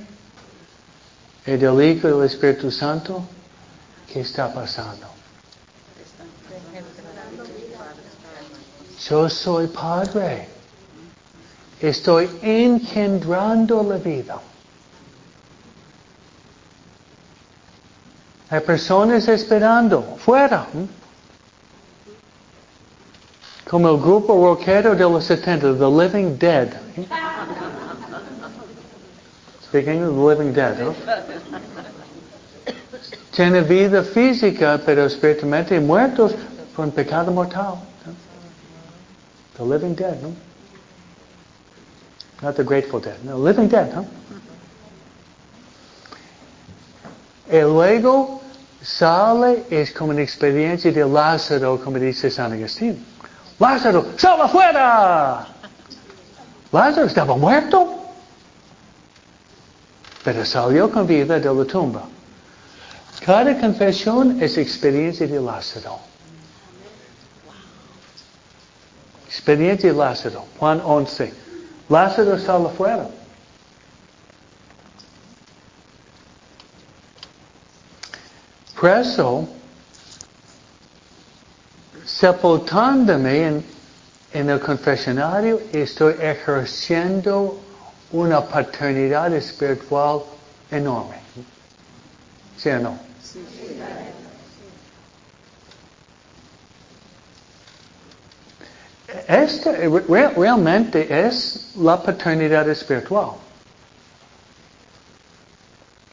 y 1.47 1.53
del 1.53 1.81
Hijo 1.83 2.09
y 2.09 2.13
del 2.13 2.25
Espíritu 2.25 2.71
Santo, 2.71 3.23
¿qué 4.13 4.21
está 4.21 4.53
pasando? 4.53 5.16
Yo 9.09 9.29
soy 9.29 9.69
Padre. 9.69 10.49
Estoy 11.81 12.29
engendrando 12.43 13.83
la 13.83 13.99
vida. 13.99 14.41
Hay 18.51 18.61
personas 18.61 19.29
esperando 19.29 20.03
fuera. 20.19 20.67
Como 23.69 23.91
el 23.91 24.01
grupo 24.01 24.35
rockero 24.35 24.95
de 24.95 25.03
los 25.03 25.25
70, 25.25 25.77
The 25.77 25.91
Living 25.91 26.39
Dead. 26.39 26.69
Speaking 29.63 30.03
of 30.03 30.15
the 30.15 30.35
Living 30.35 30.53
Dead, 30.53 30.79
¿no? 30.79 30.95
Tiene 33.33 33.61
vida 33.63 34.03
física, 34.03 34.81
pero 34.85 35.05
espiritualmente 35.07 35.79
muertos 35.79 36.35
por 36.75 36.87
un 36.87 36.93
pecado 36.93 37.31
mortal. 37.31 37.75
The 39.57 39.65
Living 39.65 39.95
Dead, 39.95 40.21
¿no? 40.23 40.35
Not 42.43 42.57
the 42.57 42.65
Grateful 42.65 43.01
Dead. 43.01 43.23
No, 43.25 43.39
Living 43.39 43.69
Dead, 43.69 43.91
huh? 43.93 44.05
Y 47.51 47.61
luego 47.61 48.43
sale, 48.83 49.65
es 49.71 49.93
como 49.93 50.11
una 50.11 50.23
experiencia 50.23 50.93
de 50.93 51.05
Lázaro, 51.05 51.81
como 51.83 51.99
dice 51.99 52.31
San 52.31 52.53
Agustín. 52.53 53.05
Lázaro, 53.59 54.05
sal 54.17 54.41
afuera. 54.41 55.47
Lázaro 56.73 57.07
estaba 57.07 57.37
muerto, 57.37 57.95
pero 60.25 60.45
salió 60.45 60.91
con 60.91 61.07
vida 61.07 61.39
de 61.39 61.55
la 61.55 61.65
tumba. 61.65 62.03
Cada 63.25 63.59
confesión 63.59 64.43
es 64.43 64.59
experiencia 64.59 65.27
de 65.27 65.41
Lázaro. 65.41 65.99
Experiencia 69.37 69.93
de 69.93 69.99
Lázaro, 69.99 70.45
Juan 70.59 70.81
11. 70.83 71.33
Lázaro 71.89 72.39
sale 72.39 72.67
afuera. 72.67 73.07
preso, 78.81 79.49
sepultándome 82.05 83.47
en, 83.47 83.65
en 84.33 84.51
el 84.51 84.61
confesionario, 84.61 85.61
estoy 85.73 86.15
ejerciendo 86.21 87.59
una 88.13 88.43
paternidad 88.43 89.33
espiritual 89.35 90.23
enorme. 90.71 91.17
¿Sí 92.57 92.69
o 92.69 92.79
no? 92.79 92.99
Esta 99.27 99.73
realmente 99.73 101.27
es 101.27 101.73
la 101.77 102.01
paternidad 102.01 102.69
espiritual. 102.69 103.33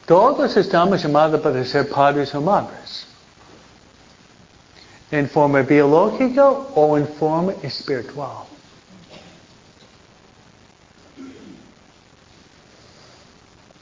Todos 0.08 0.58
estamos 0.58 1.02
llamados 1.02 1.40
para 1.40 1.64
ser 1.64 1.88
padres 1.90 2.34
o 2.34 2.42
madres. 2.42 3.06
En 5.12 5.30
forma 5.30 5.62
biológica 5.62 6.50
o 6.50 6.98
en 6.98 7.08
forma 7.08 7.54
espiritual. 7.62 8.46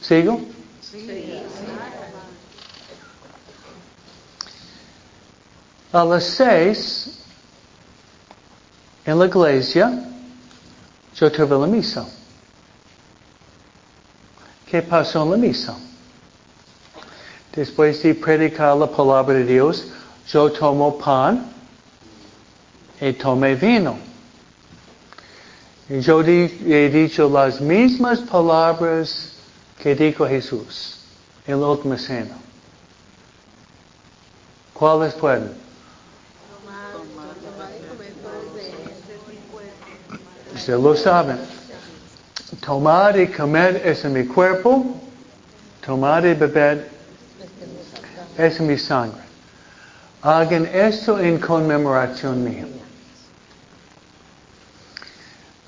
¿Sigo? 0.02 0.42
Sí. 0.82 1.42
A 5.94 6.04
las 6.04 6.24
seis, 6.24 7.21
en 9.06 9.20
la 9.20 9.26
iglesia, 9.26 9.92
yo 11.16 11.32
tuve 11.32 11.58
la 11.58 11.68
misa. 11.68 12.06
¿Qué 14.66 14.82
pasó 14.82 15.24
en 15.24 15.32
la 15.32 15.38
misa? 15.38 15.76
Después 17.54 18.02
de 18.04 18.16
predicar 18.16 18.78
la 18.78 18.88
palabra 18.88 19.36
de 19.36 19.46
Dios, 19.46 19.88
yo 20.28 20.52
tomo 20.52 20.98
pan 20.98 21.52
y 23.02 23.14
tomé 23.14 23.56
vino. 23.56 23.98
Yo 25.90 26.22
he 26.22 26.90
dicho 26.90 27.28
las 27.30 27.60
mismas 27.60 28.22
palabras 28.22 29.34
que 29.78 29.94
dijo 29.94 30.26
Jesús 30.26 31.00
en 31.46 31.60
la 31.60 31.68
última 31.68 31.98
cena. 31.98 32.38
¿Cuáles 34.74 35.14
fueron? 35.16 35.52
Ustedes 40.62 40.80
lo 40.80 40.96
saben. 40.96 41.40
Tomar 42.60 43.20
y 43.20 43.28
comer 43.28 43.82
es 43.84 44.06
mi 44.06 44.28
cuerpo. 44.28 44.86
Tomar 45.84 46.24
y 46.24 46.36
beber 46.36 46.88
es 48.38 48.62
mi 48.62 48.78
sangre. 48.78 49.24
Hagan 50.22 50.68
esto 50.68 51.18
en 51.18 51.40
conmemoración 51.40 52.44
mía. 52.44 52.68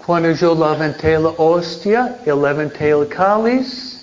Cuando 0.06 0.30
yo 0.30 0.54
levanté 0.54 1.18
la 1.18 1.30
hostia 1.38 2.20
y 2.24 2.30
levanté 2.30 2.92
el 2.92 3.08
cáliz, 3.08 4.00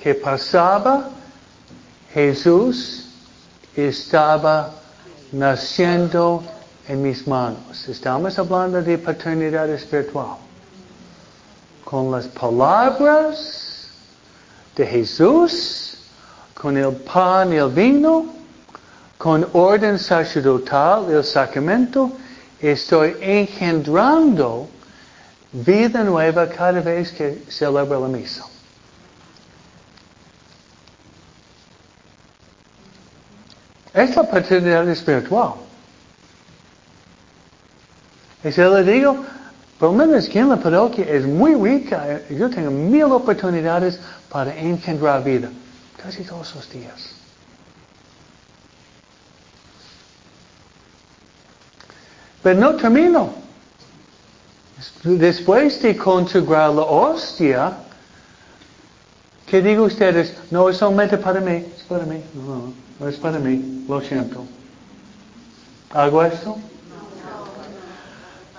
que 0.00 0.14
pasaba, 0.14 1.10
Jesús 2.12 3.06
estaba 3.74 4.70
naciendo 5.32 6.44
en 6.88 7.02
mis 7.02 7.26
manos. 7.26 7.88
Estamos 7.88 8.38
hablando 8.38 8.82
de 8.82 8.98
paternidad 8.98 9.68
espiritual. 9.70 10.36
Con 11.84 12.10
las 12.10 12.26
palabras 12.28 13.88
de 14.76 14.86
Jesús, 14.86 15.98
con 16.54 16.76
el 16.76 16.94
pan 16.96 17.52
y 17.52 17.56
el 17.56 17.70
vino, 17.70 18.26
con 19.18 19.46
orden 19.52 19.98
sacerdotal, 19.98 21.10
el 21.10 21.24
sacramento, 21.24 22.12
estoy 22.60 23.16
engendrando 23.20 24.68
vida 25.52 26.02
nueva 26.02 26.48
cada 26.48 26.80
vez 26.80 27.12
que 27.12 27.44
celebro 27.48 28.00
la 28.00 28.08
misa. 28.08 28.44
Es 33.92 34.16
la 34.16 34.28
paternidad 34.28 34.88
espiritual. 34.88 35.54
Y 38.44 38.52
se 38.52 38.68
le 38.68 38.84
digo, 38.84 39.24
por 39.78 39.90
lo 39.90 39.96
menos 39.96 40.26
aquí 40.26 40.38
en 40.38 40.50
la 40.50 40.56
parroquia 40.56 41.06
es 41.06 41.24
muy 41.24 41.54
rica. 41.54 42.20
Yo 42.28 42.50
tengo 42.50 42.70
mil 42.70 43.04
oportunidades 43.04 43.98
para 44.28 44.54
engendrar 44.54 45.24
vida. 45.24 45.48
Casi 46.00 46.22
todos 46.24 46.54
los 46.54 46.70
días. 46.70 47.14
Pero 52.42 52.60
no 52.60 52.76
termino. 52.76 53.32
Después 55.02 55.80
de 55.80 55.96
consagrar 55.96 56.74
la 56.74 56.82
hostia, 56.82 57.72
¿qué 59.46 59.62
digo 59.62 59.84
ustedes? 59.84 60.34
No 60.50 60.68
es 60.68 60.76
solamente 60.76 61.16
para 61.16 61.40
mí, 61.40 61.64
es 61.74 61.82
para 61.88 62.04
mí. 62.04 62.22
No, 62.34 62.74
no 63.00 63.08
es 63.08 63.16
para 63.16 63.38
mí, 63.38 63.86
lo 63.88 64.02
siento. 64.02 64.44
¿Hago 65.90 66.22
esto? 66.22 66.58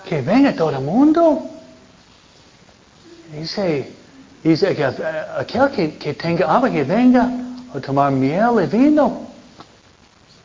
Que 0.06 0.22
venga 0.22 0.54
todo 0.54 0.70
el 0.70 0.80
mundo. 0.80 1.50
Dice, 3.32 3.92
dice 4.42 4.74
que 4.74 4.84
aquel 4.84 5.70
que, 5.70 5.96
que 5.98 6.14
tenga 6.14 6.46
hambre 6.46 6.72
que 6.72 6.84
venga 6.84 7.28
a 7.74 7.80
tomar 7.80 8.12
miel 8.12 8.62
y 8.62 8.66
vino. 8.66 9.26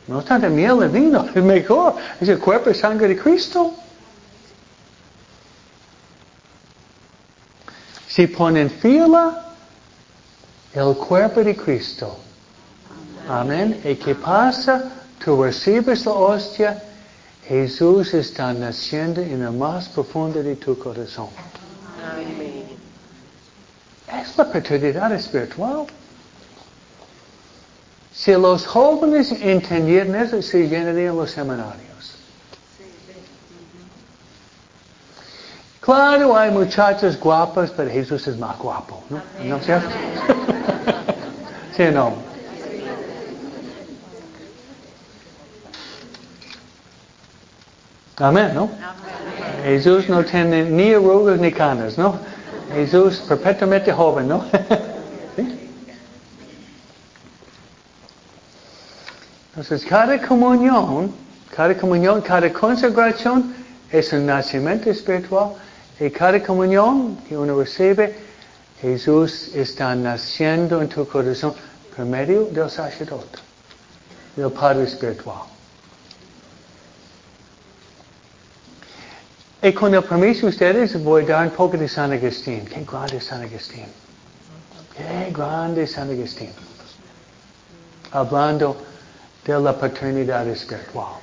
No 0.08 0.22
tanto 0.22 0.50
miel 0.50 0.78
y 0.84 0.88
vino, 0.88 1.26
es 1.34 1.42
mejor. 1.42 1.94
Es 2.20 2.28
el 2.28 2.38
cuerpo 2.38 2.70
y 2.70 2.74
sangre 2.74 3.08
de 3.08 3.16
Cristo. 3.16 3.72
Si 8.08 8.26
ponen 8.26 8.68
fila, 8.68 9.54
el 10.74 10.94
cuerpo 10.96 11.42
de 11.42 11.56
Cristo. 11.56 12.18
Amén. 13.28 13.80
¿Y 13.84 13.94
qué 13.94 14.14
pasa? 14.14 14.84
Tú 15.24 15.42
recibes 15.42 16.04
la 16.04 16.12
hostia, 16.12 16.82
Jesús 17.52 18.14
está 18.14 18.54
naciendo 18.54 19.20
en 19.20 19.42
el 19.42 19.50
más 19.50 19.86
profundo 19.90 20.42
de 20.42 20.56
tu 20.56 20.78
corazón. 20.78 21.28
Amén. 22.02 22.64
Es 24.10 24.38
la 24.38 24.50
paternidad 24.50 25.12
espiritual. 25.12 25.84
Si 28.10 28.32
los 28.32 28.66
jóvenes 28.66 29.32
entendieran 29.32 30.14
eso, 30.14 30.40
se 30.40 30.66
llenarían 30.66 31.14
los 31.14 31.30
seminarios. 31.30 32.14
Claro, 35.80 36.34
hay 36.34 36.50
muchachas 36.52 37.20
guapas, 37.20 37.70
pero 37.72 37.90
Jesús 37.90 38.26
es 38.28 38.38
más 38.38 38.58
guapo, 38.58 39.04
¿no? 39.10 39.20
¿No 39.44 39.56
es 39.58 39.64
cierto? 39.66 39.90
¿Sí 41.76 41.82
no? 41.92 42.31
Amén, 48.16 48.52
¿no? 48.54 48.70
Jesús 49.64 50.08
no 50.08 50.24
tiene 50.24 50.64
ni 50.64 50.92
arrugas 50.92 51.38
ni 51.38 51.52
canas, 51.52 51.96
¿no? 51.96 52.18
Jesús 52.74 53.22
perpetuamente 53.28 53.92
joven, 53.92 54.28
¿no? 54.28 54.44
Entonces, 59.50 59.84
cada 59.84 60.20
comunión, 60.20 61.12
cada 61.54 61.76
comunión, 61.76 62.22
cada 62.22 62.52
consagración 62.52 63.54
es 63.90 64.12
un 64.12 64.26
nacimiento 64.26 64.90
espiritual 64.90 65.52
y 66.00 66.10
cada 66.10 66.42
comunión 66.42 67.18
que 67.28 67.36
uno 67.36 67.58
recibe, 67.58 68.16
Jesús 68.80 69.50
está 69.54 69.94
naciendo 69.94 70.80
en 70.80 70.88
tu 70.88 71.06
corazón 71.06 71.54
por 71.94 72.06
medio 72.06 72.46
del 72.46 72.70
sacerdote, 72.70 73.38
del 74.34 74.50
Padre 74.50 74.84
Espiritual. 74.84 75.42
Y 79.64 79.72
con 79.72 79.94
el 79.94 80.02
permiso 80.02 80.46
de 80.46 80.48
ustedes 80.48 81.04
voy 81.04 81.22
a 81.22 81.26
dar 81.26 81.46
un 81.46 81.52
poco 81.52 81.76
de 81.76 81.88
San 81.88 82.12
Agustín. 82.12 82.64
Qué 82.64 82.84
grande 82.84 83.18
es 83.18 83.26
San 83.26 83.42
Agustín. 83.42 83.86
Qué 84.96 85.30
grande 85.32 85.84
es 85.84 85.92
San 85.92 86.10
Agustín. 86.10 86.50
Hablando 88.10 88.76
de 89.44 89.60
la 89.60 89.78
paternidad 89.78 90.48
espiritual. 90.48 91.14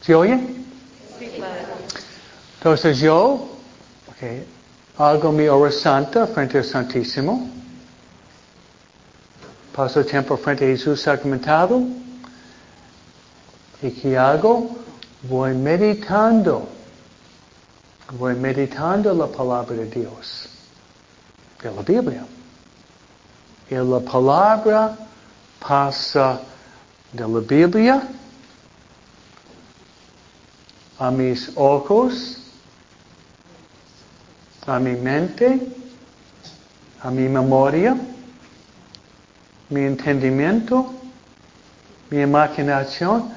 ¿Se 0.00 0.14
oyen? 0.14 0.64
Entonces 2.56 2.98
yo 2.98 3.46
okay, 4.10 4.46
hago 4.96 5.32
mi 5.32 5.46
hora 5.48 5.70
santa 5.70 6.26
frente 6.26 6.56
al 6.56 6.64
Santísimo. 6.64 7.50
Paso 9.76 10.00
el 10.00 10.06
tiempo 10.06 10.38
frente 10.38 10.64
a 10.64 10.68
Jesús 10.68 11.02
sacramentado. 11.02 11.82
¿Y 13.82 13.90
qué 13.90 14.16
hago? 14.16 14.83
Voy 15.28 15.54
meditando. 15.54 16.68
Voy 18.18 18.34
meditando 18.34 19.14
la 19.14 19.26
palabra 19.26 19.74
de 19.74 19.86
Dios. 19.86 20.48
De 21.62 21.70
la 21.70 21.82
Biblia. 21.82 22.26
Y 23.70 23.74
la 23.74 24.00
palabra 24.00 24.96
pasa 25.58 26.40
de 27.12 27.26
la 27.26 27.40
Biblia 27.40 28.02
a 30.98 31.10
mis 31.10 31.50
ojos, 31.56 32.38
a 34.66 34.78
mi 34.78 34.92
mente, 34.92 35.60
a 37.02 37.10
mi 37.10 37.28
memoria, 37.28 37.96
mi 39.70 39.80
entendimiento, 39.82 40.92
mi 42.10 42.20
imaginación. 42.20 43.32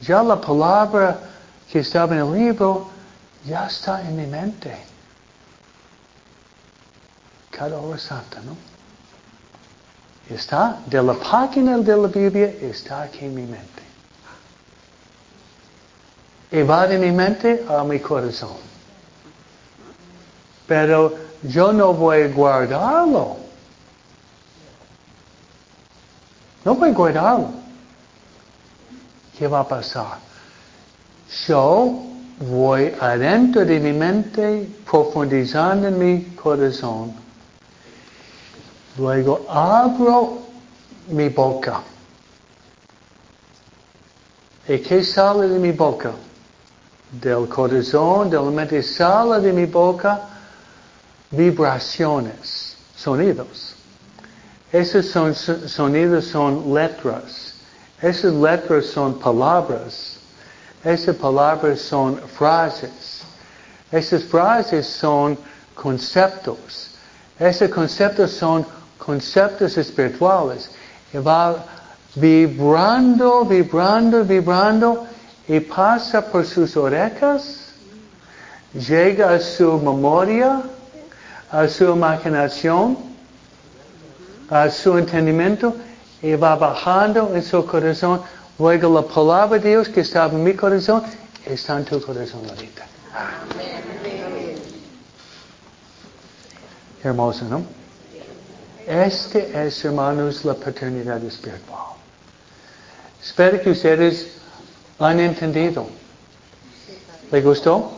Ya 0.00 0.22
la 0.22 0.40
palabra 0.40 1.27
que 1.70 1.80
estaba 1.80 2.14
en 2.14 2.22
el 2.22 2.32
libro 2.32 2.88
ya 3.44 3.66
está 3.66 4.02
en 4.02 4.16
mi 4.16 4.26
mente. 4.26 4.76
Cada 7.50 7.78
hora 7.78 7.98
santa, 7.98 8.40
¿no? 8.40 8.56
Está 10.28 10.80
de 10.86 11.02
la 11.02 11.14
página 11.14 11.78
de 11.78 11.96
la 11.96 12.08
Biblia, 12.08 12.48
está 12.60 13.02
aquí 13.02 13.24
en 13.24 13.34
mi 13.34 13.42
mente. 13.42 13.82
Y 16.50 16.62
va 16.62 16.86
de 16.86 16.98
mi 16.98 17.10
mente 17.10 17.64
a 17.68 17.82
mi 17.84 17.98
corazón. 18.00 18.56
Pero 20.66 21.14
yo 21.42 21.72
no 21.72 21.92
voy 21.92 22.22
a 22.22 22.28
guardarlo. 22.28 23.36
No 26.64 26.74
voy 26.74 26.90
a 26.90 26.92
guardarlo. 26.92 27.50
¿Qué 29.38 29.46
va 29.46 29.60
a 29.60 29.68
pasar? 29.68 30.27
Yo 31.46 32.02
voy 32.40 32.92
adentro 33.00 33.64
de 33.64 33.80
mi 33.80 33.92
mente, 33.92 34.68
profundizando 34.88 35.88
en 35.88 35.98
mi 35.98 36.22
corazón. 36.34 37.12
Luego 38.96 39.44
abro 39.48 40.38
mi 41.08 41.28
boca. 41.28 41.82
¿Y 44.66 44.78
qué 44.78 45.02
sale 45.02 45.48
de 45.48 45.58
mi 45.58 45.72
boca? 45.72 46.12
Del 47.10 47.48
corazón, 47.48 48.30
de 48.30 48.36
la 48.36 48.50
mente, 48.50 48.82
sale 48.82 49.40
de 49.40 49.52
mi 49.52 49.66
boca 49.66 50.28
vibraciones, 51.30 52.76
sonidos. 52.96 53.74
Esos 54.72 55.06
son, 55.06 55.34
sonidos 55.34 56.26
son 56.26 56.74
letras. 56.74 57.54
Esas 58.00 58.32
letras 58.34 58.86
son 58.86 59.18
palabras. 59.18 60.17
Esas 60.84 61.16
palabras 61.16 61.80
son 61.80 62.18
frases. 62.36 63.22
Esas 63.90 64.24
frases 64.24 64.86
son 64.86 65.38
conceptos. 65.74 66.90
Esos 67.38 67.70
conceptos 67.70 68.32
son 68.32 68.66
conceptos 68.98 69.76
espirituales. 69.76 70.70
Y 71.12 71.18
va 71.18 71.64
vibrando, 72.14 73.44
vibrando, 73.44 74.24
vibrando 74.24 75.06
y 75.46 75.60
pasa 75.60 76.30
por 76.30 76.44
sus 76.44 76.76
orejas, 76.76 77.72
llega 78.74 79.30
a 79.32 79.40
su 79.40 79.78
memoria, 79.78 80.62
a 81.50 81.66
su 81.68 81.84
imaginación, 81.84 82.98
a 84.50 84.68
su 84.70 84.98
entendimiento 84.98 85.74
y 86.20 86.34
va 86.34 86.54
bajando 86.56 87.34
en 87.34 87.42
su 87.42 87.64
corazón. 87.64 88.20
Luego 88.58 88.92
la 88.92 89.02
palabra 89.02 89.58
de 89.58 89.68
Dios 89.70 89.88
que 89.88 90.00
estaba 90.00 90.32
en 90.32 90.42
mi 90.42 90.54
corazón 90.54 91.02
está 91.46 91.78
en 91.78 91.84
tu 91.84 92.00
corazón 92.00 92.42
ahorita. 92.48 92.86
Hermoso, 97.04 97.44
¿no? 97.44 97.62
Este 98.84 99.66
es, 99.66 99.84
hermanos, 99.84 100.44
la 100.44 100.54
paternidad 100.54 101.22
espiritual. 101.22 101.94
Espero 103.22 103.60
que 103.60 103.70
ustedes 103.70 104.32
han 104.98 105.20
entendido. 105.20 105.86
¿Le 107.30 107.40
gustó? 107.42 107.92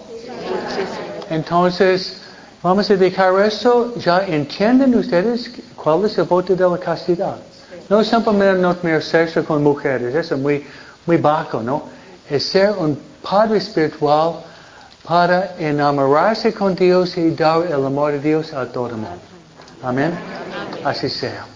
Entonces, 1.31 2.21
vamos 2.63 2.91
a 2.91 2.97
dejar 2.97 3.41
eso. 3.41 3.95
Ya 3.97 4.27
entienden 4.27 4.95
ustedes 4.95 5.51
cuál 5.77 6.05
es 6.05 6.19
el 6.19 6.25
voto 6.25 6.55
de 6.55 6.69
la 6.69 6.77
castidad. 6.77 7.37
No 7.91 8.05
simplemente 8.05 8.63
no 8.63 8.77
tener 8.77 9.03
sexo 9.03 9.45
con 9.45 9.65
mujeres, 9.65 10.15
eso 10.15 10.37
es 10.37 10.41
muy, 10.41 10.65
muy 11.07 11.17
bajo, 11.17 11.61
¿no? 11.61 11.89
Es 12.29 12.45
ser 12.45 12.71
un 12.71 12.97
padre 13.21 13.59
espiritual 13.59 14.45
para 15.03 15.57
enamorarse 15.59 16.55
con 16.55 16.77
Dios 16.77 17.17
y 17.17 17.31
dar 17.33 17.67
el 17.67 17.85
amor 17.85 18.13
de 18.13 18.21
Dios 18.21 18.53
a 18.53 18.67
todo 18.67 18.87
el 18.87 18.93
mundo. 18.95 19.21
Amén. 19.83 20.13
Así 20.85 21.09
sea. 21.09 21.47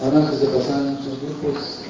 Ahora 0.00 0.18
antes 0.18 0.40
de 0.40 0.46
pasar 0.46 0.74
a 0.74 0.78
nuestros 0.78 1.20
grupos, 1.20 1.80